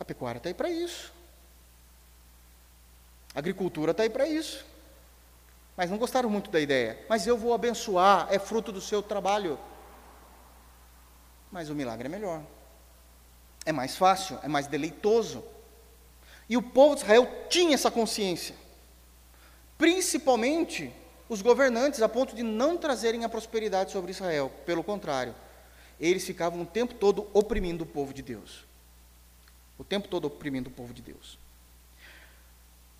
A 0.00 0.04
pecuária 0.04 0.38
está 0.38 0.48
aí 0.48 0.54
para 0.54 0.68
isso. 0.68 1.12
A 3.32 3.38
agricultura 3.38 3.92
está 3.92 4.02
aí 4.02 4.10
para 4.10 4.26
isso 4.26 4.64
mas 5.76 5.90
não 5.90 5.98
gostaram 5.98 6.28
muito 6.28 6.50
da 6.50 6.60
ideia. 6.60 7.04
Mas 7.08 7.26
eu 7.26 7.36
vou 7.36 7.54
abençoar, 7.54 8.28
é 8.30 8.38
fruto 8.38 8.70
do 8.70 8.80
seu 8.80 9.02
trabalho. 9.02 9.58
Mas 11.50 11.70
o 11.70 11.74
milagre 11.74 12.06
é 12.06 12.10
melhor. 12.10 12.42
É 13.64 13.72
mais 13.72 13.96
fácil, 13.96 14.38
é 14.42 14.48
mais 14.48 14.66
deleitoso. 14.66 15.44
E 16.48 16.56
o 16.56 16.62
povo 16.62 16.94
de 16.94 17.02
Israel 17.02 17.28
tinha 17.48 17.74
essa 17.74 17.90
consciência. 17.90 18.54
Principalmente 19.78 20.92
os 21.28 21.42
governantes, 21.42 22.02
a 22.02 22.08
ponto 22.08 22.34
de 22.34 22.42
não 22.42 22.76
trazerem 22.76 23.24
a 23.24 23.28
prosperidade 23.28 23.92
sobre 23.92 24.10
Israel. 24.10 24.50
Pelo 24.66 24.82
contrário, 24.82 25.34
eles 25.98 26.24
ficavam 26.24 26.62
o 26.62 26.66
tempo 26.66 26.94
todo 26.94 27.28
oprimindo 27.32 27.84
o 27.84 27.86
povo 27.86 28.12
de 28.12 28.20
Deus. 28.20 28.66
O 29.78 29.84
tempo 29.84 30.08
todo 30.08 30.26
oprimindo 30.26 30.68
o 30.68 30.72
povo 30.72 30.92
de 30.92 31.00
Deus. 31.00 31.38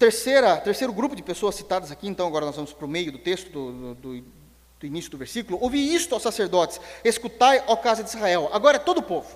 Terceira, 0.00 0.56
terceiro 0.56 0.94
grupo 0.94 1.14
de 1.14 1.22
pessoas 1.22 1.54
citadas 1.54 1.90
aqui, 1.90 2.08
então 2.08 2.26
agora 2.26 2.46
nós 2.46 2.56
vamos 2.56 2.72
para 2.72 2.86
o 2.86 2.88
meio 2.88 3.12
do 3.12 3.18
texto, 3.18 3.50
do, 3.50 3.94
do, 3.94 4.24
do 4.80 4.86
início 4.86 5.10
do 5.10 5.18
versículo. 5.18 5.58
Ouvi 5.60 5.94
isto 5.94 6.14
aos 6.14 6.22
sacerdotes, 6.22 6.80
escutai, 7.04 7.62
ó 7.66 7.76
casa 7.76 8.02
de 8.02 8.08
Israel. 8.08 8.48
Agora 8.50 8.76
é 8.76 8.80
todo 8.80 8.96
o 8.96 9.02
povo. 9.02 9.28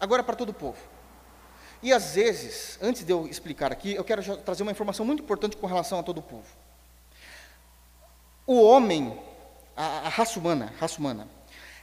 Agora 0.00 0.22
é 0.22 0.24
para 0.24 0.34
todo 0.34 0.48
o 0.48 0.54
povo. 0.54 0.78
E 1.82 1.92
às 1.92 2.14
vezes, 2.14 2.78
antes 2.80 3.04
de 3.04 3.12
eu 3.12 3.26
explicar 3.26 3.70
aqui, 3.70 3.92
eu 3.92 4.02
quero 4.02 4.22
trazer 4.38 4.62
uma 4.62 4.72
informação 4.72 5.04
muito 5.04 5.22
importante 5.22 5.58
com 5.58 5.66
relação 5.66 5.98
a 5.98 6.02
todo 6.02 6.20
o 6.20 6.22
povo. 6.22 6.48
O 8.46 8.62
homem, 8.62 9.20
a, 9.76 10.06
a 10.06 10.08
raça 10.08 10.40
humana, 10.40 10.72
raça 10.80 10.98
humana, 10.98 11.28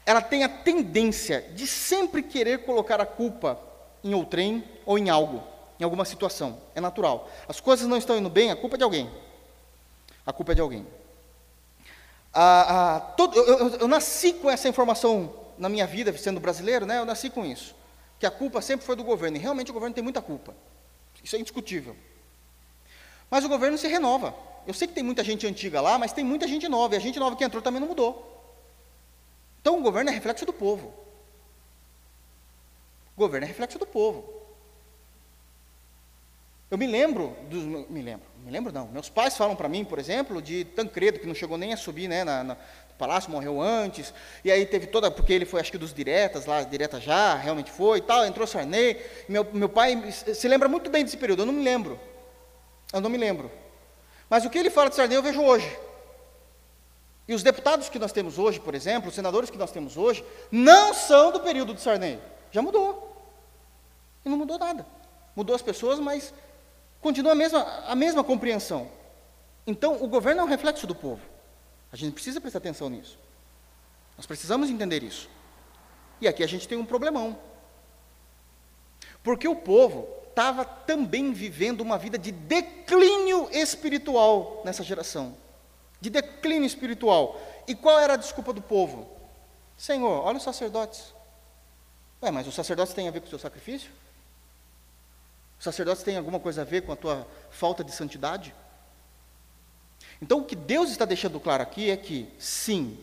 ela 0.04 0.20
tem 0.24 0.44
a 0.44 0.50
tendência 0.50 1.42
de 1.54 1.68
sempre 1.68 2.24
querer 2.24 2.66
colocar 2.66 3.00
a 3.00 3.06
culpa 3.06 3.62
em 4.04 4.16
outrem 4.16 4.64
ou 4.84 4.98
em 4.98 5.12
algo 5.12 5.59
em 5.80 5.84
alguma 5.84 6.06
situação. 6.06 6.60
É 6.76 6.82
natural. 6.82 7.30
As 7.48 7.60
coisas 7.60 7.88
não 7.88 7.98
estão 7.98 8.18
indo 8.18 8.30
bem, 8.30 8.52
a 8.52 8.56
culpa 8.56 8.76
é 8.76 8.78
de 8.78 8.84
alguém. 8.84 9.10
A 10.26 10.34
culpa 10.34 10.52
é 10.52 10.56
de 10.56 10.62
alguém. 10.62 10.86
Ah, 12.34 12.96
ah, 12.96 13.00
todo, 13.00 13.36
eu, 13.36 13.46
eu, 13.46 13.70
eu, 13.78 13.88
nasci 13.88 14.34
com 14.34 14.50
essa 14.50 14.68
informação 14.68 15.34
na 15.58 15.68
minha 15.68 15.88
vida, 15.88 16.16
sendo 16.18 16.40
brasileiro, 16.40 16.86
né, 16.86 17.00
eu 17.00 17.06
nasci 17.06 17.30
com 17.30 17.46
isso. 17.46 17.76
Que 18.20 18.26
a 18.26 18.32
culpa 18.32 18.62
sempre 18.62 18.86
foi 18.86 18.96
do 18.96 19.04
governo. 19.04 19.38
E 19.38 19.40
realmente 19.40 19.72
o 19.72 19.74
governo 19.74 19.96
tem 19.96 20.04
muita 20.04 20.22
culpa. 20.22 20.54
Isso 21.24 21.36
é 21.36 21.40
indiscutível. 21.40 21.96
Mas 23.30 23.46
o 23.46 23.50
governo 23.50 23.78
se 23.78 23.88
renova. 23.88 24.36
Eu 24.68 24.74
sei 24.74 24.88
que 24.88 24.94
tem 24.94 25.04
muita 25.04 25.24
gente 25.24 25.48
antiga 25.48 25.82
lá, 25.82 25.98
mas 25.98 26.14
tem 26.14 26.24
muita 26.24 26.48
gente 26.48 26.68
nova. 26.68 26.94
E 26.94 26.98
a 26.98 27.02
gente 27.02 27.18
nova 27.18 27.36
que 27.36 27.44
entrou 27.44 27.62
também 27.62 27.80
não 27.80 27.88
mudou. 27.88 28.26
Então 29.62 29.80
o 29.80 29.82
governo 29.82 30.10
é 30.10 30.14
reflexo 30.14 30.46
do 30.46 30.54
povo. 30.54 30.94
O 33.16 33.20
governo 33.20 33.46
é 33.46 33.48
reflexo 33.48 33.80
do 33.80 33.86
povo. 33.86 34.39
Eu 36.72 36.78
me 36.78 36.86
lembro, 36.86 37.36
dos, 37.50 37.64
me 37.64 38.02
lembro, 38.02 38.28
me 38.46 38.52
lembro 38.52 38.72
não, 38.72 38.88
meus 38.90 39.10
pais 39.10 39.36
falam 39.36 39.56
para 39.56 39.68
mim, 39.68 39.84
por 39.84 39.98
exemplo, 39.98 40.40
de 40.40 40.66
Tancredo, 40.66 41.20
que 41.20 41.26
não 41.26 41.34
chegou 41.34 41.58
nem 41.58 41.74
a 41.74 41.78
subir 41.78 42.08
né, 42.08 42.24
na, 42.24 42.44
na, 42.44 42.54
no 42.54 42.94
palácio, 42.96 43.32
morreu 43.32 43.60
antes, 43.60 44.14
e 44.46 44.52
aí 44.52 44.68
teve 44.68 44.86
toda, 44.86 45.10
porque 45.10 45.34
ele 45.34 45.46
foi 45.46 45.60
acho 45.60 45.72
que 45.72 45.80
dos 45.80 45.92
diretas, 45.92 46.46
lá, 46.46 46.62
direta 46.62 47.02
já, 47.02 47.34
realmente 47.34 47.72
foi 47.72 47.98
e 47.98 48.02
tal, 48.02 48.24
entrou 48.24 48.46
Sarney, 48.46 49.04
meu, 49.28 49.48
meu 49.52 49.68
pai 49.68 50.12
se 50.12 50.48
lembra 50.48 50.70
muito 50.70 50.92
bem 50.92 51.04
desse 51.04 51.18
período, 51.18 51.42
eu 51.42 51.48
não 51.48 51.54
me 51.54 51.64
lembro, 51.64 52.00
eu 52.94 53.02
não 53.02 53.10
me 53.10 53.18
lembro, 53.18 53.52
mas 54.30 54.46
o 54.46 54.50
que 54.50 54.60
ele 54.60 54.70
fala 54.70 54.92
de 54.92 54.96
Sarney 54.96 55.18
eu 55.18 55.24
vejo 55.24 55.42
hoje, 55.42 55.76
e 57.28 57.34
os 57.34 57.42
deputados 57.42 57.90
que 57.90 57.98
nós 57.98 58.12
temos 58.12 58.38
hoje, 58.38 58.60
por 58.60 58.76
exemplo, 58.76 59.10
os 59.10 59.16
senadores 59.16 59.50
que 59.50 59.58
nós 59.58 59.72
temos 59.72 59.98
hoje, 59.98 60.24
não 60.52 60.94
são 60.94 61.32
do 61.32 61.40
período 61.40 61.74
de 61.74 61.82
Sarney, 61.82 62.20
já 62.52 62.62
mudou, 62.62 63.12
e 64.24 64.30
não 64.30 64.38
mudou 64.38 64.60
nada, 64.60 64.86
mudou 65.36 65.56
as 65.56 65.64
pessoas, 65.64 66.00
mas 66.00 66.32
Continua 67.02 67.32
a 67.32 67.36
mesma, 67.36 67.64
a 67.88 67.96
mesma 67.96 68.24
compreensão. 68.24 68.90
Então, 69.66 70.04
o 70.04 70.08
governo 70.08 70.42
é 70.42 70.44
um 70.44 70.48
reflexo 70.48 70.86
do 70.86 70.96
povo. 70.96 71.22
A 71.92 71.96
gente 71.96 72.14
precisa 72.14 72.42
prestar 72.42 72.60
atenção 72.60 72.90
nisso. 72.90 73.18
Nós 74.18 74.26
precisamos 74.26 74.70
entender 74.70 75.04
isso. 75.04 75.30
E 76.20 76.28
aqui 76.28 76.44
a 76.44 76.48
gente 76.48 76.68
tem 76.68 76.78
um 76.78 76.86
problemão. 76.86 77.38
Porque 79.24 79.48
o 79.48 79.56
povo 79.56 80.08
estava 80.28 80.64
também 80.66 81.34
vivendo 81.34 81.82
uma 81.82 81.98
vida 81.98 82.18
de 82.18 82.32
declínio 82.32 83.50
espiritual 83.52 84.62
nessa 84.66 84.84
geração. 84.84 85.36
De 86.00 86.10
declínio 86.10 86.66
espiritual. 86.66 87.40
E 87.68 87.76
qual 87.76 88.00
era 88.00 88.14
a 88.14 88.18
desculpa 88.18 88.54
do 88.54 88.62
povo? 88.62 89.10
Senhor, 89.78 90.26
olha 90.26 90.38
os 90.38 90.44
sacerdotes. 90.44 91.14
Ué, 92.22 92.32
mas 92.32 92.48
os 92.48 92.56
sacerdotes 92.56 92.94
têm 92.94 93.08
a 93.08 93.12
ver 93.12 93.22
com 93.22 93.28
o 93.28 93.30
seu 93.30 93.40
sacrifício? 93.40 93.92
O 95.60 95.64
sacerdócio 95.64 96.06
tem 96.06 96.18
alguma 96.18 96.40
coisa 96.40 96.62
a 96.62 96.66
ver 96.66 96.82
com 96.82 96.92
a 96.92 96.96
tua 96.96 97.28
falta 97.50 97.84
de 97.84 97.92
santidade? 97.92 98.56
Então, 100.22 100.40
o 100.40 100.46
que 100.46 100.56
Deus 100.56 100.90
está 100.90 101.06
deixando 101.06 101.40
claro 101.40 101.64
aqui 101.64 101.90
é 101.90 101.98
que, 101.98 102.30
sim, 102.40 102.98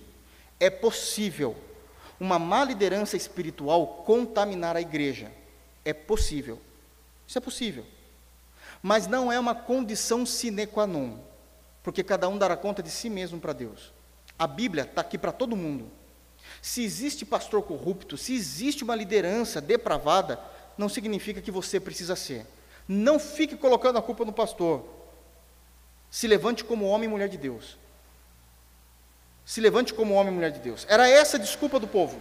é 0.59 0.71
possível 0.71 1.57
uma 2.19 2.39
má 2.39 2.65
liderança 2.65 3.17
espiritual 3.17 3.87
contaminar 4.07 4.77
a 4.77 4.81
igreja. 4.81 5.31
É 5.85 5.93
possível. 5.93 6.61
Isso 7.27 7.39
é 7.39 7.41
possível. 7.41 7.85
Mas 8.83 9.07
não 9.07 9.31
é 9.31 9.39
uma 9.39 9.55
condição 9.55 10.25
sine 10.25 10.67
qua 10.67 10.87
non, 10.87 11.19
porque 11.83 12.03
cada 12.03 12.29
um 12.29 12.39
dará 12.39 12.57
conta 12.57 12.83
de 12.83 12.91
si 12.91 13.11
mesmo 13.11 13.39
para 13.39 13.53
Deus. 13.53 13.93
A 14.39 14.47
Bíblia 14.47 14.85
está 14.85 15.01
aqui 15.01 15.19
para 15.19 15.33
todo 15.33 15.57
mundo. 15.57 15.91
Se 16.63 16.83
existe 16.83 17.25
pastor 17.25 17.63
corrupto, 17.63 18.17
se 18.17 18.35
existe 18.35 18.85
uma 18.85 18.95
liderança 18.95 19.61
depravada, 19.61 20.41
não 20.77 20.89
significa 20.89 21.41
que 21.41 21.51
você 21.51 21.81
precisa 21.81 22.15
ser. 22.17 22.47
Não 22.89 23.19
fique 23.19 23.57
colocando 23.57 23.99
a 23.99 24.03
culpa 24.03 24.25
no 24.25 24.33
pastor. 24.33 24.85
Se 26.11 26.27
levante 26.27 26.65
como 26.65 26.87
homem 26.87 27.09
e 27.09 27.11
mulher 27.11 27.29
de 27.29 27.37
Deus. 27.37 27.77
Se 29.45 29.61
levante 29.61 29.95
como 29.95 30.15
homem 30.15 30.33
e 30.33 30.37
mulher 30.37 30.51
de 30.51 30.61
Deus. 30.61 30.87
Era 30.89 31.09
essa 31.09 31.37
a 31.37 31.41
desculpa 31.41 31.79
do 31.79 31.87
povo. 31.89 32.21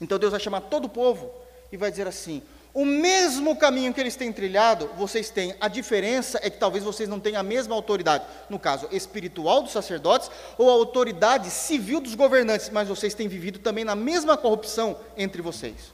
Então 0.00 0.18
Deus 0.18 0.32
vai 0.32 0.40
chamar 0.40 0.62
todo 0.62 0.86
o 0.86 0.88
povo 0.88 1.32
e 1.70 1.76
vai 1.76 1.90
dizer 1.90 2.06
assim: 2.06 2.42
o 2.74 2.86
mesmo 2.86 3.54
caminho 3.54 3.92
que 3.92 4.00
eles 4.00 4.16
têm 4.16 4.32
trilhado, 4.32 4.88
vocês 4.96 5.28
têm. 5.28 5.54
A 5.60 5.68
diferença 5.68 6.40
é 6.42 6.48
que 6.48 6.58
talvez 6.58 6.82
vocês 6.82 7.08
não 7.08 7.20
tenham 7.20 7.38
a 7.38 7.42
mesma 7.42 7.74
autoridade, 7.74 8.24
no 8.48 8.58
caso 8.58 8.88
espiritual 8.90 9.62
dos 9.62 9.72
sacerdotes, 9.72 10.30
ou 10.56 10.70
a 10.70 10.72
autoridade 10.72 11.50
civil 11.50 12.00
dos 12.00 12.14
governantes, 12.14 12.70
mas 12.70 12.88
vocês 12.88 13.12
têm 13.12 13.28
vivido 13.28 13.58
também 13.58 13.84
na 13.84 13.94
mesma 13.94 14.38
corrupção 14.38 14.98
entre 15.16 15.42
vocês. 15.42 15.92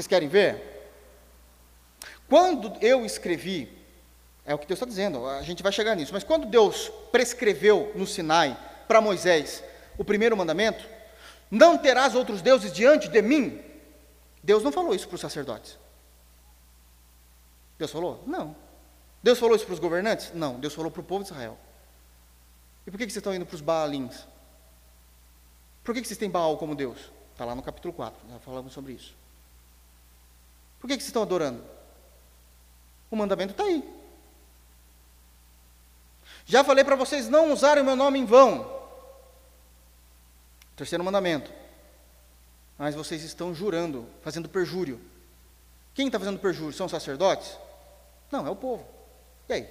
Vocês 0.00 0.06
querem 0.06 0.30
ver? 0.30 0.90
Quando 2.26 2.72
eu 2.80 3.04
escrevi, 3.04 3.70
é 4.46 4.54
o 4.54 4.58
que 4.58 4.66
Deus 4.66 4.78
está 4.78 4.86
dizendo, 4.86 5.26
a 5.26 5.42
gente 5.42 5.62
vai 5.62 5.70
chegar 5.70 5.94
nisso, 5.94 6.14
mas 6.14 6.24
quando 6.24 6.46
Deus 6.46 6.90
prescreveu 7.12 7.92
no 7.94 8.06
Sinai 8.06 8.56
para 8.88 9.02
Moisés 9.02 9.62
o 9.98 10.04
primeiro 10.04 10.34
mandamento, 10.34 10.88
não 11.50 11.76
terás 11.76 12.14
outros 12.14 12.40
deuses 12.40 12.72
diante 12.72 13.08
de 13.08 13.20
mim, 13.20 13.62
Deus 14.42 14.62
não 14.62 14.72
falou 14.72 14.94
isso 14.94 15.06
para 15.06 15.16
os 15.16 15.20
sacerdotes. 15.20 15.78
Deus 17.78 17.90
falou? 17.90 18.24
Não. 18.26 18.56
Deus 19.22 19.38
falou 19.38 19.54
isso 19.54 19.66
para 19.66 19.74
os 19.74 19.80
governantes? 19.80 20.32
Não. 20.32 20.58
Deus 20.58 20.72
falou 20.72 20.90
para 20.90 21.02
o 21.02 21.04
povo 21.04 21.24
de 21.24 21.30
Israel. 21.30 21.58
E 22.86 22.90
por 22.90 22.96
que, 22.96 23.04
que 23.04 23.12
vocês 23.12 23.20
estão 23.20 23.34
indo 23.34 23.44
para 23.44 23.54
os 23.54 23.60
Baalins? 23.60 24.26
Por 25.84 25.94
que, 25.94 26.00
que 26.00 26.08
vocês 26.08 26.16
têm 26.16 26.30
Baal 26.30 26.56
como 26.56 26.74
Deus? 26.74 26.98
Está 27.32 27.44
lá 27.44 27.54
no 27.54 27.62
capítulo 27.62 27.92
4, 27.92 28.18
já 28.30 28.38
falamos 28.38 28.72
sobre 28.72 28.94
isso. 28.94 29.19
Por 30.80 30.88
que, 30.88 30.96
que 30.96 31.02
vocês 31.02 31.08
estão 31.08 31.22
adorando? 31.22 31.62
O 33.10 33.16
mandamento 33.16 33.52
está 33.52 33.64
aí. 33.64 33.84
Já 36.46 36.64
falei 36.64 36.82
para 36.82 36.96
vocês 36.96 37.28
não 37.28 37.52
usarem 37.52 37.82
o 37.82 37.86
meu 37.86 37.94
nome 37.94 38.18
em 38.18 38.24
vão. 38.24 38.80
Terceiro 40.74 41.04
mandamento 41.04 41.60
mas 42.80 42.94
vocês 42.94 43.22
estão 43.22 43.54
jurando, 43.54 44.06
fazendo 44.22 44.48
perjúrio. 44.48 44.98
Quem 45.92 46.06
está 46.06 46.18
fazendo 46.18 46.38
perjúrio? 46.38 46.72
São 46.72 46.86
os 46.86 46.92
sacerdotes? 46.92 47.58
Não, 48.32 48.46
é 48.46 48.48
o 48.48 48.56
povo. 48.56 48.88
E 49.50 49.52
aí? 49.52 49.68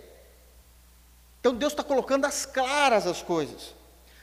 Então 1.39 1.55
Deus 1.55 1.73
está 1.73 1.83
colocando 1.83 2.25
as 2.25 2.45
claras 2.45 3.07
as 3.07 3.23
coisas, 3.23 3.73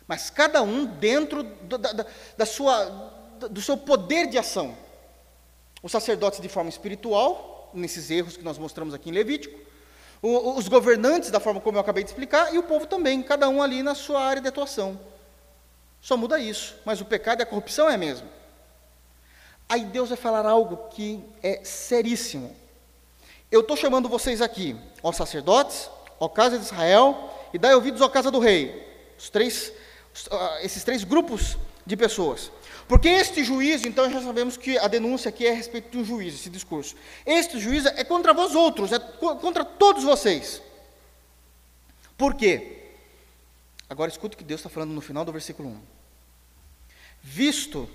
mas 0.07 0.31
cada 0.31 0.63
um 0.63 0.87
dentro 0.87 1.43
do, 1.43 1.77
da, 1.77 2.07
da 2.39 2.47
sua, 2.47 2.85
do 3.51 3.61
seu 3.61 3.77
poder 3.77 4.29
de 4.29 4.39
ação. 4.39 4.79
Os 5.87 5.93
sacerdotes 5.93 6.41
de 6.41 6.49
forma 6.49 6.69
espiritual, 6.69 7.71
nesses 7.73 8.11
erros 8.11 8.37
que 8.37 8.43
nós 8.43 8.59
mostramos 8.59 8.93
aqui 8.93 9.09
em 9.09 9.13
Levítico, 9.13 9.57
os 10.21 10.67
governantes 10.67 11.31
da 11.31 11.39
forma 11.39 11.61
como 11.61 11.77
eu 11.77 11.81
acabei 11.81 12.03
de 12.03 12.11
explicar, 12.11 12.53
e 12.53 12.59
o 12.59 12.65
povo 12.65 12.89
também, 12.89 13.23
cada 13.23 13.49
um 13.49 13.63
ali 13.63 13.85
na 13.85 13.95
sua 13.95 14.21
área 14.21 14.43
de 14.43 14.49
atuação. 14.49 14.99
Só 16.01 16.17
muda 16.17 16.41
isso, 16.41 16.75
mas 16.85 17.01
o 17.01 17.05
pecado 17.05 17.41
e 17.41 17.45
a 17.45 17.47
corrupção 17.47 17.89
é 17.89 17.95
a 17.95 17.99
mesma. 17.99 18.27
Aí 19.69 19.85
Deus 19.85 20.09
vai 20.09 20.19
falar 20.19 20.45
algo 20.45 20.89
que 20.89 21.23
é 21.41 21.61
seríssimo. 21.63 22.53
Eu 23.49 23.61
estou 23.61 23.77
chamando 23.77 24.09
vocês 24.09 24.43
aqui, 24.43 24.77
ó 25.05 25.13
sacerdotes, 25.13 25.89
ó 26.19 26.29
casa 26.29 26.59
de 26.59 26.65
Israel, 26.65 27.33
e 27.55 27.59
dai 27.59 27.77
ouvidos 27.77 28.03
à 28.03 28.11
casa 28.11 28.29
do 28.29 28.41
rei. 28.41 28.85
Os 29.17 29.31
três, 29.31 29.73
esses 30.63 30.83
três 30.83 31.05
grupos 31.05 31.57
de 31.87 31.97
pessoas. 31.97 32.51
Porque 32.89 33.09
este 33.09 33.43
juízo, 33.43 33.89
então 33.89 34.11
já 34.11 34.23
sabemos 34.23 34.57
que 34.57 34.79
a 34.79 34.87
denúncia 34.87 35.29
aqui 35.29 35.45
é 35.47 35.51
a 35.51 35.55
respeito 35.55 35.91
de 35.91 35.99
um 35.99 36.05
juízo, 36.05 36.37
esse 36.37 36.51
discurso. 36.51 36.95
Este 37.25 37.59
juízo 37.59 37.89
é 37.89 38.05
contra 38.05 38.33
vós 38.33 38.55
outros, 38.55 38.93
é 38.93 38.99
contra 38.99 39.65
todos 39.65 40.05
vocês. 40.05 40.63
Por 42.17 42.35
quê? 42.35 42.85
Agora 43.89 44.11
escuta 44.11 44.35
o 44.35 44.39
que 44.39 44.45
Deus 44.45 44.61
está 44.61 44.71
falando 44.71 44.93
no 44.93 45.01
final 45.01 45.25
do 45.25 45.33
versículo 45.33 45.69
1. 45.69 45.81
Visto 47.23 47.89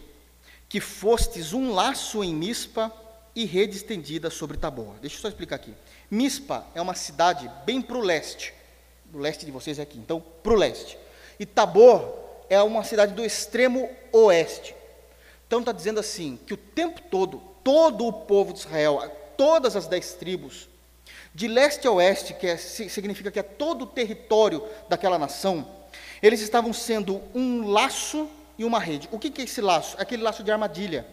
que 0.67 0.81
fostes 0.81 1.53
um 1.53 1.73
laço 1.73 2.23
em 2.23 2.33
Mispa 2.33 2.93
e 3.33 3.45
rede 3.45 3.77
estendida 3.77 4.29
sobre 4.29 4.57
Tabor. 4.57 4.95
Deixa 4.99 5.15
eu 5.15 5.21
só 5.21 5.27
explicar 5.29 5.55
aqui. 5.55 5.73
Mispa 6.09 6.65
é 6.75 6.81
uma 6.81 6.95
cidade 6.95 7.49
bem 7.65 7.81
para 7.81 7.97
o 7.97 8.01
leste, 8.01 8.53
o 9.13 9.17
leste 9.17 9.45
de 9.45 9.51
vocês 9.51 9.79
é 9.79 9.81
aqui, 9.81 9.97
então 9.97 10.21
para 10.43 10.51
o 10.51 10.55
leste. 10.55 10.97
E 11.39 11.45
Tabor 11.45 12.13
é 12.49 12.61
uma 12.61 12.83
cidade 12.83 13.13
do 13.13 13.23
extremo 13.23 13.89
oeste. 14.11 14.80
Então 15.51 15.59
está 15.59 15.73
dizendo 15.73 15.99
assim, 15.99 16.39
que 16.47 16.53
o 16.53 16.57
tempo 16.57 17.01
todo, 17.11 17.41
todo 17.61 18.07
o 18.07 18.13
povo 18.13 18.53
de 18.53 18.59
Israel, 18.59 19.01
todas 19.35 19.75
as 19.75 19.85
dez 19.85 20.13
tribos, 20.13 20.69
de 21.35 21.45
leste 21.45 21.85
a 21.85 21.91
oeste, 21.91 22.33
que 22.33 22.47
é, 22.47 22.55
significa 22.55 23.29
que 23.29 23.37
é 23.37 23.43
todo 23.43 23.81
o 23.81 23.85
território 23.85 24.65
daquela 24.87 25.19
nação, 25.19 25.67
eles 26.23 26.39
estavam 26.39 26.71
sendo 26.71 27.21
um 27.35 27.67
laço 27.67 28.29
e 28.57 28.63
uma 28.63 28.79
rede. 28.79 29.09
O 29.11 29.19
que 29.19 29.41
é 29.41 29.43
esse 29.43 29.59
laço? 29.59 29.97
Aquele 29.99 30.23
laço 30.23 30.41
de 30.41 30.49
armadilha 30.53 31.05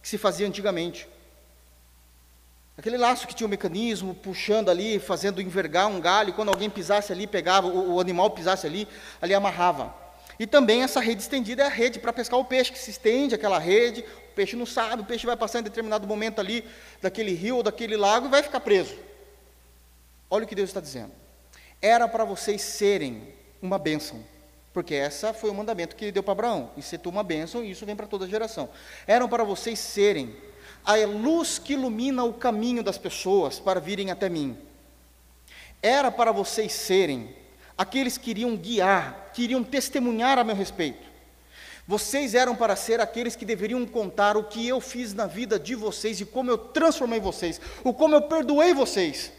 que 0.00 0.08
se 0.08 0.16
fazia 0.16 0.46
antigamente. 0.46 1.06
Aquele 2.78 2.96
laço 2.96 3.26
que 3.26 3.34
tinha 3.34 3.46
um 3.46 3.50
mecanismo 3.50 4.14
puxando 4.14 4.70
ali, 4.70 4.98
fazendo 4.98 5.42
envergar 5.42 5.88
um 5.88 6.00
galho, 6.00 6.32
quando 6.32 6.48
alguém 6.48 6.70
pisasse 6.70 7.12
ali, 7.12 7.26
pegava, 7.26 7.66
o 7.66 8.00
animal 8.00 8.30
pisasse 8.30 8.66
ali, 8.66 8.88
ali 9.20 9.34
amarrava. 9.34 10.03
E 10.38 10.46
também 10.46 10.82
essa 10.82 11.00
rede 11.00 11.22
estendida 11.22 11.62
é 11.62 11.66
a 11.66 11.70
rede 11.70 11.98
para 11.98 12.12
pescar 12.12 12.38
o 12.38 12.44
peixe, 12.44 12.72
que 12.72 12.78
se 12.78 12.90
estende 12.90 13.34
aquela 13.34 13.58
rede, 13.58 14.00
o 14.00 14.34
peixe 14.34 14.56
não 14.56 14.66
sabe, 14.66 15.02
o 15.02 15.04
peixe 15.04 15.26
vai 15.26 15.36
passar 15.36 15.60
em 15.60 15.62
determinado 15.62 16.06
momento 16.06 16.40
ali 16.40 16.64
daquele 17.00 17.32
rio 17.34 17.56
ou 17.56 17.62
daquele 17.62 17.96
lago 17.96 18.26
e 18.26 18.30
vai 18.30 18.42
ficar 18.42 18.60
preso. 18.60 18.96
Olha 20.28 20.44
o 20.44 20.48
que 20.48 20.54
Deus 20.54 20.70
está 20.70 20.80
dizendo. 20.80 21.12
Era 21.80 22.08
para 22.08 22.24
vocês 22.24 22.60
serem 22.62 23.34
uma 23.62 23.78
bênção. 23.78 24.24
Porque 24.72 24.94
essa 24.96 25.32
foi 25.32 25.50
o 25.50 25.54
mandamento 25.54 25.94
que 25.94 26.06
ele 26.06 26.12
deu 26.12 26.22
para 26.22 26.32
Abraão. 26.32 26.70
E 26.76 26.82
se 26.82 26.98
tu 26.98 27.08
uma 27.08 27.22
bênção, 27.22 27.62
isso 27.62 27.86
vem 27.86 27.94
para 27.94 28.08
toda 28.08 28.26
geração. 28.26 28.68
Eram 29.06 29.28
para 29.28 29.44
vocês 29.44 29.78
serem 29.78 30.34
a 30.84 30.96
luz 31.06 31.58
que 31.58 31.74
ilumina 31.74 32.24
o 32.24 32.34
caminho 32.34 32.82
das 32.82 32.98
pessoas 32.98 33.60
para 33.60 33.80
virem 33.80 34.10
até 34.10 34.28
mim. 34.28 34.58
Era 35.80 36.10
para 36.10 36.32
vocês 36.32 36.72
serem 36.72 37.34
aqueles 37.76 38.16
que 38.16 38.30
iriam 38.30 38.56
guiar, 38.56 39.30
que 39.32 39.42
iriam 39.42 39.64
testemunhar 39.64 40.38
a 40.38 40.44
meu 40.44 40.54
respeito. 40.54 41.14
Vocês 41.86 42.34
eram 42.34 42.56
para 42.56 42.76
ser 42.76 43.00
aqueles 43.00 43.36
que 43.36 43.44
deveriam 43.44 43.84
contar 43.86 44.36
o 44.36 44.44
que 44.44 44.66
eu 44.66 44.80
fiz 44.80 45.12
na 45.12 45.26
vida 45.26 45.58
de 45.58 45.74
vocês 45.74 46.20
e 46.20 46.24
como 46.24 46.50
eu 46.50 46.56
transformei 46.56 47.20
vocês, 47.20 47.60
o 47.82 47.92
como 47.92 48.14
eu 48.14 48.22
perdoei 48.22 48.72
vocês. 48.72 49.30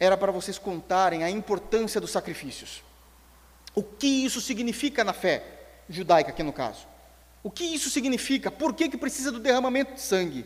Era 0.00 0.16
para 0.16 0.32
vocês 0.32 0.58
contarem 0.58 1.22
a 1.22 1.30
importância 1.30 2.00
dos 2.00 2.10
sacrifícios. 2.10 2.82
O 3.74 3.82
que 3.82 4.24
isso 4.24 4.40
significa 4.40 5.04
na 5.04 5.12
fé 5.12 5.44
judaica, 5.88 6.30
aqui 6.30 6.42
no 6.42 6.52
caso? 6.52 6.86
O 7.42 7.50
que 7.50 7.62
isso 7.62 7.88
significa? 7.88 8.50
Por 8.50 8.74
que, 8.74 8.88
que 8.88 8.96
precisa 8.96 9.30
do 9.30 9.38
derramamento 9.38 9.94
de 9.94 10.00
sangue? 10.00 10.44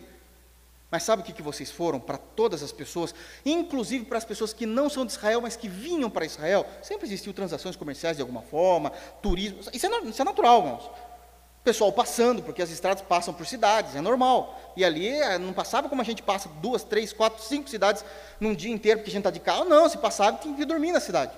Mas 0.91 1.03
sabe 1.03 1.23
o 1.23 1.25
que, 1.25 1.33
que 1.33 1.43
vocês 1.43 1.71
foram 1.71 1.99
para 1.99 2.17
todas 2.17 2.63
as 2.63 2.71
pessoas, 2.71 3.15
inclusive 3.45 4.05
para 4.05 4.19
as 4.19 4.25
pessoas 4.25 4.53
que 4.53 4.65
não 4.65 4.89
são 4.89 5.05
de 5.05 5.13
Israel, 5.13 5.41
mas 5.41 5.57
que 5.57 5.69
vinham 5.69 6.09
para 6.09 6.25
Israel? 6.25 6.65
Sempre 6.83 7.07
existiu 7.07 7.33
transações 7.33 7.75
comerciais 7.75 8.17
de 8.17 8.23
alguma 8.23 8.43
forma, 8.43 8.91
turismo. 9.21 9.61
Isso 9.73 9.87
é, 9.87 10.01
isso 10.05 10.23
é 10.23 10.25
natural, 10.25 10.59
irmãos 10.61 10.91
pessoal 11.67 11.91
passando, 11.91 12.45
porque 12.45 12.63
as 12.63 12.71
estradas 12.71 13.03
passam 13.03 13.35
por 13.35 13.45
cidades, 13.45 13.97
é 13.97 14.01
normal. 14.01 14.73
E 14.77 14.85
ali 14.85 15.09
eh, 15.09 15.37
não 15.37 15.53
passava 15.53 15.89
como 15.89 16.01
a 16.01 16.05
gente 16.05 16.23
passa 16.23 16.49
duas, 16.63 16.85
três, 16.85 17.13
quatro, 17.13 17.43
cinco 17.43 17.69
cidades 17.69 18.05
num 18.39 18.55
dia 18.55 18.73
inteiro, 18.73 19.01
porque 19.01 19.11
a 19.11 19.13
gente 19.13 19.21
está 19.23 19.33
de 19.33 19.41
carro. 19.41 19.65
Não, 19.65 19.89
se 19.89 19.99
passava, 19.99 20.39
tinha 20.39 20.55
que 20.55 20.65
dormir 20.65 20.93
na 20.93 21.01
cidade. 21.01 21.33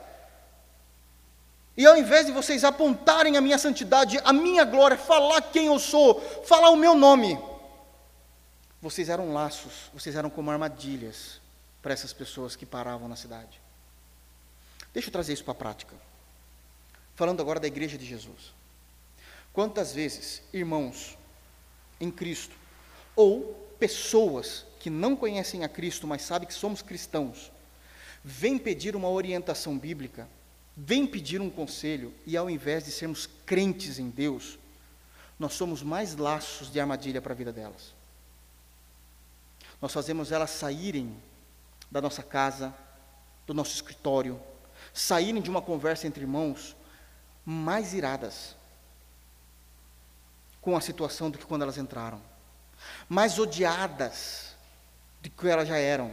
E 1.74 1.86
ao 1.86 1.96
invés 1.96 2.26
de 2.26 2.32
vocês 2.32 2.62
apontarem 2.62 3.38
a 3.38 3.40
minha 3.40 3.56
santidade, 3.56 4.20
a 4.22 4.32
minha 4.32 4.64
glória, 4.66 4.98
falar 4.98 5.40
quem 5.40 5.66
eu 5.66 5.78
sou, 5.78 6.20
falar 6.44 6.68
o 6.70 6.76
meu 6.76 6.94
nome, 6.94 7.38
vocês 8.80 9.08
eram 9.08 9.32
laços, 9.32 9.90
vocês 9.92 10.14
eram 10.14 10.30
como 10.30 10.50
armadilhas 10.50 11.40
para 11.82 11.92
essas 11.92 12.12
pessoas 12.12 12.54
que 12.54 12.66
paravam 12.66 13.08
na 13.08 13.16
cidade. 13.16 13.60
Deixa 14.92 15.08
eu 15.08 15.12
trazer 15.12 15.32
isso 15.32 15.44
para 15.44 15.52
a 15.52 15.56
prática. 15.56 15.94
Falando 17.14 17.40
agora 17.40 17.58
da 17.58 17.66
igreja 17.66 17.98
de 17.98 18.06
Jesus. 18.06 18.54
Quantas 19.52 19.92
vezes, 19.92 20.42
irmãos 20.52 21.16
em 22.00 22.10
Cristo, 22.10 22.54
ou 23.16 23.54
pessoas 23.78 24.64
que 24.78 24.88
não 24.88 25.16
conhecem 25.16 25.64
a 25.64 25.68
Cristo, 25.68 26.06
mas 26.06 26.22
sabem 26.22 26.46
que 26.46 26.54
somos 26.54 26.80
cristãos, 26.82 27.50
vêm 28.22 28.56
pedir 28.56 28.94
uma 28.94 29.08
orientação 29.08 29.76
bíblica, 29.76 30.28
vêm 30.76 31.06
pedir 31.06 31.40
um 31.40 31.50
conselho, 31.50 32.14
e 32.24 32.36
ao 32.36 32.48
invés 32.48 32.84
de 32.84 32.92
sermos 32.92 33.28
crentes 33.44 33.98
em 33.98 34.10
Deus, 34.10 34.58
nós 35.38 35.54
somos 35.54 35.82
mais 35.82 36.14
laços 36.16 36.70
de 36.70 36.78
armadilha 36.78 37.20
para 37.20 37.32
a 37.32 37.36
vida 37.36 37.52
delas. 37.52 37.97
Nós 39.80 39.92
fazemos 39.92 40.32
elas 40.32 40.50
saírem 40.50 41.16
da 41.90 42.00
nossa 42.00 42.22
casa, 42.22 42.74
do 43.46 43.54
nosso 43.54 43.74
escritório, 43.74 44.40
saírem 44.92 45.40
de 45.40 45.50
uma 45.50 45.62
conversa 45.62 46.06
entre 46.06 46.22
irmãos, 46.22 46.76
mais 47.44 47.94
iradas 47.94 48.56
com 50.60 50.76
a 50.76 50.80
situação 50.80 51.30
do 51.30 51.38
que 51.38 51.46
quando 51.46 51.62
elas 51.62 51.78
entraram, 51.78 52.20
mais 53.08 53.38
odiadas 53.38 54.54
do 55.22 55.30
que 55.30 55.48
elas 55.48 55.68
já 55.68 55.78
eram. 55.78 56.12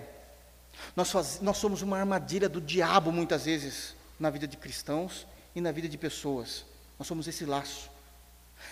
Nós, 0.96 1.12
faz, 1.12 1.42
nós 1.42 1.58
somos 1.58 1.82
uma 1.82 1.98
armadilha 1.98 2.48
do 2.48 2.62
diabo 2.62 3.12
muitas 3.12 3.46
vezes 3.46 3.96
na 4.20 4.30
vida 4.30 4.48
de 4.48 4.58
cristãos 4.58 5.28
e 5.54 5.62
na 5.62 5.72
vida 5.72 5.90
de 5.90 5.98
pessoas. 5.98 6.66
Nós 6.98 7.08
somos 7.08 7.28
esse 7.28 7.46
laço. 7.46 7.90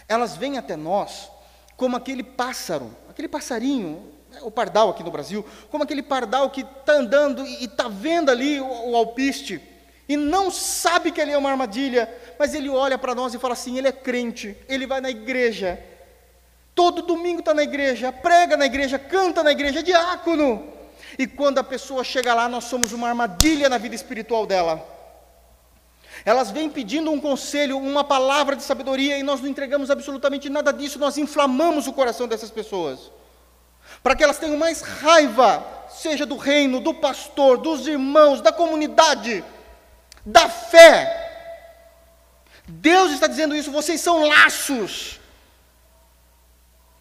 Elas 0.08 0.38
vêm 0.38 0.58
até 0.58 0.76
nós 0.76 1.30
como 1.76 1.98
aquele 1.98 2.24
pássaro, 2.24 2.96
aquele 3.10 3.28
passarinho, 3.28 4.13
o 4.42 4.52
pardal 4.52 4.90
aqui 4.90 5.04
no 5.04 5.12
Brasil, 5.12 5.46
como 5.70 5.84
aquele 5.84 6.02
pardal 6.04 6.50
que 6.50 6.62
está 6.62 6.94
andando 6.94 7.46
e 7.46 7.66
está 7.66 7.88
vendo 7.88 8.30
ali 8.30 8.60
o, 8.60 8.92
o 8.92 8.96
alpiste 8.96 9.62
e 10.08 10.18
não 10.18 10.52
sabe 10.52 11.12
que 11.12 11.22
ele 11.22 11.32
é 11.32 11.38
uma 11.38 11.50
armadilha, 11.50 12.14
mas 12.38 12.54
ele 12.54 12.70
olha 12.70 12.98
para 12.98 13.16
nós 13.16 13.34
e 13.34 13.40
fala 13.40 13.54
assim: 13.54 13.78
ele 13.78 13.88
é 13.88 13.92
crente, 13.92 14.56
ele 14.68 14.86
vai 14.86 15.00
na 15.00 15.10
igreja, 15.10 15.80
todo 16.76 17.02
domingo 17.02 17.40
está 17.40 17.54
na 17.54 17.64
igreja, 17.64 18.12
prega 18.12 18.58
na 18.58 18.66
igreja, 18.66 19.00
canta 19.00 19.42
na 19.44 19.52
igreja, 19.52 19.80
é 19.80 19.84
diácono. 19.84 20.72
E 21.18 21.28
quando 21.28 21.60
a 21.60 21.64
pessoa 21.64 22.04
chega 22.04 22.34
lá, 22.34 22.50
nós 22.50 22.66
somos 22.66 22.92
uma 22.92 23.08
armadilha 23.08 23.70
na 23.70 23.78
vida 23.78 23.96
espiritual 23.96 24.46
dela. 24.46 24.90
Elas 26.26 26.52
vêm 26.52 26.70
pedindo 26.70 27.12
um 27.12 27.20
conselho, 27.20 27.78
uma 27.78 28.04
palavra 28.04 28.56
de 28.56 28.64
sabedoria, 28.64 29.18
e 29.18 29.24
nós 29.24 29.42
não 29.42 29.48
entregamos 29.48 29.90
absolutamente 29.90 30.50
nada 30.50 30.72
disso, 30.72 31.00
nós 31.00 31.18
inflamamos 31.18 31.88
o 31.88 31.94
coração 31.94 32.28
dessas 32.28 32.50
pessoas. 32.50 33.12
Para 34.04 34.16
que 34.16 34.24
elas 34.24 34.38
tenham 34.38 34.58
mais 34.58 34.82
raiva, 34.82 35.66
seja 35.90 36.26
do 36.26 36.36
reino, 36.36 36.82
do 36.82 36.94
pastor, 36.94 37.58
dos 37.58 37.88
irmãos, 37.88 38.42
da 38.42 38.52
comunidade, 38.52 39.44
da 40.26 40.50
fé. 40.50 41.22
Deus 42.68 43.12
está 43.12 43.28
dizendo 43.28 43.56
isso, 43.56 43.72
vocês 43.72 44.02
são 44.02 44.28
laços. 44.28 45.20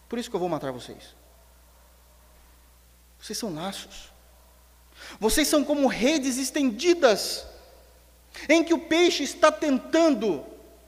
Por 0.09 0.19
isso 0.19 0.31
que 0.31 0.37
eu 0.37 0.41
vou 0.41 0.49
matar 0.49 0.71
vocês. 0.71 1.17
Vocês 3.21 3.39
são 3.39 3.55
laços. 3.55 4.13
Vocês 5.19 5.49
são 5.49 5.65
como 5.65 5.87
redes 5.87 6.37
estendidas, 6.37 7.45
em 8.49 8.63
que 8.63 8.75
o 8.75 8.79
peixe 8.79 9.23
está 9.25 9.51
tentando 9.51 10.45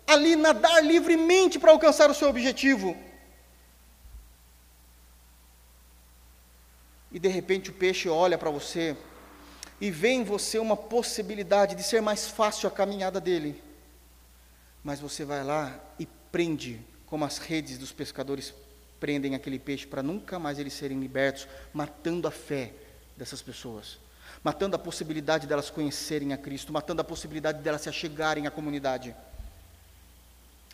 ali 0.07 0.37
nadar 0.37 0.85
livremente 0.85 1.59
para 1.59 1.73
alcançar 1.73 2.11
o 2.11 2.15
seu 2.15 2.29
objetivo. 2.29 2.97
E 7.15 7.19
de 7.21 7.29
repente 7.29 7.71
o 7.71 7.73
peixe 7.73 8.09
olha 8.09 8.37
para 8.37 8.51
você 8.51 8.97
e 9.81 9.89
vê 9.89 10.09
em 10.09 10.25
você 10.25 10.59
uma 10.59 10.77
possibilidade 10.77 11.77
de 11.77 11.83
ser 11.85 12.03
mais 12.03 12.27
fácil 12.27 12.69
a 12.69 12.73
caminhada 12.73 13.21
dele. 13.21 13.63
Mas 14.83 14.99
você 14.99 15.25
vai 15.25 15.45
lá 15.45 15.79
e 15.97 16.07
prende, 16.33 16.81
como 17.07 17.25
as 17.25 17.39
redes 17.39 17.79
dos 17.79 17.93
pescadores 17.93 18.53
prendem 18.99 19.37
aquele 19.37 19.61
peixe 19.61 19.87
para 19.87 20.03
nunca 20.03 20.41
mais 20.41 20.59
eles 20.59 20.73
serem 20.73 20.99
libertos, 20.99 21.47
matando 21.73 22.27
a 22.27 22.33
fé 22.33 22.73
dessas 23.17 23.41
pessoas, 23.41 23.97
matando 24.43 24.75
a 24.75 24.79
possibilidade 24.79 25.47
delas 25.47 25.71
conhecerem 25.71 26.33
a 26.33 26.37
Cristo, 26.37 26.73
matando 26.73 27.01
a 27.01 27.05
possibilidade 27.05 27.63
delas 27.63 27.83
se 27.83 27.89
achegarem 27.89 28.49
à 28.49 28.51
comunidade, 28.51 29.15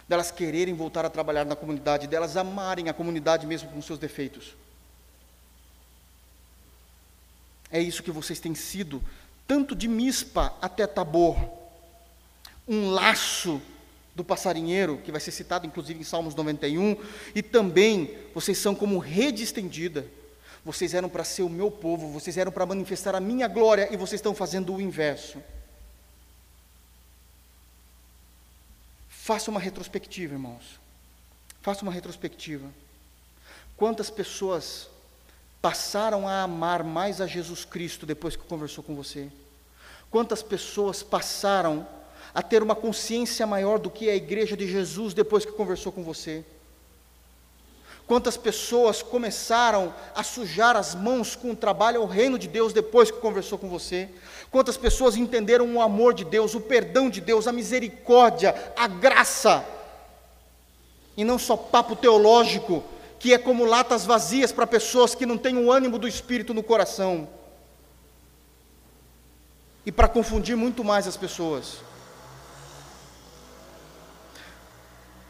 delas 0.09 0.31
quererem 0.31 0.73
voltar 0.73 1.05
a 1.05 1.11
trabalhar 1.11 1.45
na 1.45 1.55
comunidade, 1.55 2.07
delas 2.07 2.35
amarem 2.35 2.89
a 2.89 2.95
comunidade 2.95 3.47
mesmo 3.47 3.69
com 3.69 3.83
seus 3.83 3.99
defeitos. 3.99 4.55
É 7.71 7.81
isso 7.81 8.03
que 8.03 8.11
vocês 8.11 8.41
têm 8.41 8.55
sido, 8.55 9.03
tanto 9.47 9.75
de 9.75 9.87
Mispa 9.87 10.55
até 10.61 10.87
Tabor. 10.87 11.37
Um 12.67 12.91
laço 12.91 13.61
do 14.15 14.25
passarinheiro, 14.25 14.99
que 14.99 15.13
vai 15.13 15.21
ser 15.21 15.31
citado 15.31 15.67
inclusive 15.67 16.01
em 16.01 16.05
Salmos 16.05 16.35
91, 16.35 16.97
e 17.35 17.43
também 17.43 18.17
vocês 18.35 18.59
são 18.59 18.75
como 18.75 18.99
rede 18.99 19.43
estendida. 19.43 20.07
Vocês 20.65 20.93
eram 20.93 21.09
para 21.09 21.25
ser 21.25 21.43
o 21.43 21.49
meu 21.49 21.71
povo, 21.71 22.13
vocês 22.13 22.37
eram 22.37 22.53
para 22.53 22.67
manifestar 22.67 23.15
a 23.15 23.21
minha 23.21 23.49
glória 23.49 23.89
e 23.91 23.97
vocês 23.97 24.19
estão 24.19 24.35
fazendo 24.35 24.75
o 24.75 24.81
inverso. 24.81 25.39
Faça 29.09 29.51
uma 29.51 29.61
retrospectiva, 29.61 30.35
irmãos. 30.35 30.79
Faça 31.63 31.83
uma 31.83 31.93
retrospectiva. 31.93 32.69
Quantas 33.77 34.11
pessoas 34.11 34.90
passaram 35.61 36.27
a 36.27 36.43
amar 36.43 36.83
mais 36.83 37.21
a 37.21 37.27
Jesus 37.27 37.65
Cristo 37.65 38.07
depois 38.07 38.37
que 38.37 38.43
conversou 38.45 38.83
com 38.83 38.95
você? 38.95 39.31
Quantas 40.11 40.43
pessoas 40.43 41.03
passaram 41.03 41.87
a 42.35 42.43
ter 42.43 42.63
uma 42.63 42.75
consciência 42.75 43.47
maior 43.47 43.79
do 43.79 43.91
que 43.91 44.09
a 44.09 44.17
igreja 44.17 44.57
de 44.57 44.67
Jesus 44.67 45.15
depois 45.15 45.45
que 45.45 45.53
conversou 45.53 45.93
com 45.93 46.03
você? 46.03 46.45
Quantas 48.07 48.37
pessoas 48.37 49.03
começaram 49.03 49.95
a 50.17 50.25
sujar 50.25 50.75
as 50.75 50.97
mãos 50.97 51.37
com 51.37 51.53
o 51.53 51.57
trabalho 51.57 52.01
ao 52.01 52.09
reino 52.09 52.37
de 52.41 52.49
Deus 52.49 52.73
depois 52.73 53.09
que 53.09 53.21
conversou 53.21 53.57
com 53.57 53.69
você? 53.69 54.09
Quantas 54.51 54.77
pessoas 54.77 55.15
entenderam 55.17 55.73
o 55.77 55.81
amor 55.81 56.13
de 56.13 56.25
Deus, 56.25 56.55
o 56.55 56.61
perdão 56.61 57.09
de 57.09 57.21
Deus, 57.21 57.47
a 57.47 57.53
misericórdia, 57.53 58.53
a 58.77 58.89
graça? 58.89 59.65
E 61.17 61.23
não 61.23 61.39
só 61.39 61.57
papo 61.57 61.95
teológico, 61.95 62.83
que 63.21 63.35
é 63.35 63.39
como 63.39 63.67
latas 63.67 64.07
vazias 64.07 64.51
para 64.51 64.67
pessoas 64.67 65.15
que 65.15 65.27
não 65.27 65.37
têm 65.37 65.59
o 65.59 65.71
ânimo 65.71 65.99
do 65.99 66.09
Espírito 66.09 66.55
no 66.55 66.63
coração. 66.63 67.29
E 69.85 69.93
para 69.93 70.09
confundir 70.09 70.57
muito 70.57 70.83
mais 70.83 71.07
as 71.07 71.19
pessoas. 71.19 71.83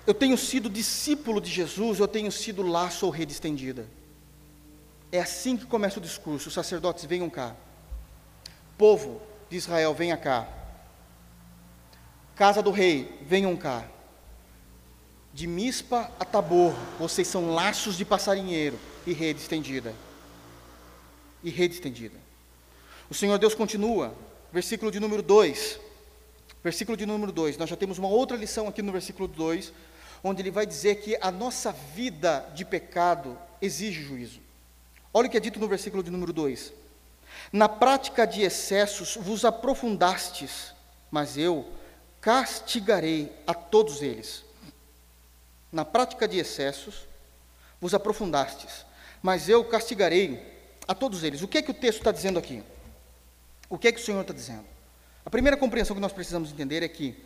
Eu 0.07 0.14
tenho 0.14 0.38
sido 0.38 0.70
discípulo 0.70 1.41
de 1.41 1.51
Jesus, 1.51 1.99
eu 1.99 2.07
tenho 2.07 2.30
sido 2.30 2.62
laço 2.62 3.07
ou 3.07 3.12
rede 3.12 3.32
estendida. 3.32 3.88
É 5.11 5.20
assim 5.20 5.57
que 5.57 5.66
começa 5.66 5.99
o 5.99 6.03
discurso. 6.03 6.47
Os 6.49 6.55
sacerdotes 6.55 7.05
venham 7.05 7.28
cá. 7.28 7.57
Povo 8.78 9.20
de 9.51 9.57
Israel, 9.57 9.93
venha 9.95 10.16
cá. 10.16 10.47
Casa 12.36 12.62
do 12.62 12.70
rei, 12.70 13.18
venham 13.22 13.57
cá. 13.57 13.84
De 15.33 15.47
Mispa 15.47 16.11
a 16.18 16.24
Tabor, 16.24 16.74
vocês 16.99 17.28
são 17.28 17.55
laços 17.55 17.97
de 17.97 18.05
passarinheiro 18.05 18.76
e 19.07 19.12
rede 19.12 19.41
estendida. 19.41 19.95
E 21.43 21.51
rede 21.51 21.74
estendida. 21.74 22.18
O 23.09 23.14
Senhor 23.14 23.39
Deus 23.39 23.55
continua, 23.55 24.12
versículo 24.53 24.91
de 24.91 24.99
número 24.99 25.22
2. 25.22 25.78
Versículo 26.64 26.97
de 26.97 27.07
número 27.07 27.31
2. 27.31 27.57
Nós 27.59 27.70
já 27.70 27.76
temos 27.76 27.97
uma 27.97 28.09
outra 28.09 28.37
lição 28.37 28.66
aqui 28.66 28.83
no 28.83 28.91
versículo 28.91 29.28
2, 29.28 29.72
onde 30.24 30.43
ele 30.43 30.51
vai 30.51 30.66
dizer 30.66 30.97
que 30.97 31.16
a 31.20 31.31
nossa 31.31 31.70
vida 31.70 32.51
de 32.53 32.64
pecado 32.64 33.39
exige 33.62 34.03
juízo. 34.03 34.41
Olha 35.14 35.28
o 35.28 35.31
que 35.31 35.37
é 35.37 35.41
dito 35.41 35.61
no 35.61 35.68
versículo 35.68 36.03
de 36.03 36.11
número 36.11 36.33
2. 36.33 36.72
Na 37.53 37.68
prática 37.68 38.26
de 38.26 38.43
excessos 38.43 39.16
vos 39.16 39.45
aprofundastes, 39.45 40.74
mas 41.09 41.39
eu 41.39 41.68
castigarei 42.20 43.33
a 43.47 43.55
todos 43.55 44.03
eles 44.03 44.49
na 45.73 45.85
prática 45.85 46.27
de 46.27 46.39
excessos, 46.39 47.07
vos 47.81 47.95
aprofundastes, 47.95 48.85
mas 49.23 49.49
eu 49.49 49.64
castigarei 49.64 50.43
a 50.87 50.95
todos 50.95 51.23
eles. 51.23 51.43
O 51.43 51.49
que 51.49 51.59
é 51.59 51.62
que 51.62 51.71
o 51.71 51.75
texto 51.75 51.99
está 51.99 52.12
dizendo 52.12 52.39
aqui? 52.39 52.62
O 53.68 53.79
que 53.79 53.89
é 53.89 53.93
que 53.93 54.01
o 54.01 54.05
Senhor 54.05 54.21
está 54.21 54.35
dizendo? 54.35 54.64
A 55.25 55.31
primeira 55.31 55.57
compreensão 55.57 55.95
que 55.95 56.03
nós 56.03 56.12
precisamos 56.12 56.51
entender 56.51 56.83
é 56.83 56.89
que 56.89 57.16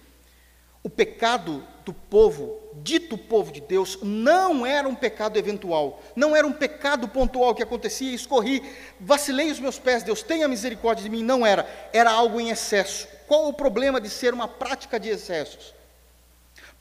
o 0.83 0.91
pecado 0.91 1.67
do 1.83 1.95
povo, 1.95 2.61
dito 2.75 3.17
povo 3.17 3.51
de 3.51 3.63
Deus, 3.63 3.99
não 4.03 4.67
era 4.67 4.87
um 4.87 4.95
pecado 4.95 5.39
eventual, 5.39 6.03
não 6.15 6.37
era 6.37 6.47
um 6.47 6.53
pecado 6.53 7.09
pontual 7.09 7.55
que 7.55 7.63
acontecia, 7.63 8.15
escorri, 8.15 8.63
vacilei 9.01 9.51
os 9.51 9.59
meus 9.59 9.79
pés, 9.79 10.03
Deus 10.03 10.23
tenha 10.23 10.47
misericórdia 10.47 11.03
de 11.03 11.09
mim, 11.09 11.23
não 11.23 11.47
era, 11.47 11.67
era 11.91 12.11
algo 12.11 12.39
em 12.39 12.51
excesso. 12.51 13.09
Qual 13.27 13.49
o 13.49 13.55
problema 13.55 13.99
de 13.99 14.11
ser 14.11 14.35
uma 14.35 14.47
prática 14.47 15.01
de 15.01 15.09
excessos? 15.09 15.73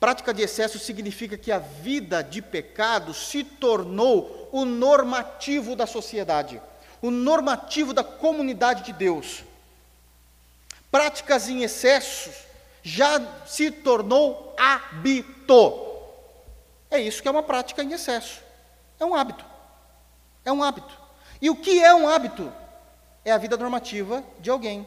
Prática 0.04 0.34
de 0.34 0.41
excesso 0.41 0.78
significa 0.80 1.38
que 1.38 1.49
a 1.49 1.60
vida 1.60 2.22
de 2.22 2.41
pecado 2.41 3.14
se 3.14 3.41
tornou 3.41 4.49
o 4.51 4.66
normativo 4.66 5.78
da 5.78 5.88
sociedade, 5.88 6.62
o 7.01 7.10
normativo 7.10 7.93
da 7.93 8.04
comunidade 8.04 8.84
de 8.84 8.91
Deus. 8.91 9.45
Práticas 10.91 11.47
em 11.47 11.64
excesso 11.64 12.32
já 12.84 13.45
se 13.45 13.72
tornou 13.72 14.54
hábito. 14.60 15.88
É 16.91 16.99
isso 16.99 17.22
que 17.22 17.30
é 17.30 17.32
uma 17.32 17.41
prática 17.41 17.82
em 17.82 17.93
excesso. 17.93 18.41
É 18.99 19.06
um 19.06 19.16
hábito. 19.16 19.45
É 20.43 20.51
um 20.51 20.62
hábito. 20.62 20.99
E 21.41 21.49
o 21.49 21.56
que 21.56 21.82
é 21.82 21.95
um 21.95 22.10
hábito? 22.10 22.51
É 23.24 23.32
a 23.32 23.38
vida 23.38 23.56
normativa 23.56 24.22
de 24.41 24.49
alguém. 24.49 24.86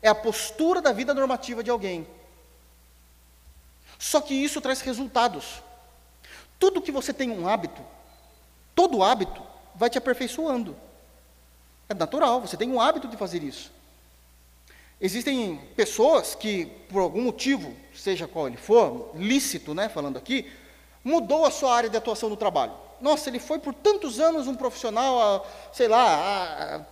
É 0.00 0.08
a 0.08 0.14
postura 0.14 0.80
da 0.80 0.90
vida 0.90 1.12
normativa 1.12 1.62
de 1.62 1.70
alguém. 1.70 2.06
Só 3.98 4.20
que 4.20 4.34
isso 4.34 4.60
traz 4.60 4.80
resultados. 4.80 5.62
Tudo 6.58 6.80
que 6.80 6.92
você 6.92 7.12
tem 7.12 7.30
um 7.30 7.48
hábito, 7.48 7.82
todo 8.74 9.02
hábito 9.02 9.42
vai 9.74 9.90
te 9.90 9.98
aperfeiçoando. 9.98 10.76
É 11.88 11.94
natural, 11.94 12.40
você 12.40 12.56
tem 12.56 12.70
um 12.70 12.80
hábito 12.80 13.08
de 13.08 13.16
fazer 13.16 13.42
isso. 13.42 13.72
Existem 15.00 15.56
pessoas 15.76 16.34
que, 16.34 16.66
por 16.88 17.00
algum 17.00 17.22
motivo, 17.22 17.74
seja 17.94 18.26
qual 18.26 18.48
ele 18.48 18.56
for, 18.56 19.12
lícito, 19.14 19.72
né, 19.72 19.88
falando 19.88 20.16
aqui, 20.16 20.50
mudou 21.04 21.44
a 21.44 21.50
sua 21.50 21.74
área 21.74 21.88
de 21.88 21.96
atuação 21.96 22.28
no 22.28 22.36
trabalho. 22.36 22.72
Nossa, 23.00 23.30
ele 23.30 23.38
foi 23.38 23.60
por 23.60 23.72
tantos 23.72 24.18
anos 24.18 24.48
um 24.48 24.56
profissional, 24.56 25.46
sei 25.72 25.86
lá, 25.86 26.84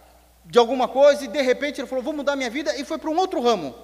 de 0.44 0.58
alguma 0.58 0.86
coisa, 0.86 1.24
e 1.24 1.28
de 1.28 1.42
repente 1.42 1.80
ele 1.80 1.88
falou: 1.88 2.04
vou 2.04 2.12
mudar 2.12 2.36
minha 2.36 2.48
vida, 2.48 2.76
e 2.76 2.84
foi 2.84 2.96
para 2.96 3.10
um 3.10 3.16
outro 3.16 3.40
ramo. 3.42 3.74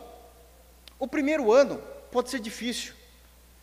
O 0.98 1.08
primeiro 1.08 1.52
ano 1.52 1.82
pode 2.12 2.30
ser 2.30 2.38
difícil. 2.38 2.94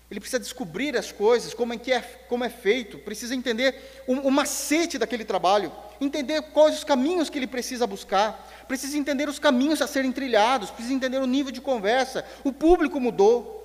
Ele 0.10 0.20
precisa 0.20 0.40
descobrir 0.40 0.98
as 0.98 1.12
coisas, 1.12 1.54
como 1.54 1.74
é, 1.74 1.78
que 1.78 1.92
é, 1.92 2.02
como 2.28 2.44
é 2.44 2.50
feito, 2.50 2.98
precisa 2.98 3.36
entender 3.36 4.04
o, 4.08 4.14
o 4.14 4.32
macete 4.32 4.98
daquele 4.98 5.24
trabalho, 5.24 5.72
entender 6.02 6.42
quais 6.42 6.78
os 6.78 6.84
caminhos 6.84 7.30
que 7.30 7.38
ele 7.38 7.46
precisa 7.46 7.86
buscar, 7.86 8.48
precisa 8.68 8.98
entender 8.98 9.30
os 9.30 9.38
caminhos 9.38 9.82
a 9.82 9.88
serem 9.88 10.12
trilhados, 10.12 10.72
precisa 10.72 10.96
entender 10.96 11.20
o 11.20 11.28
nível 11.28 11.52
de 11.52 11.62
conversa. 11.62 12.26
O 12.44 12.52
público 12.52 13.00
mudou, 13.00 13.60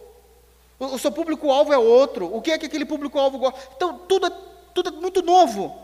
o, 0.78 0.84
o 0.86 0.98
seu 0.98 1.10
público-alvo 1.10 1.72
é 1.72 1.78
outro, 1.78 2.34
o 2.34 2.42
que 2.42 2.50
é 2.50 2.58
que 2.58 2.66
aquele 2.66 2.84
público-alvo 2.84 3.38
gosta. 3.38 3.60
Então, 3.76 3.98
tudo, 4.00 4.26
é, 4.26 4.30
tudo 4.74 4.90
é 4.90 4.92
muito 4.92 5.22
novo, 5.22 5.74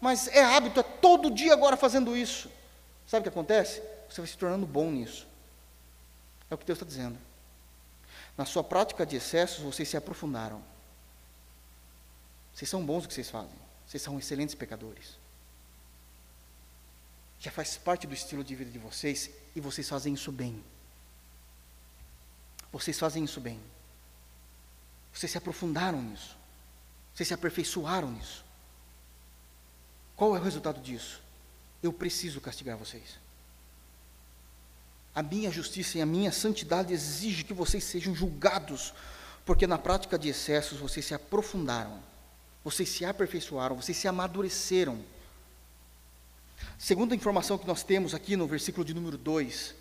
mas 0.00 0.26
é 0.28 0.42
hábito, 0.42 0.80
é 0.80 0.82
todo 0.82 1.30
dia 1.30 1.52
agora 1.52 1.76
fazendo 1.76 2.16
isso. 2.16 2.50
Sabe 3.06 3.20
o 3.20 3.22
que 3.22 3.28
acontece? 3.28 3.80
Você 4.08 4.20
vai 4.20 4.28
se 4.28 4.36
tornando 4.36 4.66
bom 4.66 4.90
nisso. 4.90 5.28
É 6.50 6.54
o 6.54 6.58
que 6.58 6.66
Deus 6.66 6.76
está 6.76 6.86
dizendo. 6.86 7.27
Na 8.38 8.46
sua 8.46 8.62
prática 8.62 9.04
de 9.04 9.16
excessos, 9.16 9.58
vocês 9.58 9.88
se 9.88 9.96
aprofundaram. 9.96 10.62
Vocês 12.54 12.70
são 12.70 12.86
bons 12.86 13.02
no 13.02 13.08
que 13.08 13.14
vocês 13.14 13.28
fazem. 13.28 13.58
Vocês 13.84 14.00
são 14.00 14.16
excelentes 14.16 14.54
pecadores. 14.54 15.18
Já 17.40 17.50
faz 17.50 17.76
parte 17.76 18.06
do 18.06 18.14
estilo 18.14 18.44
de 18.44 18.54
vida 18.54 18.70
de 18.70 18.78
vocês 18.78 19.28
e 19.56 19.60
vocês 19.60 19.88
fazem 19.88 20.14
isso 20.14 20.30
bem. 20.30 20.64
Vocês 22.70 22.96
fazem 22.96 23.24
isso 23.24 23.40
bem. 23.40 23.60
Vocês 25.12 25.32
se 25.32 25.38
aprofundaram 25.38 26.00
nisso. 26.00 26.36
Vocês 27.12 27.26
se 27.26 27.34
aperfeiçoaram 27.34 28.12
nisso. 28.12 28.44
Qual 30.14 30.36
é 30.36 30.38
o 30.38 30.42
resultado 30.42 30.80
disso? 30.80 31.20
Eu 31.82 31.92
preciso 31.92 32.40
castigar 32.40 32.76
vocês. 32.76 33.18
A 35.18 35.22
minha 35.24 35.50
justiça 35.50 35.98
e 35.98 36.00
a 36.00 36.06
minha 36.06 36.30
santidade 36.30 36.94
exigem 36.94 37.44
que 37.44 37.52
vocês 37.52 37.82
sejam 37.82 38.14
julgados, 38.14 38.94
porque 39.44 39.66
na 39.66 39.76
prática 39.76 40.16
de 40.16 40.28
excessos 40.28 40.78
vocês 40.78 41.04
se 41.04 41.12
aprofundaram, 41.12 42.00
vocês 42.62 42.88
se 42.88 43.04
aperfeiçoaram, 43.04 43.74
vocês 43.74 43.98
se 43.98 44.06
amadureceram. 44.06 45.04
Segunda 46.78 47.16
informação 47.16 47.58
que 47.58 47.66
nós 47.66 47.82
temos 47.82 48.14
aqui 48.14 48.36
no 48.36 48.46
versículo 48.46 48.84
de 48.84 48.94
número 48.94 49.18
2 49.18 49.74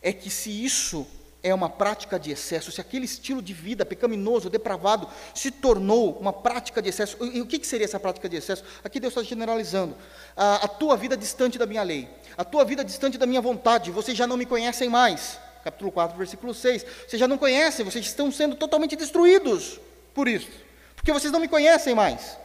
é 0.00 0.12
que 0.12 0.30
se 0.30 0.50
isso 0.64 1.04
é 1.42 1.52
uma 1.52 1.68
prática 1.68 2.18
de 2.18 2.30
excesso, 2.30 2.70
se 2.70 2.80
aquele 2.80 3.04
estilo 3.04 3.42
de 3.42 3.52
vida 3.52 3.84
pecaminoso, 3.84 4.48
depravado, 4.48 5.08
se 5.34 5.50
tornou 5.50 6.16
uma 6.18 6.32
prática 6.32 6.80
de 6.80 6.88
excesso, 6.88 7.16
e 7.20 7.40
o 7.40 7.46
que 7.46 7.64
seria 7.66 7.84
essa 7.84 7.98
prática 7.98 8.28
de 8.28 8.36
excesso? 8.36 8.62
Aqui 8.84 9.00
Deus 9.00 9.12
está 9.12 9.22
generalizando. 9.22 9.96
A, 10.36 10.64
a 10.64 10.68
tua 10.68 10.96
vida 10.96 11.16
distante 11.16 11.58
da 11.58 11.66
minha 11.66 11.82
lei, 11.82 12.08
a 12.36 12.44
tua 12.44 12.64
vida 12.64 12.84
distante 12.84 13.18
da 13.18 13.26
minha 13.26 13.40
vontade, 13.40 13.90
vocês 13.90 14.16
já 14.16 14.26
não 14.26 14.36
me 14.36 14.46
conhecem 14.46 14.88
mais. 14.88 15.38
Capítulo 15.64 15.90
4, 15.90 16.16
versículo 16.16 16.54
6. 16.54 16.84
Vocês 17.08 17.18
já 17.18 17.26
não 17.26 17.38
conhecem, 17.38 17.84
vocês 17.84 18.06
estão 18.06 18.30
sendo 18.30 18.54
totalmente 18.54 18.94
destruídos 18.94 19.80
por 20.14 20.28
isso, 20.28 20.50
porque 20.94 21.12
vocês 21.12 21.32
não 21.32 21.40
me 21.40 21.48
conhecem 21.48 21.94
mais. 21.94 22.36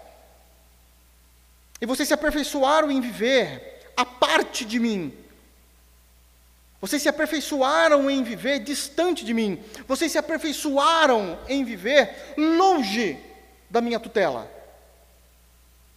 E 1.80 1.86
vocês 1.86 2.08
se 2.08 2.14
aperfeiçoaram 2.14 2.90
em 2.90 3.00
viver 3.00 3.92
a 3.96 4.06
parte 4.06 4.66
de 4.66 4.80
mim, 4.80 5.14
vocês 6.80 7.02
se 7.02 7.10
aperfeiçoaram 7.10 8.10
em 8.10 8.24
viver 8.24 8.60
distante 8.60 9.26
de 9.26 9.34
mim. 9.34 9.64
Vocês 9.88 10.12
se 10.12 10.18
aperfeiçoaram 10.18 11.40
em 11.48 11.64
viver 11.64 12.36
longe 12.38 13.20
da 13.70 13.82
minha 13.82 14.00
tutela. 14.00 14.52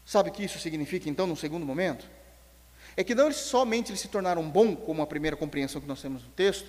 Sabe 0.06 0.30
o 0.30 0.32
que 0.32 0.44
isso 0.44 0.58
significa, 0.58 1.08
então, 1.08 1.26
no 1.26 1.36
segundo 1.36 1.66
momento? 1.66 2.08
É 2.96 3.04
que 3.04 3.14
não 3.14 3.30
somente 3.30 3.90
eles 3.90 4.00
se 4.00 4.08
tornaram 4.08 4.48
bons, 4.48 4.78
como 4.84 5.02
a 5.02 5.06
primeira 5.06 5.36
compreensão 5.36 5.80
que 5.80 5.86
nós 5.86 6.00
temos 6.00 6.24
no 6.24 6.30
texto, 6.30 6.68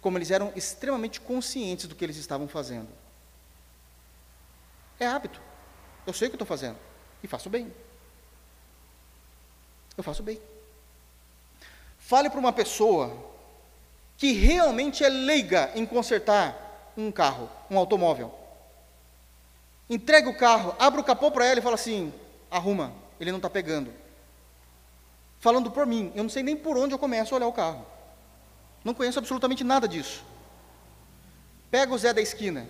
como 0.00 0.18
eles 0.18 0.30
eram 0.30 0.52
extremamente 0.54 1.20
conscientes 1.20 1.86
do 1.86 1.94
que 1.94 2.04
eles 2.04 2.16
estavam 2.16 2.46
fazendo. 2.46 2.88
É 5.00 5.06
hábito. 5.06 5.40
Eu 6.06 6.12
sei 6.12 6.28
o 6.28 6.30
que 6.30 6.36
estou 6.36 6.46
fazendo. 6.46 6.76
E 7.22 7.26
faço 7.26 7.48
bem. 7.50 7.74
Eu 9.96 10.04
faço 10.04 10.22
bem. 10.22 10.40
Fale 11.98 12.30
para 12.30 12.38
uma 12.38 12.52
pessoa 12.52 13.34
que 14.16 14.32
realmente 14.32 15.04
é 15.04 15.08
leiga 15.08 15.70
em 15.74 15.84
consertar 15.84 16.92
um 16.96 17.12
carro, 17.12 17.50
um 17.70 17.78
automóvel. 17.78 18.32
Entrega 19.88 20.28
o 20.28 20.36
carro, 20.36 20.74
abre 20.78 21.00
o 21.00 21.04
capô 21.04 21.30
para 21.30 21.46
ela 21.46 21.60
e 21.60 21.62
fala 21.62 21.74
assim: 21.74 22.12
arruma, 22.50 22.92
ele 23.20 23.30
não 23.30 23.38
está 23.38 23.50
pegando. 23.50 23.92
Falando 25.38 25.70
por 25.70 25.86
mim, 25.86 26.10
eu 26.14 26.22
não 26.22 26.30
sei 26.30 26.42
nem 26.42 26.56
por 26.56 26.76
onde 26.76 26.94
eu 26.94 26.98
começo 26.98 27.34
a 27.34 27.36
olhar 27.36 27.46
o 27.46 27.52
carro. 27.52 27.86
Não 28.82 28.94
conheço 28.94 29.18
absolutamente 29.18 29.62
nada 29.62 29.86
disso. 29.86 30.24
Pega 31.70 31.92
o 31.92 31.98
Zé 31.98 32.12
da 32.12 32.22
esquina, 32.22 32.66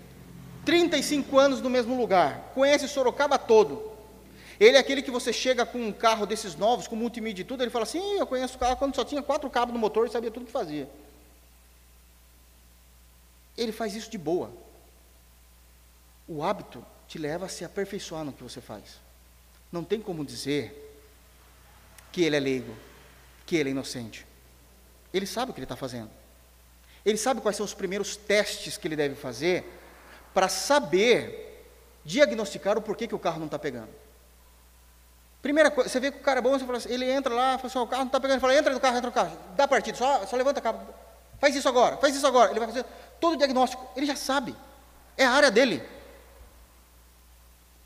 35 0.64 1.38
anos 1.38 1.60
no 1.60 1.70
mesmo 1.70 1.96
lugar, 1.96 2.52
conhece 2.54 2.88
Sorocaba 2.88 3.38
todo. 3.38 3.92
Ele 4.58 4.76
é 4.76 4.80
aquele 4.80 5.02
que 5.02 5.10
você 5.10 5.32
chega 5.32 5.66
com 5.66 5.78
um 5.78 5.92
carro 5.92 6.26
desses 6.26 6.56
novos, 6.56 6.88
com 6.88 6.96
multimídia 6.96 7.42
e 7.42 7.44
tudo, 7.44 7.62
ele 7.62 7.70
fala 7.70 7.84
assim: 7.84 8.18
eu 8.18 8.26
conheço 8.26 8.56
o 8.56 8.58
carro 8.58 8.76
quando 8.76 8.96
só 8.96 9.04
tinha 9.04 9.22
quatro 9.22 9.48
cabos 9.48 9.72
no 9.72 9.78
motor 9.78 10.06
e 10.06 10.10
sabia 10.10 10.30
tudo 10.30 10.42
o 10.42 10.46
que 10.46 10.52
fazia. 10.52 10.88
Ele 13.56 13.72
faz 13.72 13.94
isso 13.94 14.10
de 14.10 14.18
boa. 14.18 14.52
O 16.28 16.42
hábito 16.42 16.84
te 17.08 17.18
leva 17.18 17.46
a 17.46 17.48
se 17.48 17.64
aperfeiçoar 17.64 18.24
no 18.24 18.32
que 18.32 18.42
você 18.42 18.60
faz. 18.60 19.00
Não 19.70 19.84
tem 19.84 20.00
como 20.00 20.24
dizer 20.24 20.82
que 22.12 22.22
ele 22.22 22.36
é 22.36 22.40
leigo, 22.40 22.74
que 23.44 23.56
ele 23.56 23.70
é 23.70 23.72
inocente. 23.72 24.26
Ele 25.12 25.26
sabe 25.26 25.50
o 25.50 25.54
que 25.54 25.60
ele 25.60 25.64
está 25.64 25.76
fazendo. 25.76 26.10
Ele 27.04 27.16
sabe 27.16 27.40
quais 27.40 27.56
são 27.56 27.64
os 27.64 27.74
primeiros 27.74 28.16
testes 28.16 28.76
que 28.76 28.88
ele 28.88 28.96
deve 28.96 29.14
fazer 29.14 29.64
para 30.34 30.48
saber 30.48 31.64
diagnosticar 32.04 32.76
o 32.76 32.82
porquê 32.82 33.06
que 33.06 33.14
o 33.14 33.18
carro 33.18 33.38
não 33.38 33.46
está 33.46 33.58
pegando. 33.58 33.88
Primeira 35.40 35.70
coisa, 35.70 35.88
você 35.88 36.00
vê 36.00 36.10
que 36.10 36.18
o 36.18 36.22
cara 36.22 36.40
é 36.40 36.42
bom, 36.42 36.58
você 36.58 36.64
fala 36.64 36.78
assim, 36.78 36.92
ele 36.92 37.08
entra 37.08 37.32
lá, 37.32 37.56
fala 37.56 37.68
assim, 37.68 37.78
o 37.78 37.86
carro 37.86 38.00
não 38.00 38.08
está 38.08 38.18
pegando, 38.18 38.34
ele 38.34 38.40
fala, 38.40 38.56
entra 38.56 38.74
no 38.74 38.80
carro, 38.80 38.96
entra 38.96 39.08
no 39.08 39.14
carro, 39.14 39.38
dá 39.54 39.68
partido, 39.68 39.96
só, 39.96 40.26
só 40.26 40.36
levanta 40.36 40.58
a 40.58 40.62
capa, 40.62 40.84
faz 41.38 41.54
isso 41.54 41.68
agora, 41.68 41.96
faz 41.98 42.16
isso 42.16 42.26
agora. 42.26 42.50
Ele 42.50 42.58
vai 42.58 42.68
fazer, 42.68 42.84
todo 43.20 43.34
o 43.34 43.36
diagnóstico, 43.36 43.88
ele 43.96 44.06
já 44.06 44.16
sabe, 44.16 44.54
é 45.16 45.24
a 45.24 45.30
área 45.30 45.50
dele. 45.50 45.82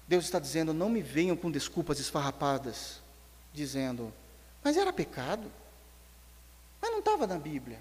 Deus 0.06 0.24
está 0.24 0.38
dizendo: 0.38 0.74
não 0.74 0.88
me 0.88 1.02
venham 1.02 1.36
com 1.36 1.50
desculpas 1.50 2.00
esfarrapadas, 2.00 3.00
dizendo, 3.52 4.12
mas 4.62 4.76
era 4.76 4.92
pecado, 4.92 5.50
mas 6.80 6.90
não 6.90 6.98
estava 6.98 7.26
na 7.26 7.38
Bíblia. 7.38 7.78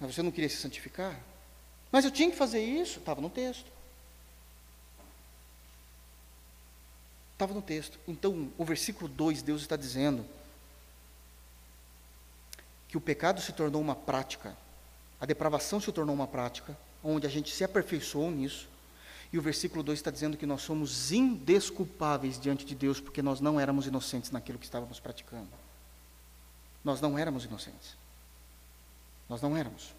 Mas 0.00 0.14
você 0.14 0.22
não 0.22 0.30
queria 0.30 0.48
se 0.48 0.56
santificar? 0.56 1.18
Mas 1.90 2.04
eu 2.04 2.10
tinha 2.10 2.30
que 2.30 2.36
fazer 2.36 2.62
isso, 2.62 3.00
estava 3.00 3.20
no 3.20 3.28
texto. 3.28 3.66
Estava 7.32 7.54
no 7.54 7.62
texto. 7.62 7.98
Então, 8.06 8.52
o 8.56 8.64
versículo 8.64 9.08
2, 9.08 9.42
Deus 9.42 9.62
está 9.62 9.76
dizendo 9.76 10.24
que 12.88 12.96
o 12.96 13.00
pecado 13.00 13.40
se 13.40 13.52
tornou 13.52 13.80
uma 13.80 13.94
prática, 13.94 14.56
a 15.20 15.26
depravação 15.26 15.80
se 15.80 15.92
tornou 15.92 16.14
uma 16.14 16.26
prática, 16.26 16.76
onde 17.04 17.26
a 17.26 17.30
gente 17.30 17.54
se 17.54 17.62
aperfeiçoou 17.62 18.30
nisso. 18.30 18.66
E 19.30 19.38
o 19.38 19.42
versículo 19.42 19.82
2 19.82 19.98
está 19.98 20.10
dizendo 20.10 20.38
que 20.38 20.46
nós 20.46 20.62
somos 20.62 21.12
indesculpáveis 21.12 22.40
diante 22.40 22.64
de 22.64 22.74
Deus, 22.74 22.98
porque 22.98 23.20
nós 23.20 23.40
não 23.40 23.60
éramos 23.60 23.86
inocentes 23.86 24.30
naquilo 24.30 24.58
que 24.58 24.64
estávamos 24.64 24.98
praticando. 24.98 25.48
Nós 26.82 27.00
não 27.00 27.18
éramos 27.18 27.44
inocentes. 27.44 27.94
Nós 29.28 29.42
não 29.42 29.54
éramos. 29.54 29.92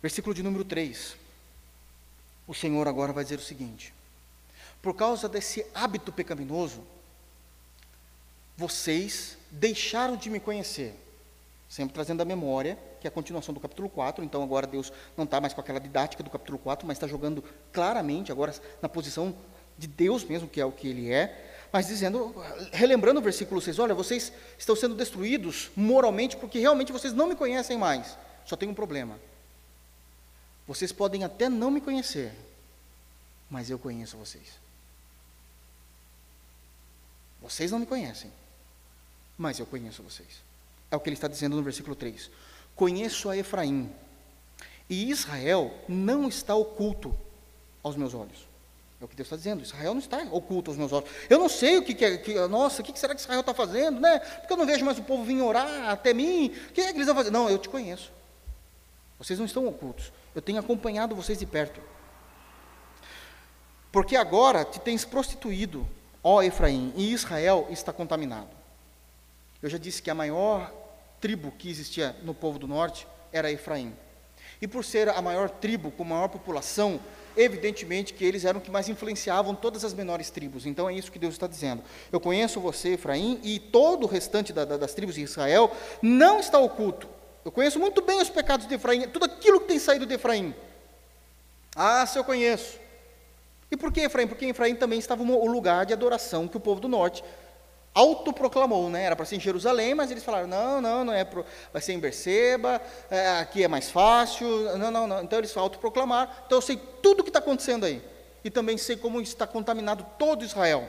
Versículo 0.00 0.34
de 0.34 0.42
número 0.42 0.64
3. 0.64 1.16
O 2.46 2.54
Senhor 2.54 2.88
agora 2.88 3.12
vai 3.12 3.24
dizer 3.24 3.38
o 3.38 3.42
seguinte: 3.42 3.92
Por 4.80 4.94
causa 4.94 5.28
desse 5.28 5.66
hábito 5.74 6.10
pecaminoso, 6.10 6.82
vocês 8.56 9.36
deixaram 9.50 10.16
de 10.16 10.30
me 10.30 10.40
conhecer 10.40 11.03
sempre 11.74 11.92
trazendo 11.92 12.20
a 12.20 12.24
memória, 12.24 12.78
que 13.00 13.06
é 13.06 13.08
a 13.08 13.10
continuação 13.10 13.52
do 13.52 13.58
capítulo 13.58 13.88
4, 13.88 14.24
então 14.24 14.44
agora 14.44 14.64
Deus 14.64 14.92
não 15.16 15.24
está 15.24 15.40
mais 15.40 15.52
com 15.52 15.60
aquela 15.60 15.80
didática 15.80 16.22
do 16.22 16.30
capítulo 16.30 16.56
4, 16.56 16.86
mas 16.86 16.96
está 16.96 17.08
jogando 17.08 17.42
claramente 17.72 18.30
agora 18.30 18.54
na 18.80 18.88
posição 18.88 19.34
de 19.76 19.88
Deus 19.88 20.22
mesmo, 20.22 20.46
que 20.48 20.60
é 20.60 20.64
o 20.64 20.70
que 20.70 20.86
ele 20.86 21.12
é, 21.12 21.66
mas 21.72 21.88
dizendo, 21.88 22.32
relembrando 22.70 23.18
o 23.18 23.22
versículo 23.24 23.60
6, 23.60 23.80
olha, 23.80 23.92
vocês 23.92 24.32
estão 24.56 24.76
sendo 24.76 24.94
destruídos 24.94 25.72
moralmente 25.74 26.36
porque 26.36 26.60
realmente 26.60 26.92
vocês 26.92 27.12
não 27.12 27.26
me 27.26 27.34
conhecem 27.34 27.76
mais. 27.76 28.16
Só 28.46 28.54
tem 28.54 28.68
um 28.68 28.74
problema. 28.74 29.18
Vocês 30.68 30.92
podem 30.92 31.24
até 31.24 31.48
não 31.48 31.72
me 31.72 31.80
conhecer, 31.80 32.32
mas 33.50 33.68
eu 33.68 33.80
conheço 33.80 34.16
vocês. 34.16 34.60
Vocês 37.42 37.72
não 37.72 37.80
me 37.80 37.86
conhecem, 37.86 38.30
mas 39.36 39.58
eu 39.58 39.66
conheço 39.66 40.04
vocês. 40.04 40.43
É 40.94 40.96
o 40.96 41.00
que 41.00 41.08
ele 41.08 41.16
está 41.16 41.26
dizendo 41.26 41.56
no 41.56 41.62
versículo 41.62 41.96
3. 41.96 42.30
Conheço 42.76 43.28
a 43.28 43.36
Efraim, 43.36 43.90
e 44.88 45.10
Israel 45.10 45.74
não 45.88 46.28
está 46.28 46.54
oculto 46.54 47.16
aos 47.82 47.96
meus 47.96 48.14
olhos. 48.14 48.46
É 49.00 49.04
o 49.04 49.08
que 49.08 49.16
Deus 49.16 49.26
está 49.26 49.36
dizendo. 49.36 49.62
Israel 49.62 49.92
não 49.92 50.00
está 50.00 50.18
oculto 50.30 50.70
aos 50.70 50.78
meus 50.78 50.92
olhos. 50.92 51.10
Eu 51.28 51.38
não 51.38 51.48
sei 51.48 51.78
o 51.78 51.82
que, 51.82 51.94
que 51.94 52.04
é. 52.04 52.16
Que, 52.16 52.34
nossa, 52.46 52.80
o 52.80 52.84
que, 52.84 52.92
que 52.92 52.98
será 52.98 53.14
que 53.14 53.20
Israel 53.20 53.40
está 53.40 53.52
fazendo, 53.52 54.00
né? 54.00 54.20
Porque 54.20 54.52
eu 54.52 54.56
não 54.56 54.66
vejo 54.66 54.84
mais 54.84 54.98
o 54.98 55.02
povo 55.02 55.24
vir 55.24 55.40
orar 55.42 55.90
até 55.90 56.14
mim. 56.14 56.54
O 56.68 56.72
que 56.72 56.80
é 56.80 56.92
que 56.92 56.96
eles 56.96 57.06
vão 57.06 57.16
fazer? 57.16 57.30
Não, 57.30 57.50
eu 57.50 57.58
te 57.58 57.68
conheço. 57.68 58.12
Vocês 59.18 59.38
não 59.38 59.46
estão 59.46 59.66
ocultos. 59.66 60.12
Eu 60.32 60.40
tenho 60.40 60.60
acompanhado 60.60 61.16
vocês 61.16 61.38
de 61.38 61.46
perto. 61.46 61.80
Porque 63.90 64.16
agora 64.16 64.64
te 64.64 64.78
tens 64.80 65.04
prostituído, 65.04 65.86
ó 66.22 66.42
Efraim, 66.42 66.92
e 66.96 67.12
Israel 67.12 67.66
está 67.70 67.92
contaminado. 67.92 68.48
Eu 69.62 69.70
já 69.70 69.78
disse 69.78 70.02
que 70.02 70.10
a 70.10 70.14
maior 70.14 70.72
tribo 71.24 71.54
que 71.56 71.70
existia 71.70 72.14
no 72.22 72.34
povo 72.34 72.58
do 72.58 72.68
norte 72.68 73.08
era 73.32 73.50
Efraim. 73.50 73.96
E 74.60 74.68
por 74.68 74.84
ser 74.84 75.08
a 75.08 75.22
maior 75.22 75.48
tribo, 75.48 75.90
com 75.90 76.04
maior 76.04 76.28
população, 76.28 77.00
evidentemente 77.34 78.12
que 78.12 78.22
eles 78.22 78.44
eram 78.44 78.60
que 78.60 78.70
mais 78.70 78.90
influenciavam 78.90 79.54
todas 79.54 79.86
as 79.86 79.94
menores 79.94 80.28
tribos. 80.28 80.66
Então 80.66 80.86
é 80.86 80.92
isso 80.92 81.10
que 81.10 81.18
Deus 81.18 81.32
está 81.32 81.46
dizendo. 81.46 81.82
Eu 82.12 82.20
conheço 82.20 82.60
você, 82.60 82.90
Efraim, 82.90 83.40
e 83.42 83.58
todo 83.58 84.04
o 84.04 84.06
restante 84.06 84.52
da, 84.52 84.66
da, 84.66 84.76
das 84.76 84.92
tribos 84.92 85.14
de 85.14 85.22
Israel 85.22 85.74
não 86.02 86.40
está 86.40 86.58
oculto. 86.58 87.08
Eu 87.42 87.50
conheço 87.50 87.78
muito 87.78 88.02
bem 88.02 88.20
os 88.20 88.28
pecados 88.28 88.66
de 88.66 88.74
Efraim, 88.74 89.08
tudo 89.08 89.24
aquilo 89.24 89.60
que 89.60 89.68
tem 89.68 89.78
saído 89.78 90.04
de 90.04 90.12
Efraim. 90.12 90.54
Ah, 91.74 92.04
se 92.04 92.18
eu 92.18 92.24
conheço. 92.24 92.78
E 93.70 93.78
por 93.78 93.90
que 93.90 94.02
Efraim? 94.02 94.26
Porque 94.26 94.44
Efraim 94.44 94.74
também 94.74 94.98
estava 94.98 95.22
o 95.22 95.46
lugar 95.46 95.86
de 95.86 95.94
adoração 95.94 96.46
que 96.46 96.58
o 96.58 96.60
povo 96.60 96.82
do 96.82 96.88
norte 96.88 97.24
autoproclamou, 97.94 98.90
né? 98.90 99.04
Era 99.04 99.14
para 99.14 99.24
ser 99.24 99.36
em 99.36 99.40
Jerusalém, 99.40 99.94
mas 99.94 100.10
eles 100.10 100.24
falaram: 100.24 100.48
não, 100.48 100.80
não, 100.80 101.04
não 101.04 101.12
é 101.12 101.24
pro, 101.24 101.46
vai 101.72 101.80
ser 101.80 101.92
em 101.92 102.00
Berseba, 102.00 102.82
é, 103.10 103.38
aqui 103.38 103.62
é 103.62 103.68
mais 103.68 103.90
fácil, 103.90 104.46
não, 104.76 104.90
não, 104.90 105.06
não. 105.06 105.22
Então 105.22 105.38
eles 105.38 105.56
autoproclamaram. 105.56 106.30
Então 106.44 106.58
eu 106.58 106.62
sei 106.62 106.76
tudo 106.76 107.20
o 107.20 107.22
que 107.22 107.30
está 107.30 107.38
acontecendo 107.38 107.86
aí. 107.86 108.02
E 108.42 108.50
também 108.50 108.76
sei 108.76 108.96
como 108.96 109.20
está 109.20 109.46
contaminado 109.46 110.04
todo 110.18 110.44
Israel. 110.44 110.86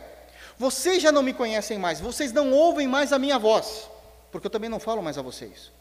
Vocês 0.57 1.01
já 1.01 1.11
não 1.11 1.21
me 1.21 1.33
conhecem 1.33 1.77
mais, 1.77 1.99
vocês 1.99 2.33
não 2.33 2.51
ouvem 2.51 2.87
mais 2.87 3.13
a 3.13 3.19
minha 3.19 3.37
voz, 3.37 3.89
porque 4.31 4.47
eu 4.47 4.51
também 4.51 4.69
não 4.69 4.79
falo 4.79 5.01
mais 5.01 5.17
a 5.17 5.21
vocês. 5.21 5.71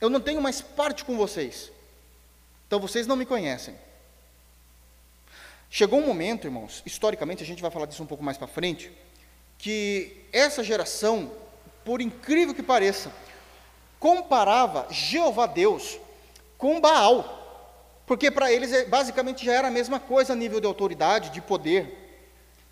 Eu 0.00 0.08
não 0.08 0.20
tenho 0.20 0.40
mais 0.40 0.60
parte 0.60 1.04
com 1.04 1.16
vocês. 1.16 1.72
Então 2.66 2.78
vocês 2.78 3.06
não 3.06 3.16
me 3.16 3.26
conhecem. 3.26 3.74
Chegou 5.70 5.98
um 5.98 6.06
momento, 6.06 6.46
irmãos, 6.46 6.82
historicamente, 6.86 7.42
a 7.42 7.46
gente 7.46 7.60
vai 7.60 7.70
falar 7.70 7.86
disso 7.86 8.02
um 8.02 8.06
pouco 8.06 8.24
mais 8.24 8.38
para 8.38 8.46
frente, 8.46 8.90
que 9.58 10.24
essa 10.32 10.62
geração, 10.62 11.30
por 11.84 12.00
incrível 12.00 12.54
que 12.54 12.62
pareça, 12.62 13.12
comparava 13.98 14.86
Jeová 14.90 15.46
Deus 15.46 15.98
com 16.56 16.80
Baal, 16.80 17.36
porque 18.06 18.30
para 18.30 18.50
eles 18.50 18.72
é, 18.72 18.84
basicamente 18.84 19.44
já 19.44 19.52
era 19.52 19.68
a 19.68 19.70
mesma 19.70 20.00
coisa 20.00 20.32
a 20.32 20.36
nível 20.36 20.60
de 20.60 20.66
autoridade, 20.66 21.30
de 21.30 21.40
poder. 21.40 22.06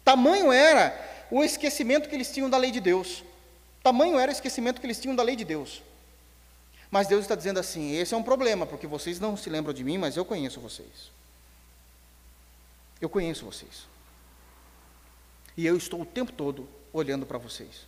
Tamanho 0.04 0.52
era 0.52 1.26
o 1.30 1.42
esquecimento 1.42 2.08
que 2.08 2.14
eles 2.14 2.32
tinham 2.32 2.48
da 2.48 2.56
lei 2.56 2.70
de 2.70 2.80
Deus. 2.80 3.24
Tamanho 3.82 4.18
era 4.18 4.30
o 4.30 4.32
esquecimento 4.32 4.80
que 4.80 4.86
eles 4.86 5.00
tinham 5.00 5.14
da 5.14 5.22
lei 5.22 5.36
de 5.36 5.44
Deus. 5.44 5.82
Mas 6.90 7.08
Deus 7.08 7.22
está 7.22 7.34
dizendo 7.34 7.58
assim: 7.60 7.94
esse 7.96 8.14
é 8.14 8.16
um 8.16 8.22
problema, 8.22 8.66
porque 8.66 8.86
vocês 8.86 9.20
não 9.20 9.36
se 9.36 9.50
lembram 9.50 9.74
de 9.74 9.84
mim, 9.84 9.98
mas 9.98 10.16
eu 10.16 10.24
conheço 10.24 10.60
vocês. 10.60 11.10
Eu 13.00 13.08
conheço 13.08 13.44
vocês. 13.44 13.86
E 15.56 15.66
eu 15.66 15.76
estou 15.76 16.02
o 16.02 16.06
tempo 16.06 16.32
todo 16.32 16.68
olhando 16.92 17.24
para 17.24 17.38
vocês. 17.38 17.86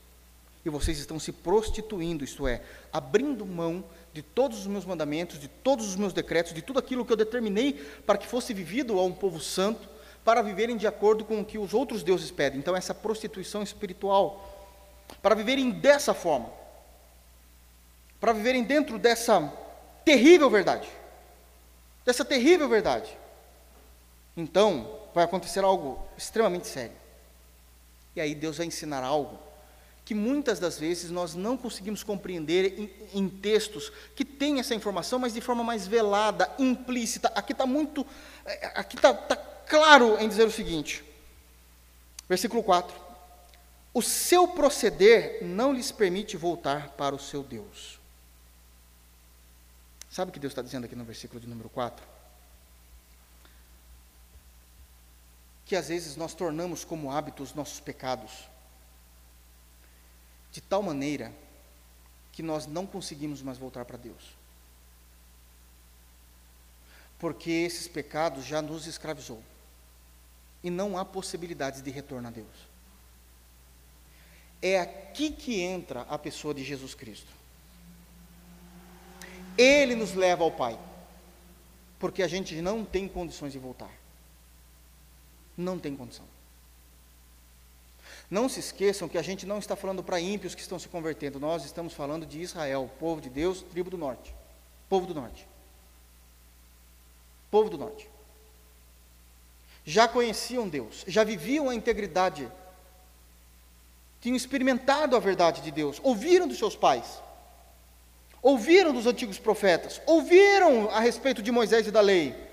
E 0.64 0.71
vocês 0.71 0.99
estão 0.99 1.19
se 1.19 1.33
prostituindo, 1.33 2.25
isto 2.25 2.47
é, 2.47 2.62
abrindo 2.93 3.47
mão 3.47 3.85
de 4.12 4.23
todos 4.23 4.59
os 4.59 4.66
meus 4.66 4.85
mandamentos, 4.85 5.39
de 5.39 5.49
todos 5.49 5.87
os 5.87 5.97
meus 5.97 6.12
decretos, 6.12 6.53
de 6.53 6.62
tudo 6.62 6.79
aquilo 6.79 7.05
que 7.05 7.12
eu 7.12 7.16
determinei 7.16 7.75
para 8.07 8.19
que 8.19 8.27
fosse 8.27 8.53
vivido 8.53 8.99
a 8.99 9.05
um 9.05 9.12
povo 9.12 9.41
santo, 9.41 9.89
para 10.25 10.43
viverem 10.43 10.77
de 10.77 10.87
acordo 10.87 11.25
com 11.25 11.41
o 11.41 11.45
que 11.45 11.57
os 11.59 11.73
outros 11.73 12.03
deuses 12.03 12.31
pedem. 12.31 12.59
Então, 12.59 12.77
essa 12.77 12.95
prostituição 12.95 13.62
espiritual, 13.62 15.07
para 15.23 15.35
viverem 15.35 15.71
dessa 15.71 16.12
forma, 16.12 16.51
para 18.21 18.33
viverem 18.33 18.64
dentro 18.64 18.99
dessa 18.99 19.53
terrível 20.05 20.51
verdade, 20.51 20.89
dessa 22.05 22.25
terrível 22.25 22.69
verdade. 22.69 23.16
Então, 24.37 25.01
vai 25.14 25.25
acontecer 25.25 25.64
algo 25.64 26.07
extremamente 26.16 26.66
sério. 26.66 27.07
E 28.19 28.21
aí 28.21 28.35
Deus 28.35 28.57
vai 28.57 28.66
ensinar 28.66 29.05
algo 29.05 29.39
que 30.05 30.12
muitas 30.12 30.59
das 30.59 30.77
vezes 30.77 31.09
nós 31.09 31.37
não 31.37 31.57
conseguimos 31.57 32.03
compreender 32.03 32.77
em, 32.77 32.91
em 33.14 33.29
textos 33.29 33.93
que 34.16 34.25
têm 34.25 34.59
essa 34.59 34.75
informação, 34.75 35.21
mas 35.21 35.35
de 35.35 35.41
forma 35.41 35.62
mais 35.62 35.87
velada, 35.87 36.53
implícita. 36.59 37.29
Aqui 37.29 37.53
está 37.53 37.64
muito, 37.64 38.05
é, 38.45 38.73
aqui 38.75 38.97
está 38.97 39.14
tá 39.14 39.37
claro 39.37 40.19
em 40.19 40.29
dizer 40.29 40.45
o 40.45 40.51
seguinte, 40.51 41.05
versículo 42.29 42.61
4: 42.64 42.93
O 43.95 44.03
seu 44.03 44.49
proceder 44.49 45.45
não 45.45 45.73
lhes 45.73 45.93
permite 45.93 46.37
voltar 46.37 46.89
para 46.97 47.14
o 47.14 47.21
seu 47.21 47.45
Deus. 47.45 48.01
Sabe 50.11 50.31
o 50.31 50.35
que 50.35 50.41
Deus 50.41 50.51
está 50.51 50.62
dizendo 50.62 50.87
aqui 50.87 50.97
no 50.97 51.05
versículo 51.05 51.39
de 51.39 51.47
número 51.47 51.69
4? 51.69 52.18
Que 55.69 55.77
às 55.77 55.89
vezes 55.89 56.16
nós 56.16 56.33
tornamos 56.33 56.83
como 56.83 57.12
hábito 57.12 57.43
os 57.43 57.53
nossos 57.53 57.79
pecados, 57.79 58.49
de 60.51 60.62
tal 60.62 60.83
maneira 60.83 61.31
que 62.33 62.43
nós 62.43 62.66
não 62.66 62.87
conseguimos 62.87 63.43
mais 63.43 63.59
voltar 63.59 63.85
para 63.85 63.99
Deus. 63.99 64.35
Porque 67.19 67.51
esses 67.51 67.87
pecados 67.87 68.47
já 68.47 68.62
nos 68.62 68.87
escravizou. 68.87 69.43
E 70.64 70.71
não 70.71 70.97
há 70.97 71.05
possibilidades 71.05 71.83
de 71.83 71.91
retorno 71.91 72.29
a 72.29 72.31
Deus. 72.31 72.47
É 74.62 74.81
aqui 74.81 75.31
que 75.31 75.61
entra 75.61 76.03
a 76.03 76.19
pessoa 76.19 76.55
de 76.55 76.64
Jesus 76.64 76.95
Cristo. 76.95 77.31
Ele 79.57 79.95
nos 79.95 80.14
leva 80.14 80.45
ao 80.45 80.51
Pai. 80.51 80.79
Porque 81.99 82.23
a 82.23 82.29
gente 82.29 82.55
não 82.62 82.87
tem 82.87 83.07
condições 83.07 83.53
de 83.53 83.59
voltar. 83.59 83.97
Não 85.59 85.76
tem 85.76 85.96
condição. 85.96 86.24
Não 88.30 88.48
se 88.48 88.61
esqueçam 88.61 89.09
que 89.09 89.18
a 89.18 89.22
gente 89.22 89.44
não 89.44 89.59
está 89.59 89.74
falando 89.74 90.04
para 90.04 90.20
ímpios 90.20 90.54
que 90.54 90.61
estão 90.61 90.78
se 90.78 90.88
convertendo, 90.88 91.40
nós 91.40 91.64
estamos 91.64 91.92
falando 91.92 92.24
de 92.24 92.40
Israel, 92.40 92.88
povo 93.00 93.20
de 93.20 93.28
Deus, 93.28 93.62
tribo 93.62 93.90
do 93.90 93.98
norte. 93.98 94.32
Povo 94.88 95.06
do 95.06 95.14
norte. 95.14 95.48
Povo 97.50 97.68
do 97.68 97.76
norte. 97.76 98.09
Já 99.84 100.06
conheciam 100.06 100.68
Deus, 100.68 101.04
já 101.09 101.24
viviam 101.24 101.68
a 101.68 101.74
integridade, 101.74 102.46
tinham 104.20 104.36
experimentado 104.36 105.16
a 105.16 105.18
verdade 105.18 105.62
de 105.62 105.70
Deus, 105.70 105.98
ouviram 106.02 106.46
dos 106.46 106.59
seus 106.59 106.76
pais, 106.76 107.20
ouviram 108.42 108.92
dos 108.92 109.06
antigos 109.06 109.38
profetas, 109.38 110.00
ouviram 110.06 110.90
a 110.90 111.00
respeito 111.00 111.42
de 111.42 111.50
Moisés 111.50 111.86
e 111.86 111.90
da 111.90 112.02
lei, 112.02 112.47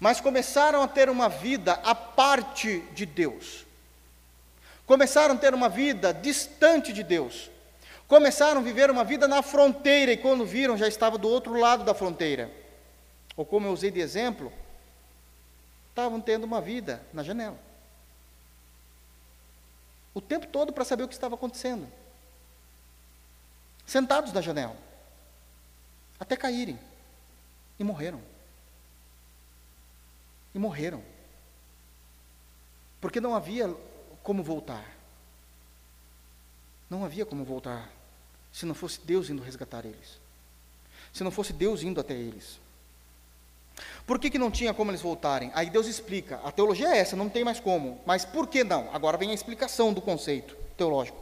mas 0.00 0.20
começaram 0.20 0.82
a 0.82 0.88
ter 0.88 1.10
uma 1.10 1.28
vida 1.28 1.72
à 1.84 1.94
parte 1.94 2.80
de 2.92 3.04
Deus. 3.04 3.66
Começaram 4.86 5.34
a 5.34 5.38
ter 5.38 5.52
uma 5.52 5.68
vida 5.68 6.12
distante 6.14 6.92
de 6.92 7.02
Deus. 7.02 7.50
Começaram 8.06 8.60
a 8.60 8.64
viver 8.64 8.90
uma 8.90 9.04
vida 9.04 9.26
na 9.26 9.42
fronteira 9.42 10.12
e 10.12 10.16
quando 10.16 10.46
viram 10.46 10.78
já 10.78 10.88
estava 10.88 11.18
do 11.18 11.28
outro 11.28 11.54
lado 11.54 11.84
da 11.84 11.94
fronteira. 11.94 12.50
Ou 13.36 13.44
como 13.44 13.66
eu 13.66 13.72
usei 13.72 13.90
de 13.90 14.00
exemplo, 14.00 14.52
estavam 15.90 16.20
tendo 16.20 16.44
uma 16.44 16.60
vida 16.60 17.02
na 17.12 17.22
janela. 17.22 17.58
O 20.14 20.20
tempo 20.20 20.46
todo 20.46 20.72
para 20.72 20.84
saber 20.84 21.02
o 21.02 21.08
que 21.08 21.14
estava 21.14 21.34
acontecendo. 21.34 21.86
Sentados 23.84 24.32
na 24.32 24.40
janela. 24.40 24.76
Até 26.18 26.36
caírem. 26.36 26.78
E 27.78 27.84
morreram 27.84 28.20
e 30.54 30.58
morreram. 30.58 31.02
Porque 33.00 33.20
não 33.20 33.34
havia 33.34 33.74
como 34.22 34.42
voltar. 34.42 34.84
Não 36.90 37.04
havia 37.04 37.26
como 37.26 37.44
voltar 37.44 37.90
se 38.52 38.66
não 38.66 38.74
fosse 38.74 39.00
Deus 39.04 39.30
indo 39.30 39.42
resgatar 39.42 39.84
eles. 39.84 40.18
Se 41.12 41.22
não 41.22 41.30
fosse 41.30 41.52
Deus 41.52 41.82
indo 41.82 42.00
até 42.00 42.14
eles. 42.14 42.58
Por 44.06 44.18
que, 44.18 44.30
que 44.30 44.38
não 44.38 44.50
tinha 44.50 44.74
como 44.74 44.90
eles 44.90 45.02
voltarem? 45.02 45.52
Aí 45.54 45.70
Deus 45.70 45.86
explica. 45.86 46.40
A 46.42 46.50
teologia 46.50 46.88
é 46.88 46.98
essa, 46.98 47.14
não 47.14 47.28
tem 47.28 47.44
mais 47.44 47.60
como. 47.60 48.00
Mas 48.04 48.24
por 48.24 48.46
que 48.46 48.64
não? 48.64 48.92
Agora 48.92 49.16
vem 49.16 49.30
a 49.30 49.34
explicação 49.34 49.92
do 49.92 50.00
conceito 50.00 50.56
teológico. 50.76 51.18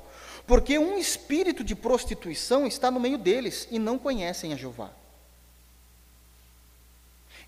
Porque 0.46 0.78
um 0.78 0.96
espírito 0.96 1.64
de 1.64 1.74
prostituição 1.74 2.66
está 2.66 2.90
no 2.90 3.00
meio 3.00 3.18
deles 3.18 3.66
e 3.70 3.78
não 3.78 3.98
conhecem 3.98 4.52
a 4.52 4.56
Jeová. 4.56 4.90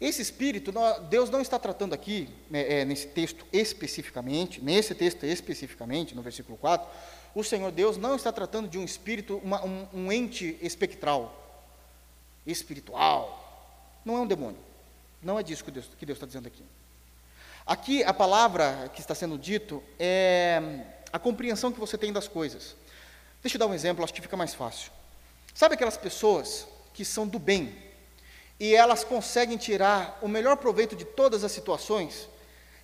Esse 0.01 0.23
espírito, 0.23 0.73
Deus 1.09 1.29
não 1.29 1.41
está 1.41 1.59
tratando 1.59 1.93
aqui, 1.93 2.29
é, 2.53 2.85
nesse 2.85 3.09
texto 3.09 3.45
especificamente, 3.53 4.63
nesse 4.63 4.95
texto 4.95 5.25
especificamente, 5.25 6.15
no 6.15 6.23
versículo 6.23 6.57
4, 6.57 6.89
o 7.35 7.43
Senhor 7.43 7.73
Deus 7.73 7.97
não 7.97 8.15
está 8.15 8.31
tratando 8.31 8.69
de 8.69 8.79
um 8.79 8.85
espírito, 8.85 9.41
uma, 9.43 9.65
um, 9.65 9.89
um 9.93 10.13
ente 10.13 10.57
espectral, 10.63 11.67
espiritual. 12.47 14.01
Não 14.05 14.17
é 14.17 14.21
um 14.21 14.27
demônio. 14.27 14.59
Não 15.21 15.39
é 15.39 15.43
disso 15.43 15.65
que 15.65 15.71
Deus, 15.71 15.91
que 15.99 16.07
Deus 16.07 16.17
está 16.17 16.27
dizendo 16.27 16.47
aqui. 16.47 16.63
Aqui, 17.67 18.05
a 18.05 18.15
palavra 18.15 18.91
que 18.95 19.01
está 19.01 19.15
sendo 19.15 19.37
dito 19.37 19.83
é 19.99 20.63
a 21.13 21.19
compreensão 21.19 21.73
que 21.73 21.81
você 21.81 21.99
tem 21.99 22.13
das 22.13 22.29
coisas. 22.29 22.77
Deixa 23.43 23.57
eu 23.57 23.59
dar 23.59 23.67
um 23.67 23.75
exemplo, 23.75 24.03
acho 24.05 24.15
que 24.15 24.23
fica 24.23 24.37
mais 24.37 24.55
fácil. 24.55 24.91
Sabe 25.53 25.75
aquelas 25.75 25.97
pessoas 25.97 26.67
que 26.95 27.05
são 27.05 27.27
do 27.27 27.39
bem, 27.39 27.75
e 28.59 28.75
elas 28.75 29.05
conseguem 29.05 29.57
tirar 29.57 30.19
o 30.21 30.29
melhor 30.29 30.57
proveito 30.57 30.97
de 30.97 31.05
todas 31.05 31.45
as 31.45 31.53
situações, 31.53 32.29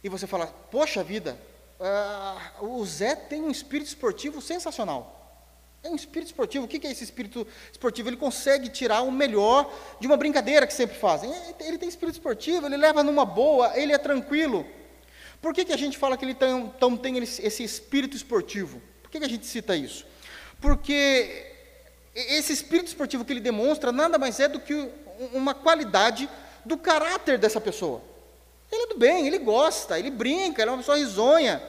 e 0.03 0.09
você 0.09 0.27
fala: 0.27 0.47
Poxa 0.71 1.03
vida, 1.03 1.39
uh, 1.81 2.67
o 2.67 2.85
Zé 2.85 3.15
tem 3.15 3.43
um 3.43 3.51
espírito 3.51 3.89
esportivo 3.89 4.41
sensacional. 4.41 5.23
É 5.83 5.91
um 5.91 5.95
espírito 5.95 6.29
esportivo. 6.29 6.65
O 6.65 6.69
que 6.69 6.87
é 6.87 6.91
esse 6.91 7.05
espírito 7.05 7.47
esportivo? 7.71 8.09
Ele 8.09 8.17
consegue 8.17 8.71
tirar 8.71 9.03
o 9.03 9.13
melhor 9.13 9.71
de 10.01 10.07
uma 10.07 10.17
brincadeira 10.17 10.67
que 10.67 10.73
sempre 10.73 10.97
fazem. 10.97 11.31
Ele 11.61 11.77
tem 11.77 11.89
espírito 11.89 12.15
esportivo, 12.15 12.67
ele 12.67 12.79
leva 12.79 13.03
numa 13.03 13.27
boa, 13.27 13.79
ele 13.79 13.93
é 13.93 13.99
tranquilo. 13.99 14.67
Por 15.43 15.53
que, 15.53 15.63
que 15.63 15.75
a 15.75 15.77
gente 15.77 15.99
fala 15.99 16.17
que 16.17 16.25
ele 16.25 16.35
tem, 16.35 16.59
então, 16.59 16.97
tem 16.97 17.19
esse 17.19 17.63
espírito 17.63 18.17
esportivo? 18.17 18.81
Por 19.03 19.11
que, 19.11 19.19
que 19.19 19.27
a 19.27 19.29
gente 19.29 19.45
cita 19.45 19.77
isso? 19.77 20.07
Porque 20.59 21.53
esse 22.15 22.55
espírito 22.55 22.87
esportivo 22.87 23.23
que 23.23 23.35
ele 23.35 23.41
demonstra 23.41 23.93
nada 23.93 24.17
mais 24.17 24.41
é 24.41 24.49
do 24.49 24.59
que 24.59 24.89
uma 25.33 25.55
qualidade 25.55 26.29
do 26.65 26.77
caráter 26.77 27.39
dessa 27.39 27.61
pessoa. 27.61 28.01
Ele 28.71 28.83
é 28.83 28.87
do 28.87 28.99
bem, 28.99 29.27
ele 29.27 29.39
gosta, 29.39 29.99
ele 29.99 30.11
brinca, 30.11 30.63
ele 30.63 30.71
é 30.71 30.73
uma 30.73 30.79
pessoa 30.79 30.97
risonha. 30.97 31.63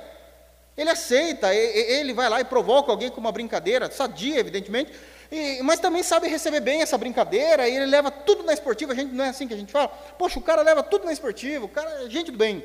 Ele 0.78 0.90
aceita, 0.90 1.54
ele 1.54 2.14
vai 2.14 2.28
lá 2.28 2.42
e 2.42 2.46
provoca 2.46 2.92
alguém 2.92 3.10
com 3.10 3.22
uma 3.22 3.32
brincadeira, 3.32 3.90
sadia, 3.90 4.40
evidentemente, 4.40 4.92
e, 5.32 5.62
mas 5.64 5.80
também 5.80 6.04
sabe 6.04 6.28
receber 6.28 6.60
bem 6.60 6.82
essa 6.82 6.98
brincadeira, 6.98 7.68
e 7.68 7.78
ele 7.78 7.86
leva 7.86 8.12
tudo 8.12 8.44
na 8.44 8.52
esportiva, 8.52 8.92
a 8.92 8.96
gente, 8.96 9.14
não 9.14 9.24
é 9.24 9.30
assim 9.30 9.48
que 9.48 9.54
a 9.54 9.58
gente 9.58 9.72
fala? 9.72 9.88
Poxa, 9.88 10.38
o 10.38 10.42
cara 10.42 10.62
leva 10.62 10.84
tudo 10.84 11.06
na 11.06 11.14
esportiva, 11.14 11.64
o 11.64 11.70
cara 11.70 12.04
é 12.04 12.10
gente 12.10 12.30
do 12.30 12.38
bem. 12.38 12.62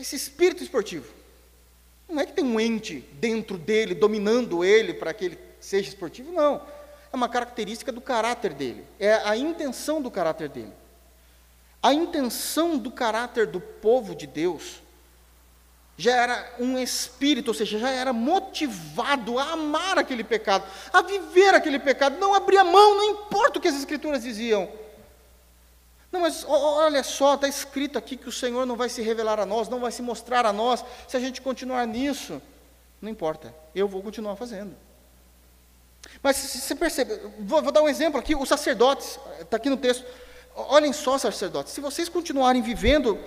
Esse 0.00 0.16
espírito 0.16 0.62
esportivo. 0.62 1.12
Não 2.08 2.22
é 2.22 2.26
que 2.26 2.32
tem 2.32 2.44
um 2.44 2.58
ente 2.58 3.06
dentro 3.12 3.58
dele, 3.58 3.94
dominando 3.94 4.64
ele 4.64 4.94
para 4.94 5.12
que 5.12 5.26
ele 5.26 5.38
seja 5.60 5.90
esportivo, 5.90 6.32
não 6.32 6.62
é 7.14 7.16
uma 7.16 7.28
característica 7.28 7.92
do 7.92 8.00
caráter 8.00 8.52
dele, 8.52 8.84
é 8.98 9.14
a 9.24 9.36
intenção 9.36 10.02
do 10.02 10.10
caráter 10.10 10.48
dele. 10.48 10.72
A 11.80 11.94
intenção 11.94 12.76
do 12.76 12.90
caráter 12.90 13.46
do 13.46 13.60
povo 13.60 14.16
de 14.16 14.26
Deus 14.26 14.82
já 15.96 16.10
era 16.16 16.54
um 16.58 16.76
espírito, 16.76 17.48
ou 17.48 17.54
seja, 17.54 17.78
já 17.78 17.90
era 17.90 18.12
motivado 18.12 19.38
a 19.38 19.52
amar 19.52 19.96
aquele 19.96 20.24
pecado, 20.24 20.66
a 20.92 21.02
viver 21.02 21.54
aquele 21.54 21.78
pecado, 21.78 22.18
não 22.18 22.34
abrir 22.34 22.58
a 22.58 22.64
mão, 22.64 22.96
não 22.96 23.10
importa 23.10 23.60
o 23.60 23.62
que 23.62 23.68
as 23.68 23.76
Escrituras 23.76 24.24
diziam. 24.24 24.68
Não, 26.10 26.20
mas 26.20 26.44
olha 26.48 27.04
só, 27.04 27.34
está 27.34 27.46
escrito 27.46 27.96
aqui 27.96 28.16
que 28.16 28.28
o 28.28 28.32
Senhor 28.32 28.66
não 28.66 28.74
vai 28.74 28.88
se 28.88 29.02
revelar 29.02 29.38
a 29.38 29.46
nós, 29.46 29.68
não 29.68 29.78
vai 29.78 29.92
se 29.92 30.02
mostrar 30.02 30.44
a 30.46 30.52
nós, 30.52 30.84
se 31.06 31.16
a 31.16 31.20
gente 31.20 31.40
continuar 31.40 31.86
nisso. 31.86 32.42
Não 33.00 33.08
importa, 33.08 33.54
eu 33.72 33.86
vou 33.86 34.02
continuar 34.02 34.34
fazendo. 34.34 34.74
Mas 36.22 36.36
você 36.36 36.74
percebe, 36.74 37.18
vou, 37.38 37.62
vou 37.62 37.72
dar 37.72 37.82
um 37.82 37.88
exemplo 37.88 38.18
aqui, 38.18 38.34
os 38.34 38.48
sacerdotes, 38.48 39.18
está 39.40 39.56
aqui 39.56 39.68
no 39.68 39.76
texto. 39.76 40.04
Olhem 40.56 40.92
só, 40.92 41.18
sacerdotes, 41.18 41.72
se 41.72 41.80
vocês 41.80 42.08
continuarem 42.08 42.62
vivendo, 42.62 43.18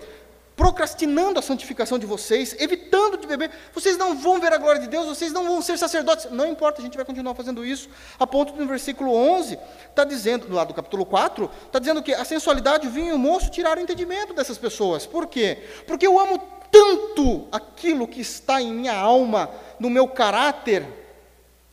procrastinando 0.57 1.37
a 1.37 1.41
santificação 1.41 1.99
de 1.99 2.07
vocês, 2.07 2.55
evitando 2.57 3.17
de 3.17 3.27
beber, 3.27 3.51
vocês 3.71 3.95
não 3.95 4.17
vão 4.17 4.39
ver 4.39 4.51
a 4.51 4.57
glória 4.57 4.81
de 4.81 4.87
Deus, 4.87 5.05
vocês 5.05 5.31
não 5.31 5.45
vão 5.45 5.61
ser 5.61 5.77
sacerdotes. 5.77 6.31
Não 6.31 6.47
importa, 6.47 6.81
a 6.81 6.83
gente 6.83 6.97
vai 6.97 7.05
continuar 7.05 7.35
fazendo 7.35 7.63
isso. 7.63 7.87
A 8.17 8.25
ponto 8.25 8.55
no 8.55 8.65
versículo 8.65 9.13
11, 9.13 9.59
está 9.87 10.03
dizendo, 10.03 10.51
lá 10.51 10.63
do 10.63 10.73
capítulo 10.73 11.05
4, 11.05 11.49
está 11.67 11.77
dizendo 11.77 12.01
que 12.01 12.11
a 12.11 12.25
sensualidade, 12.25 12.87
o 12.87 12.91
vinho 12.91 13.09
e 13.09 13.13
o 13.13 13.19
moço 13.19 13.51
tiraram 13.51 13.79
o 13.79 13.83
entendimento 13.83 14.33
dessas 14.33 14.57
pessoas. 14.57 15.05
Por 15.05 15.27
quê? 15.27 15.63
Porque 15.85 16.07
eu 16.07 16.19
amo 16.19 16.41
tanto 16.71 17.47
aquilo 17.51 18.07
que 18.07 18.21
está 18.21 18.59
em 18.59 18.73
minha 18.73 18.95
alma, 18.95 19.51
no 19.79 19.91
meu 19.91 20.07
caráter, 20.07 21.06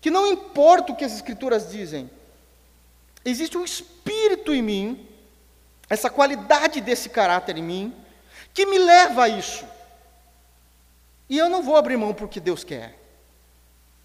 que 0.04 0.10
não 0.10 0.26
importa 0.26 0.92
o 0.92 0.94
que 0.94 1.02
as 1.02 1.14
Escrituras 1.14 1.70
dizem, 1.70 2.10
existe 3.24 3.56
um 3.56 3.64
espírito 3.64 4.52
em 4.52 4.60
mim, 4.60 5.08
essa 5.88 6.10
qualidade 6.10 6.82
desse 6.82 7.08
caráter 7.08 7.56
em 7.56 7.62
mim, 7.62 7.96
que 8.52 8.66
me 8.66 8.76
leva 8.76 9.24
a 9.24 9.28
isso. 9.30 9.64
E 11.26 11.38
eu 11.38 11.48
não 11.48 11.62
vou 11.62 11.74
abrir 11.74 11.96
mão 11.96 12.12
porque 12.12 12.38
Deus 12.38 12.62
quer, 12.62 12.98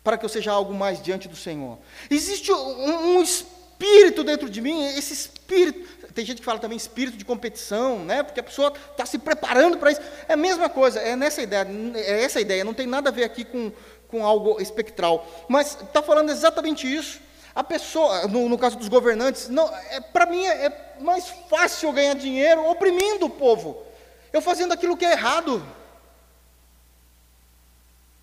para 0.02 0.18
que 0.18 0.24
eu 0.24 0.30
seja 0.30 0.54
algo 0.54 0.74
mais 0.74 1.04
diante 1.04 1.28
do 1.28 1.36
Senhor. 1.36 1.78
Existe 2.10 2.50
um, 2.50 3.18
um 3.18 3.22
espírito 3.22 4.24
dentro 4.24 4.50
de 4.50 4.62
mim, 4.62 4.86
esse 4.86 5.12
espírito. 5.12 6.14
Tem 6.14 6.26
gente 6.26 6.39
que 6.39 6.45
fala 6.45 6.60
também 6.60 6.78
espírito 6.78 7.18
de 7.18 7.26
competição, 7.26 8.06
né? 8.06 8.24
Porque 8.24 8.39
a 8.39 8.43
pessoa 8.43 8.72
está 8.91 9.06
se 9.06 9.20
preparando 9.20 9.78
para 9.78 9.91
isso. 9.91 10.02
É 10.30 10.34
a 10.34 10.38
mesma 10.38 10.70
coisa, 10.70 10.97
é 11.02 11.18
nessa 11.18 11.41
ideia, 11.41 11.68
é 11.93 12.24
essa 12.24 12.39
ideia, 12.39 12.64
não 12.64 12.74
tem 12.74 12.88
nada 12.88 13.10
a 13.10 13.12
ver 13.12 13.26
aqui 13.26 13.43
com, 13.43 13.70
com 14.10 14.26
algo 14.26 14.60
espectral. 14.62 15.26
Mas 15.47 15.80
está 15.82 16.01
falando 16.01 16.30
exatamente 16.30 16.93
isso. 16.93 17.22
A 17.55 17.64
pessoa, 17.64 18.28
no, 18.28 18.47
no 18.47 18.57
caso 18.57 18.78
dos 18.78 18.88
governantes, 18.88 19.49
não, 19.49 19.68
é, 19.89 19.99
para 19.99 20.26
mim 20.26 20.45
é, 20.45 20.66
é 20.66 20.97
mais 20.99 21.28
fácil 21.49 21.91
ganhar 21.91 22.16
dinheiro 22.16 22.70
oprimindo 22.70 23.26
o 23.26 23.30
povo. 23.30 23.84
Eu 24.32 24.41
fazendo 24.41 24.74
aquilo 24.74 24.97
que 24.97 25.05
é 25.05 25.12
errado. 25.12 25.66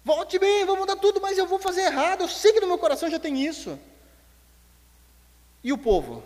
Volte 0.05 0.39
bem, 0.39 0.65
vou 0.65 0.77
mudar 0.77 0.97
tudo, 0.97 1.21
mas 1.21 1.37
eu 1.37 1.47
vou 1.47 1.59
fazer 1.59 1.83
errado. 1.83 2.23
Eu 2.23 2.29
sei 2.29 2.53
que 2.53 2.61
no 2.61 2.69
meu 2.69 2.79
coração 2.79 3.11
já 3.11 3.19
tem 3.19 3.45
isso. 3.45 3.79
E 5.65 5.73
o 5.73 5.79
povo? 5.79 6.23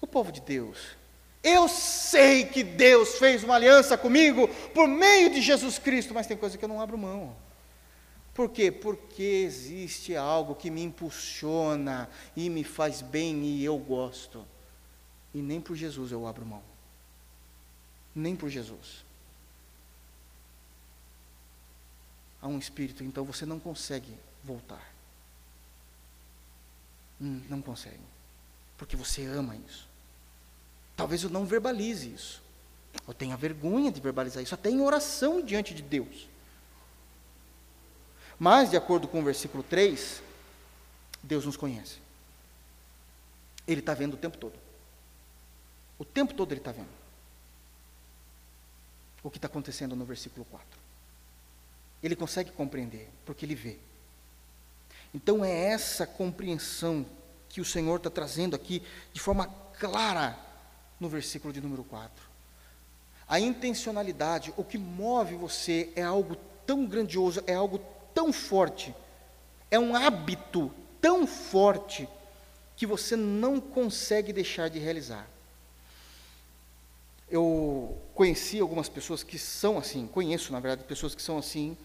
O 0.00 0.06
povo 0.06 0.30
de 0.30 0.40
Deus. 0.40 0.78
Eu 1.42 1.68
sei 1.68 2.44
que 2.44 2.62
Deus 2.62 3.18
fez 3.18 3.42
uma 3.42 3.54
aliança 3.54 3.96
comigo 3.96 4.48
por 4.74 4.86
meio 4.86 5.30
de 5.30 5.40
Jesus 5.40 5.78
Cristo, 5.78 6.12
mas 6.12 6.26
tem 6.26 6.36
coisa 6.36 6.58
que 6.58 6.64
eu 6.64 6.68
não 6.68 6.80
abro 6.80 6.98
mão. 6.98 7.34
Por 8.36 8.50
quê? 8.50 8.70
Porque 8.70 9.22
existe 9.22 10.14
algo 10.14 10.54
que 10.54 10.70
me 10.70 10.82
impulsiona 10.82 12.06
e 12.36 12.50
me 12.50 12.62
faz 12.62 13.00
bem 13.00 13.42
e 13.46 13.64
eu 13.64 13.78
gosto. 13.78 14.46
E 15.32 15.40
nem 15.40 15.58
por 15.58 15.74
Jesus 15.74 16.12
eu 16.12 16.26
abro 16.26 16.44
mão. 16.44 16.62
Nem 18.14 18.36
por 18.36 18.50
Jesus. 18.50 19.06
Há 22.42 22.46
um 22.46 22.58
espírito, 22.58 23.02
então 23.02 23.24
você 23.24 23.46
não 23.46 23.58
consegue 23.58 24.14
voltar. 24.44 24.86
Hum, 27.18 27.40
não 27.48 27.62
consegue. 27.62 28.04
Porque 28.76 28.96
você 28.96 29.24
ama 29.24 29.56
isso. 29.66 29.88
Talvez 30.94 31.22
eu 31.22 31.30
não 31.30 31.46
verbalize 31.46 32.12
isso. 32.12 32.42
Eu 33.08 33.14
tenha 33.14 33.34
vergonha 33.34 33.90
de 33.90 33.98
verbalizar 33.98 34.42
isso, 34.42 34.54
até 34.54 34.68
em 34.68 34.82
oração 34.82 35.40
diante 35.40 35.72
de 35.72 35.80
Deus. 35.80 36.28
Mas, 38.38 38.70
de 38.70 38.76
acordo 38.76 39.08
com 39.08 39.20
o 39.20 39.24
versículo 39.24 39.62
3, 39.62 40.22
Deus 41.22 41.46
nos 41.46 41.56
conhece. 41.56 41.98
Ele 43.66 43.80
está 43.80 43.94
vendo 43.94 44.14
o 44.14 44.18
tempo 44.18 44.36
todo. 44.36 44.54
O 45.98 46.04
tempo 46.04 46.34
todo 46.34 46.52
ele 46.52 46.60
está 46.60 46.72
vendo. 46.72 46.88
O 49.22 49.30
que 49.30 49.38
está 49.38 49.48
acontecendo 49.48 49.96
no 49.96 50.04
versículo 50.04 50.44
4. 50.50 50.66
Ele 52.02 52.14
consegue 52.14 52.52
compreender, 52.52 53.08
porque 53.24 53.44
ele 53.44 53.54
vê. 53.54 53.78
Então 55.14 55.44
é 55.44 55.50
essa 55.50 56.06
compreensão 56.06 57.06
que 57.48 57.60
o 57.60 57.64
Senhor 57.64 57.96
está 57.96 58.10
trazendo 58.10 58.54
aqui 58.54 58.82
de 59.12 59.20
forma 59.20 59.46
clara 59.78 60.38
no 61.00 61.08
versículo 61.08 61.52
de 61.52 61.60
número 61.60 61.82
4. 61.84 62.12
A 63.28 63.40
intencionalidade, 63.40 64.52
o 64.56 64.62
que 64.62 64.78
move 64.78 65.34
você 65.34 65.90
é 65.96 66.02
algo 66.02 66.36
tão 66.66 66.86
grandioso, 66.86 67.42
é 67.46 67.54
algo 67.54 67.80
tão 68.16 68.32
forte, 68.32 68.94
é 69.70 69.78
um 69.78 69.94
hábito 69.94 70.72
tão 71.02 71.26
forte, 71.26 72.08
que 72.74 72.86
você 72.86 73.14
não 73.14 73.60
consegue 73.60 74.32
deixar 74.32 74.70
de 74.70 74.78
realizar. 74.78 75.28
Eu 77.30 77.98
conheci 78.14 78.58
algumas 78.58 78.88
pessoas 78.88 79.22
que 79.22 79.38
são 79.38 79.76
assim, 79.76 80.06
conheço, 80.06 80.50
na 80.50 80.60
verdade, 80.60 80.88
pessoas 80.88 81.14
que 81.14 81.20
são 81.20 81.36
assim, 81.36 81.76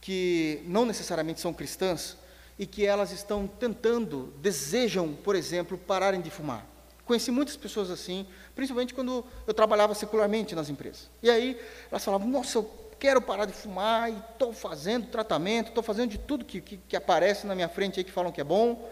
que 0.00 0.62
não 0.64 0.86
necessariamente 0.86 1.40
são 1.40 1.52
cristãs 1.52 2.16
e 2.58 2.66
que 2.66 2.86
elas 2.86 3.12
estão 3.12 3.46
tentando, 3.46 4.32
desejam, 4.38 5.12
por 5.12 5.36
exemplo, 5.36 5.76
pararem 5.76 6.22
de 6.22 6.30
fumar. 6.30 6.64
Conheci 7.04 7.30
muitas 7.30 7.56
pessoas 7.56 7.90
assim, 7.90 8.26
principalmente 8.54 8.94
quando 8.94 9.24
eu 9.46 9.52
trabalhava 9.52 9.94
secularmente 9.94 10.54
nas 10.54 10.70
empresas. 10.70 11.10
E 11.22 11.30
aí 11.30 11.60
elas 11.90 12.04
falavam: 12.04 12.28
Nossa, 12.28 12.58
eu 12.58 12.64
quero 12.98 13.20
parar 13.20 13.44
de 13.44 13.52
fumar 13.52 14.10
e 14.10 14.16
estou 14.16 14.52
fazendo 14.52 15.08
tratamento, 15.08 15.68
estou 15.68 15.82
fazendo 15.82 16.10
de 16.10 16.18
tudo 16.18 16.44
que, 16.44 16.60
que, 16.60 16.76
que, 16.76 16.96
aparece 16.96 17.46
na 17.46 17.54
minha 17.54 17.68
frente 17.68 17.98
aí 17.98 18.04
que 18.04 18.10
falam 18.10 18.32
que 18.32 18.40
é 18.40 18.44
bom, 18.44 18.88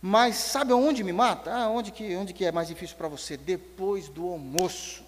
Mas 0.00 0.36
sabe 0.36 0.72
onde 0.72 1.04
me 1.04 1.12
mata? 1.12 1.52
Ah, 1.52 1.68
onde 1.68 1.92
que, 1.92 2.16
onde 2.16 2.32
que 2.32 2.44
é 2.44 2.52
mais 2.52 2.68
difícil 2.68 2.96
para 2.96 3.08
você? 3.08 3.36
Depois 3.36 4.08
do 4.08 4.28
almoço. 4.32 5.04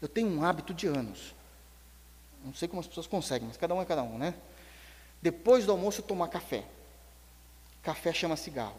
Eu 0.00 0.08
tenho 0.08 0.28
um 0.28 0.44
hábito 0.44 0.74
de 0.74 0.88
anos. 0.88 1.34
Não 2.44 2.52
sei 2.52 2.66
como 2.66 2.80
as 2.80 2.86
pessoas 2.88 3.06
conseguem, 3.06 3.46
mas 3.46 3.56
cada 3.56 3.72
um 3.74 3.80
é 3.80 3.84
cada 3.84 4.02
um, 4.02 4.18
né? 4.18 4.34
Depois 5.20 5.64
do 5.64 5.70
almoço, 5.70 6.02
tomar 6.02 6.28
café. 6.28 6.64
Café 7.80 8.12
chama 8.12 8.36
cigarro. 8.36 8.76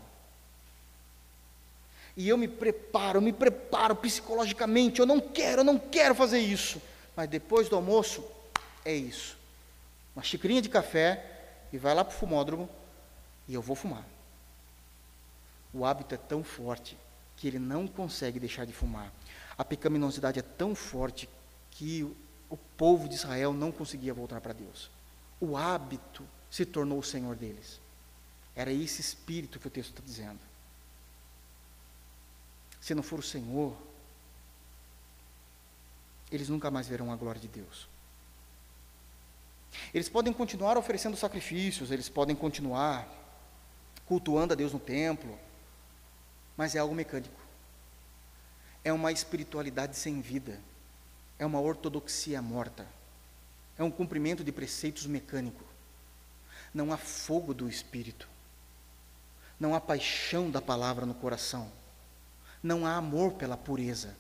E 2.16 2.28
eu 2.28 2.38
me 2.38 2.47
preparo, 2.47 3.18
eu 3.18 3.22
me 3.22 3.32
preparo 3.32 3.95
psicologicamente. 3.95 4.99
Eu 4.99 5.05
não 5.05 5.22
quero, 5.22 5.61
eu 5.61 5.66
não 5.66 5.80
quero 5.80 6.14
fazer 6.14 6.39
isso. 6.39 6.82
Mas 7.16 7.30
depois 7.30 7.70
do 7.70 7.76
almoço, 7.76 8.24
é 8.84 8.93
isso. 8.93 9.38
Uma 10.16 10.24
xicrinha 10.24 10.61
de 10.61 10.70
café 10.70 11.30
e 11.72 11.78
vai 11.78 11.93
lá 11.93 12.03
para 12.03 12.16
o 12.16 12.18
fumódromo 12.18 12.70
e 13.47 13.53
eu 13.53 13.61
vou 13.61 13.76
fumar. 13.76 14.05
O 15.74 15.86
hábito 15.86 16.14
é 16.14 16.18
tão 16.18 16.43
forte 16.43 16.97
que 17.36 17.47
ele 17.47 17.59
não 17.59 17.88
consegue 17.88 18.39
deixar 18.39 18.66
de 18.66 18.74
fumar. 18.74 19.11
A 19.57 19.66
pecaminosidade 19.66 20.39
é 20.39 20.43
tão 20.43 20.76
forte 20.76 21.28
que 21.72 22.03
o 22.49 22.57
povo 22.78 23.09
de 23.09 23.16
Israel 23.16 23.53
não 23.53 23.72
conseguia 23.72 24.14
voltar 24.14 24.39
para 24.39 24.53
Deus. 24.53 24.89
O 25.39 25.57
hábito 25.57 26.24
se 26.49 26.66
tornou 26.66 26.99
o 26.99 27.03
Senhor 27.03 27.36
deles. 27.36 27.80
Era 28.55 28.72
esse 28.72 29.01
espírito 29.01 29.59
que 29.59 29.68
o 29.68 29.72
texto 29.72 29.89
está 29.89 30.03
dizendo. 30.05 30.39
Se 32.80 32.93
não 32.93 33.01
for 33.01 33.20
o 33.20 33.24
Senhor, 33.24 33.76
eles 36.36 36.49
nunca 36.49 36.71
mais 36.71 36.88
verão 36.88 37.11
a 37.11 37.15
glória 37.15 37.39
de 37.39 37.47
Deus. 37.47 37.88
Eles 39.93 40.09
podem 40.09 40.34
continuar 40.34 40.77
oferecendo 40.77 41.17
sacrifícios, 41.17 41.91
eles 41.91 42.09
podem 42.09 42.36
continuar 42.36 43.07
cultuando 44.05 44.53
a 44.53 44.55
Deus 44.55 44.73
no 44.73 44.79
templo, 44.79 45.38
mas 46.57 46.75
é 46.75 46.79
algo 46.79 46.93
mecânico. 46.93 47.41
É 48.84 48.91
uma 48.91 49.11
espiritualidade 49.11 49.95
sem 49.95 50.21
vida. 50.21 50.59
É 51.39 51.45
uma 51.45 51.59
ortodoxia 51.59 52.41
morta. 52.41 52.86
É 53.77 53.84
um 53.84 53.89
cumprimento 53.89 54.43
de 54.43 54.51
preceitos 54.51 55.05
mecânico. 55.05 55.63
Não 56.73 56.91
há 56.91 56.97
fogo 56.97 57.53
do 57.53 57.69
espírito. 57.69 58.27
Não 59.59 59.73
há 59.73 59.79
paixão 59.79 60.51
da 60.51 60.61
palavra 60.61 61.05
no 61.05 61.13
coração. 61.13 61.71
Não 62.61 62.86
há 62.86 62.95
amor 62.95 63.34
pela 63.34 63.55
pureza. 63.55 64.15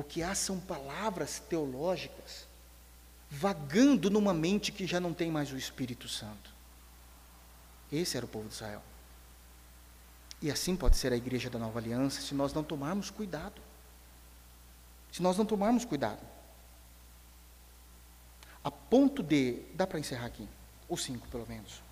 O 0.00 0.02
que 0.02 0.22
há 0.22 0.34
são 0.34 0.58
palavras 0.58 1.40
teológicas 1.40 2.48
vagando 3.28 4.08
numa 4.08 4.32
mente 4.32 4.72
que 4.72 4.86
já 4.86 4.98
não 4.98 5.12
tem 5.12 5.30
mais 5.30 5.52
o 5.52 5.58
Espírito 5.58 6.08
Santo. 6.08 6.50
Esse 7.92 8.16
era 8.16 8.24
o 8.24 8.28
povo 8.28 8.48
de 8.48 8.54
Israel. 8.54 8.82
E 10.40 10.50
assim 10.50 10.74
pode 10.74 10.96
ser 10.96 11.12
a 11.12 11.16
igreja 11.16 11.50
da 11.50 11.58
nova 11.58 11.78
aliança 11.78 12.22
se 12.22 12.34
nós 12.34 12.54
não 12.54 12.64
tomarmos 12.64 13.10
cuidado. 13.10 13.60
Se 15.12 15.22
nós 15.22 15.36
não 15.36 15.44
tomarmos 15.44 15.84
cuidado. 15.84 16.26
A 18.64 18.70
ponto 18.70 19.22
de. 19.22 19.60
Dá 19.74 19.86
para 19.86 19.98
encerrar 19.98 20.24
aqui? 20.24 20.48
Ou 20.88 20.96
cinco, 20.96 21.28
pelo 21.28 21.46
menos. 21.46 21.82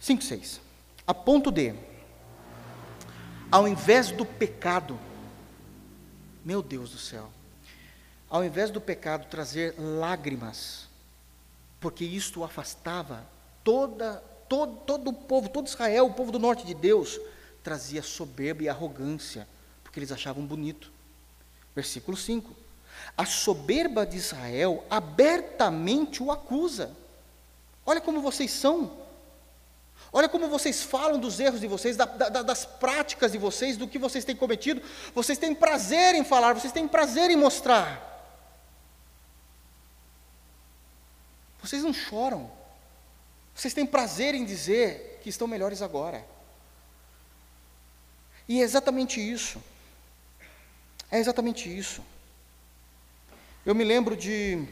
Cinco, 0.00 0.24
seis. 0.24 0.60
A 1.06 1.14
ponto 1.14 1.52
de. 1.52 1.72
Ao 3.48 3.68
invés 3.68 4.10
do 4.10 4.26
pecado. 4.26 4.98
Meu 6.46 6.62
Deus 6.62 6.90
do 6.90 6.98
céu. 6.98 7.28
Ao 8.30 8.44
invés 8.44 8.70
do 8.70 8.80
pecado 8.80 9.26
trazer 9.28 9.74
lágrimas, 9.76 10.86
porque 11.80 12.04
isto 12.04 12.44
afastava 12.44 13.26
toda, 13.64 14.22
todo, 14.48 14.76
todo 14.86 15.08
o 15.08 15.12
povo, 15.12 15.48
todo 15.48 15.66
Israel, 15.66 16.06
o 16.06 16.14
povo 16.14 16.30
do 16.30 16.38
norte 16.38 16.64
de 16.64 16.72
Deus, 16.72 17.18
trazia 17.64 18.00
soberba 18.00 18.62
e 18.62 18.68
arrogância, 18.68 19.48
porque 19.82 19.98
eles 19.98 20.12
achavam 20.12 20.46
bonito. 20.46 20.92
Versículo 21.74 22.16
5. 22.16 22.54
A 23.18 23.26
soberba 23.26 24.06
de 24.06 24.16
Israel 24.16 24.84
abertamente 24.88 26.22
o 26.22 26.30
acusa. 26.30 26.92
Olha 27.84 28.00
como 28.00 28.22
vocês 28.22 28.52
são. 28.52 28.96
Olha 30.12 30.28
como 30.28 30.48
vocês 30.48 30.82
falam 30.82 31.18
dos 31.18 31.38
erros 31.40 31.60
de 31.60 31.66
vocês, 31.66 31.96
da, 31.96 32.04
da, 32.04 32.42
das 32.42 32.64
práticas 32.64 33.32
de 33.32 33.38
vocês, 33.38 33.76
do 33.76 33.86
que 33.86 33.98
vocês 33.98 34.24
têm 34.24 34.34
cometido. 34.34 34.80
Vocês 35.14 35.38
têm 35.38 35.54
prazer 35.54 36.14
em 36.14 36.24
falar, 36.24 36.54
vocês 36.54 36.72
têm 36.72 36.88
prazer 36.88 37.30
em 37.30 37.36
mostrar. 37.36 38.14
Vocês 41.62 41.82
não 41.82 41.92
choram. 41.92 42.50
Vocês 43.54 43.74
têm 43.74 43.84
prazer 43.84 44.34
em 44.34 44.44
dizer 44.44 45.20
que 45.22 45.28
estão 45.28 45.46
melhores 45.46 45.82
agora. 45.82 46.24
E 48.48 48.60
é 48.60 48.62
exatamente 48.62 49.20
isso. 49.20 49.62
É 51.10 51.18
exatamente 51.18 51.68
isso. 51.68 52.02
Eu 53.66 53.74
me 53.74 53.84
lembro 53.84 54.16
de. 54.16 54.66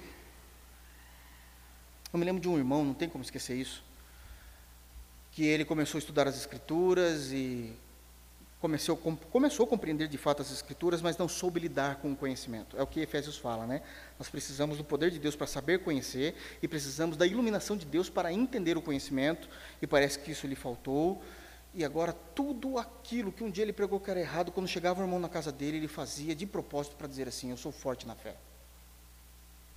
Eu 2.12 2.18
me 2.18 2.24
lembro 2.24 2.40
de 2.40 2.48
um 2.48 2.56
irmão, 2.56 2.84
não 2.84 2.94
tem 2.94 3.08
como 3.08 3.24
esquecer 3.24 3.56
isso. 3.56 3.83
Que 5.34 5.44
ele 5.44 5.64
começou 5.64 5.98
a 5.98 6.00
estudar 6.00 6.26
as 6.26 6.36
Escrituras 6.36 7.32
e 7.32 7.76
começou, 8.64 8.96
começou 8.96 9.66
a 9.66 9.68
compreender 9.68 10.08
de 10.08 10.16
fato 10.16 10.40
as 10.40 10.50
Escrituras, 10.50 11.02
mas 11.02 11.18
não 11.18 11.28
soube 11.28 11.60
lidar 11.60 11.96
com 11.96 12.12
o 12.12 12.16
conhecimento. 12.16 12.78
É 12.78 12.82
o 12.82 12.86
que 12.86 13.00
Efésios 13.00 13.36
fala, 13.36 13.66
né? 13.66 13.82
Nós 14.18 14.30
precisamos 14.30 14.78
do 14.78 14.84
poder 14.84 15.10
de 15.10 15.18
Deus 15.18 15.36
para 15.36 15.46
saber 15.46 15.80
conhecer 15.80 16.34
e 16.62 16.66
precisamos 16.66 17.14
da 17.14 17.26
iluminação 17.26 17.76
de 17.76 17.84
Deus 17.84 18.08
para 18.08 18.32
entender 18.32 18.78
o 18.78 18.80
conhecimento, 18.80 19.46
e 19.82 19.86
parece 19.86 20.18
que 20.18 20.30
isso 20.30 20.46
lhe 20.46 20.54
faltou. 20.54 21.22
E 21.74 21.84
agora, 21.84 22.14
tudo 22.34 22.78
aquilo 22.78 23.30
que 23.30 23.44
um 23.44 23.50
dia 23.50 23.64
ele 23.64 23.72
pregou 23.74 24.00
que 24.00 24.10
era 24.10 24.20
errado, 24.20 24.50
quando 24.50 24.66
chegava 24.66 25.00
o 25.00 25.04
irmão 25.04 25.18
na 25.18 25.28
casa 25.28 25.52
dele, 25.52 25.76
ele 25.76 25.88
fazia 25.88 26.34
de 26.34 26.46
propósito 26.46 26.96
para 26.96 27.06
dizer 27.06 27.28
assim: 27.28 27.50
Eu 27.50 27.58
sou 27.58 27.70
forte 27.70 28.06
na 28.06 28.14
fé. 28.14 28.34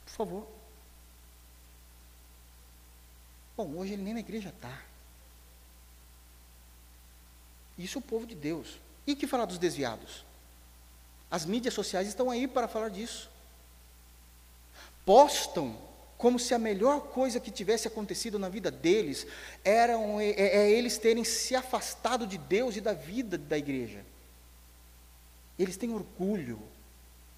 Por 0.06 0.12
favor. 0.12 0.48
Bom, 3.58 3.76
hoje 3.76 3.94
ele 3.94 4.04
nem 4.04 4.14
na 4.14 4.22
igreja 4.22 4.48
está. 4.48 4.80
Isso 7.78 7.98
é 7.98 8.00
o 8.00 8.04
povo 8.04 8.26
de 8.26 8.36
Deus. 8.36 8.80
E 9.06 9.16
que 9.16 9.28
falar 9.28 9.46
dos 9.46 9.58
desviados? 9.58 10.26
As 11.30 11.46
mídias 11.46 11.74
sociais 11.74 12.08
estão 12.08 12.30
aí 12.30 12.48
para 12.48 12.68
falar 12.68 12.90
disso. 12.90 13.30
Postam 15.06 15.78
como 16.18 16.40
se 16.40 16.54
a 16.54 16.60
melhor 16.60 17.02
coisa 17.02 17.40
que 17.40 17.52
tivesse 17.52 17.88
acontecido 17.88 18.40
na 18.40 18.50
vida 18.50 18.72
deles 18.72 19.28
era 19.64 19.94
é, 20.22 20.58
é 20.58 20.72
eles 20.72 20.98
terem 20.98 21.24
se 21.24 21.56
afastado 21.56 22.26
de 22.26 22.38
Deus 22.38 22.76
e 22.76 22.82
da 22.82 22.94
vida 22.94 23.38
da 23.38 23.58
igreja. 23.58 24.04
Eles 25.60 25.78
têm 25.78 25.94
orgulho, 25.94 26.60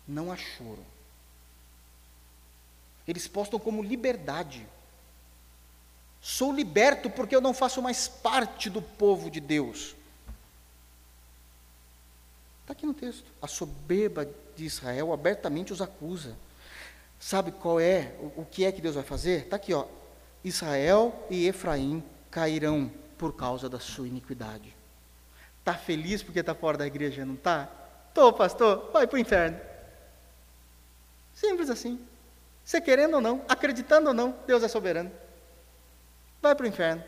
não 0.07 0.31
há 0.31 0.37
choro. 0.37 0.83
Eles 3.07 3.27
postam 3.27 3.59
como 3.59 3.83
liberdade. 3.83 4.65
Sou 6.21 6.53
liberto 6.53 7.09
porque 7.09 7.35
eu 7.35 7.41
não 7.41 7.53
faço 7.53 7.81
mais 7.81 8.07
parte 8.07 8.69
do 8.69 8.81
povo 8.81 9.29
de 9.29 9.39
Deus. 9.39 9.95
Está 12.69 12.77
aqui 12.77 12.85
no 12.85 12.93
texto. 12.93 13.25
A 13.41 13.47
soberba 13.47 14.29
de 14.55 14.63
Israel 14.63 15.11
abertamente 15.11 15.73
os 15.73 15.81
acusa. 15.81 16.37
Sabe 17.19 17.51
qual 17.51 17.79
é, 17.79 18.13
o, 18.19 18.41
o 18.41 18.45
que 18.45 18.63
é 18.63 18.71
que 18.71 18.79
Deus 18.79 18.93
vai 18.93 19.03
fazer? 19.03 19.45
Está 19.45 19.55
aqui, 19.55 19.73
ó. 19.73 19.87
Israel 20.43 21.25
e 21.31 21.47
Efraim 21.47 22.03
cairão 22.29 22.91
por 23.17 23.35
causa 23.35 23.67
da 23.67 23.79
sua 23.79 24.07
iniquidade. 24.07 24.71
Está 25.57 25.73
feliz 25.73 26.21
porque 26.21 26.41
está 26.41 26.53
fora 26.53 26.77
da 26.77 26.85
igreja, 26.85 27.25
não 27.25 27.33
está? 27.33 27.67
Estou, 28.09 28.31
pastor, 28.33 28.91
vai 28.93 29.07
para 29.07 29.15
o 29.15 29.19
inferno. 29.19 29.59
Simples 31.33 31.71
assim. 31.71 31.99
Você 32.63 32.79
querendo 32.79 33.15
ou 33.15 33.21
não, 33.21 33.43
acreditando 33.49 34.09
ou 34.09 34.13
não, 34.13 34.35
Deus 34.45 34.61
é 34.61 34.67
soberano. 34.67 35.11
Vai 36.39 36.53
para 36.53 36.65
o 36.65 36.69
inferno. 36.69 37.03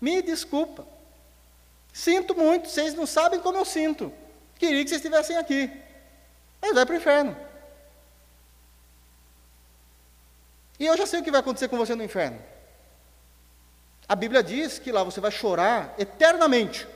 Me 0.00 0.20
desculpa. 0.22 0.84
Sinto 1.92 2.34
muito, 2.34 2.68
vocês 2.68 2.94
não 2.94 3.06
sabem 3.06 3.38
como 3.38 3.58
eu 3.58 3.64
sinto. 3.64 4.12
Queria 4.62 4.84
que 4.84 4.90
vocês 4.90 5.00
estivessem 5.00 5.36
aqui. 5.36 5.68
Mas 6.60 6.72
vai 6.72 6.86
para 6.86 6.94
o 6.94 6.98
inferno. 6.98 7.36
E 10.78 10.86
eu 10.86 10.96
já 10.96 11.04
sei 11.04 11.18
o 11.18 11.24
que 11.24 11.32
vai 11.32 11.40
acontecer 11.40 11.66
com 11.66 11.76
você 11.76 11.96
no 11.96 12.04
inferno. 12.04 12.40
A 14.08 14.14
Bíblia 14.14 14.40
diz 14.40 14.78
que 14.78 14.92
lá 14.92 15.02
você 15.02 15.20
vai 15.20 15.32
chorar 15.32 15.92
eternamente, 15.98 16.86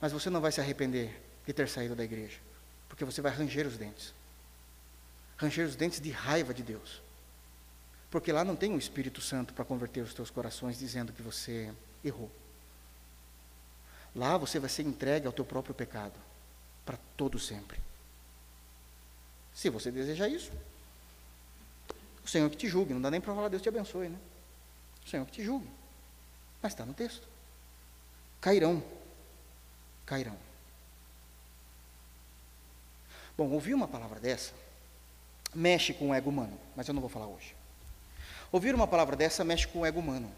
mas 0.00 0.10
você 0.10 0.28
não 0.28 0.40
vai 0.40 0.50
se 0.50 0.60
arrepender 0.60 1.22
de 1.46 1.52
ter 1.52 1.68
saído 1.68 1.94
da 1.94 2.02
igreja, 2.02 2.38
porque 2.88 3.04
você 3.04 3.20
vai 3.20 3.30
ranger 3.30 3.66
os 3.66 3.76
dentes 3.76 4.18
ranger 5.38 5.66
os 5.66 5.76
dentes 5.76 6.00
de 6.00 6.10
raiva 6.10 6.52
de 6.52 6.64
Deus. 6.64 7.00
Porque 8.10 8.32
lá 8.32 8.44
não 8.44 8.56
tem 8.56 8.72
um 8.72 8.78
Espírito 8.78 9.20
Santo 9.20 9.54
para 9.54 9.64
converter 9.64 10.00
os 10.00 10.12
teus 10.12 10.30
corações 10.30 10.78
dizendo 10.78 11.12
que 11.12 11.22
você 11.22 11.72
errou. 12.04 12.28
Lá 14.16 14.36
você 14.36 14.58
vai 14.58 14.68
ser 14.68 14.82
entregue 14.82 15.26
ao 15.28 15.32
teu 15.32 15.44
próprio 15.44 15.74
pecado, 15.74 16.18
para 16.88 16.98
todo 17.18 17.38
sempre. 17.38 17.78
Se 19.52 19.68
você 19.68 19.90
deseja 19.90 20.26
isso, 20.26 20.50
o 22.24 22.28
Senhor 22.28 22.48
que 22.48 22.56
te 22.56 22.66
julgue, 22.66 22.94
não 22.94 23.00
dá 23.02 23.10
nem 23.10 23.20
para 23.20 23.34
falar 23.34 23.48
Deus 23.48 23.60
te 23.60 23.68
abençoe, 23.68 24.08
né? 24.08 24.18
O 25.04 25.08
Senhor 25.10 25.26
que 25.26 25.32
te 25.32 25.44
julgue. 25.44 25.68
Mas 26.62 26.72
está 26.72 26.86
no 26.86 26.94
texto. 26.94 27.28
Cairão. 28.40 28.82
Cairão. 30.06 30.38
Bom, 33.36 33.50
ouvir 33.50 33.74
uma 33.74 33.86
palavra 33.86 34.18
dessa 34.18 34.54
mexe 35.54 35.92
com 35.92 36.08
o 36.08 36.14
ego 36.14 36.30
humano, 36.30 36.58
mas 36.74 36.88
eu 36.88 36.94
não 36.94 37.02
vou 37.02 37.10
falar 37.10 37.26
hoje. 37.26 37.54
Ouvir 38.50 38.74
uma 38.74 38.88
palavra 38.88 39.14
dessa 39.14 39.44
mexe 39.44 39.68
com 39.68 39.80
o 39.80 39.86
ego 39.86 40.00
humano. 40.00 40.32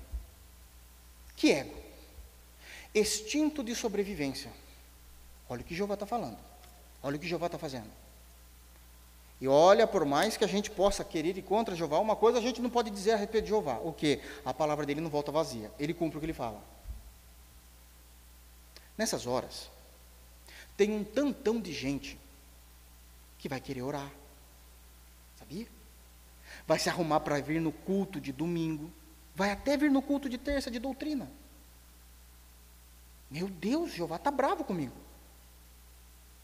Que 1.36 1.52
ego? 1.52 1.81
Instinto 2.93 3.62
de 3.62 3.77
sobrevivência. 3.77 4.51
Olha 5.51 5.62
o 5.62 5.64
que 5.64 5.74
Jeová 5.74 5.94
está 5.94 6.06
falando. 6.06 6.39
Olha 7.02 7.16
o 7.16 7.18
que 7.18 7.27
Jeová 7.27 7.47
está 7.47 7.59
fazendo. 7.59 7.90
E 9.40 9.48
olha, 9.48 9.86
por 9.86 10.05
mais 10.05 10.36
que 10.36 10.44
a 10.44 10.47
gente 10.47 10.70
possa 10.70 11.02
querer 11.02 11.36
ir 11.36 11.43
contra 11.43 11.74
Jeová, 11.74 11.98
uma 11.98 12.14
coisa 12.14 12.39
a 12.39 12.40
gente 12.40 12.60
não 12.62 12.70
pode 12.70 12.89
dizer 12.89 13.12
a 13.12 13.16
respeito 13.16 13.44
de 13.44 13.51
Jeová. 13.51 13.78
O 13.82 13.93
que? 13.93 14.20
A 14.44 14.55
palavra 14.55 14.86
dele 14.86 15.01
não 15.01 15.10
volta 15.10 15.32
vazia. 15.32 15.72
Ele 15.78 15.93
cumpre 15.93 16.18
o 16.18 16.20
que 16.20 16.27
ele 16.27 16.32
fala. 16.32 16.62
Nessas 18.97 19.27
horas, 19.27 19.68
tem 20.77 20.93
um 20.93 21.02
tantão 21.02 21.60
de 21.60 21.72
gente 21.72 22.18
que 23.39 23.48
vai 23.48 23.60
querer 23.60 23.82
orar. 23.82 24.10
Sabia? 25.39 25.66
Vai 26.66 26.78
se 26.78 26.89
arrumar 26.89 27.20
para 27.20 27.40
vir 27.40 27.60
no 27.60 27.72
culto 27.72 28.20
de 28.20 28.31
domingo. 28.31 28.89
Vai 29.35 29.51
até 29.51 29.77
vir 29.77 29.90
no 29.90 30.02
culto 30.02 30.28
de 30.28 30.39
terça 30.39 30.70
de 30.70 30.78
doutrina. 30.78 31.28
Meu 33.31 33.48
Deus, 33.48 33.93
Jeová 33.93 34.16
está 34.16 34.31
bravo 34.31 34.62
comigo. 34.64 35.10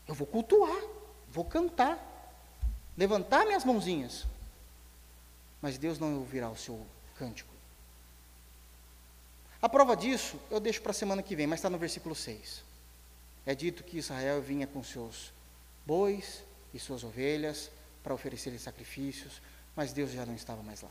Eu 0.07 0.15
vou 0.15 0.27
cultuar, 0.27 0.83
vou 1.29 1.45
cantar, 1.45 1.99
levantar 2.97 3.45
minhas 3.45 3.65
mãozinhas. 3.65 4.27
Mas 5.61 5.79
Deus 5.79 5.99
não 5.99 6.19
ouvirá 6.19 6.49
o 6.49 6.57
seu 6.57 6.87
cântico. 7.17 7.53
A 9.61 9.69
prova 9.69 9.97
disso 9.97 10.39
eu 10.51 10.61
deixo 10.61 10.81
para 10.81 10.91
a 10.91 10.95
semana 10.95 11.23
que 11.23 11.35
vem, 11.35 11.47
mas 11.47 11.59
está 11.59 11.69
no 11.71 11.79
versículo 11.79 12.15
6. 12.15 12.63
É 13.45 13.55
dito 13.55 13.83
que 13.83 13.99
Israel 13.99 14.41
vinha 14.43 14.67
com 14.67 14.83
seus 14.83 15.33
bois 15.85 16.43
e 16.75 16.79
suas 16.79 17.03
ovelhas 17.03 17.71
para 18.03 18.15
oferecerem 18.15 18.59
sacrifícios, 18.59 19.41
mas 19.75 19.93
Deus 19.93 20.11
já 20.13 20.27
não 20.27 20.35
estava 20.35 20.63
mais 20.63 20.83
lá. 20.83 20.91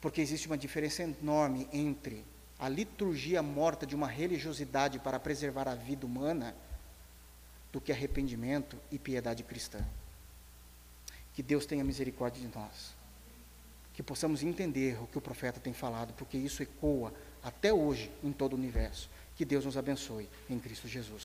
Porque 0.00 0.20
existe 0.20 0.46
uma 0.46 0.58
diferença 0.58 1.02
enorme 1.02 1.68
entre 1.72 2.24
a 2.64 2.68
liturgia 2.70 3.42
morta 3.42 3.86
de 3.86 3.94
uma 3.94 4.06
religiosidade 4.06 4.98
para 4.98 5.20
preservar 5.20 5.68
a 5.68 5.74
vida 5.74 6.06
humana 6.06 6.56
do 7.70 7.78
que 7.78 7.92
arrependimento 7.92 8.78
e 8.90 8.98
piedade 8.98 9.42
cristã. 9.42 9.84
Que 11.34 11.42
Deus 11.42 11.66
tenha 11.66 11.84
misericórdia 11.84 12.40
de 12.40 12.56
nós. 12.56 12.94
Que 13.92 14.02
possamos 14.02 14.42
entender 14.42 14.98
o 15.02 15.06
que 15.06 15.18
o 15.18 15.20
profeta 15.20 15.60
tem 15.60 15.74
falado, 15.74 16.14
porque 16.14 16.38
isso 16.38 16.62
ecoa 16.62 17.12
até 17.42 17.70
hoje 17.70 18.10
em 18.22 18.32
todo 18.32 18.54
o 18.54 18.56
universo. 18.56 19.10
Que 19.36 19.44
Deus 19.44 19.66
nos 19.66 19.76
abençoe 19.76 20.26
em 20.48 20.58
Cristo 20.58 20.88
Jesus. 20.88 21.22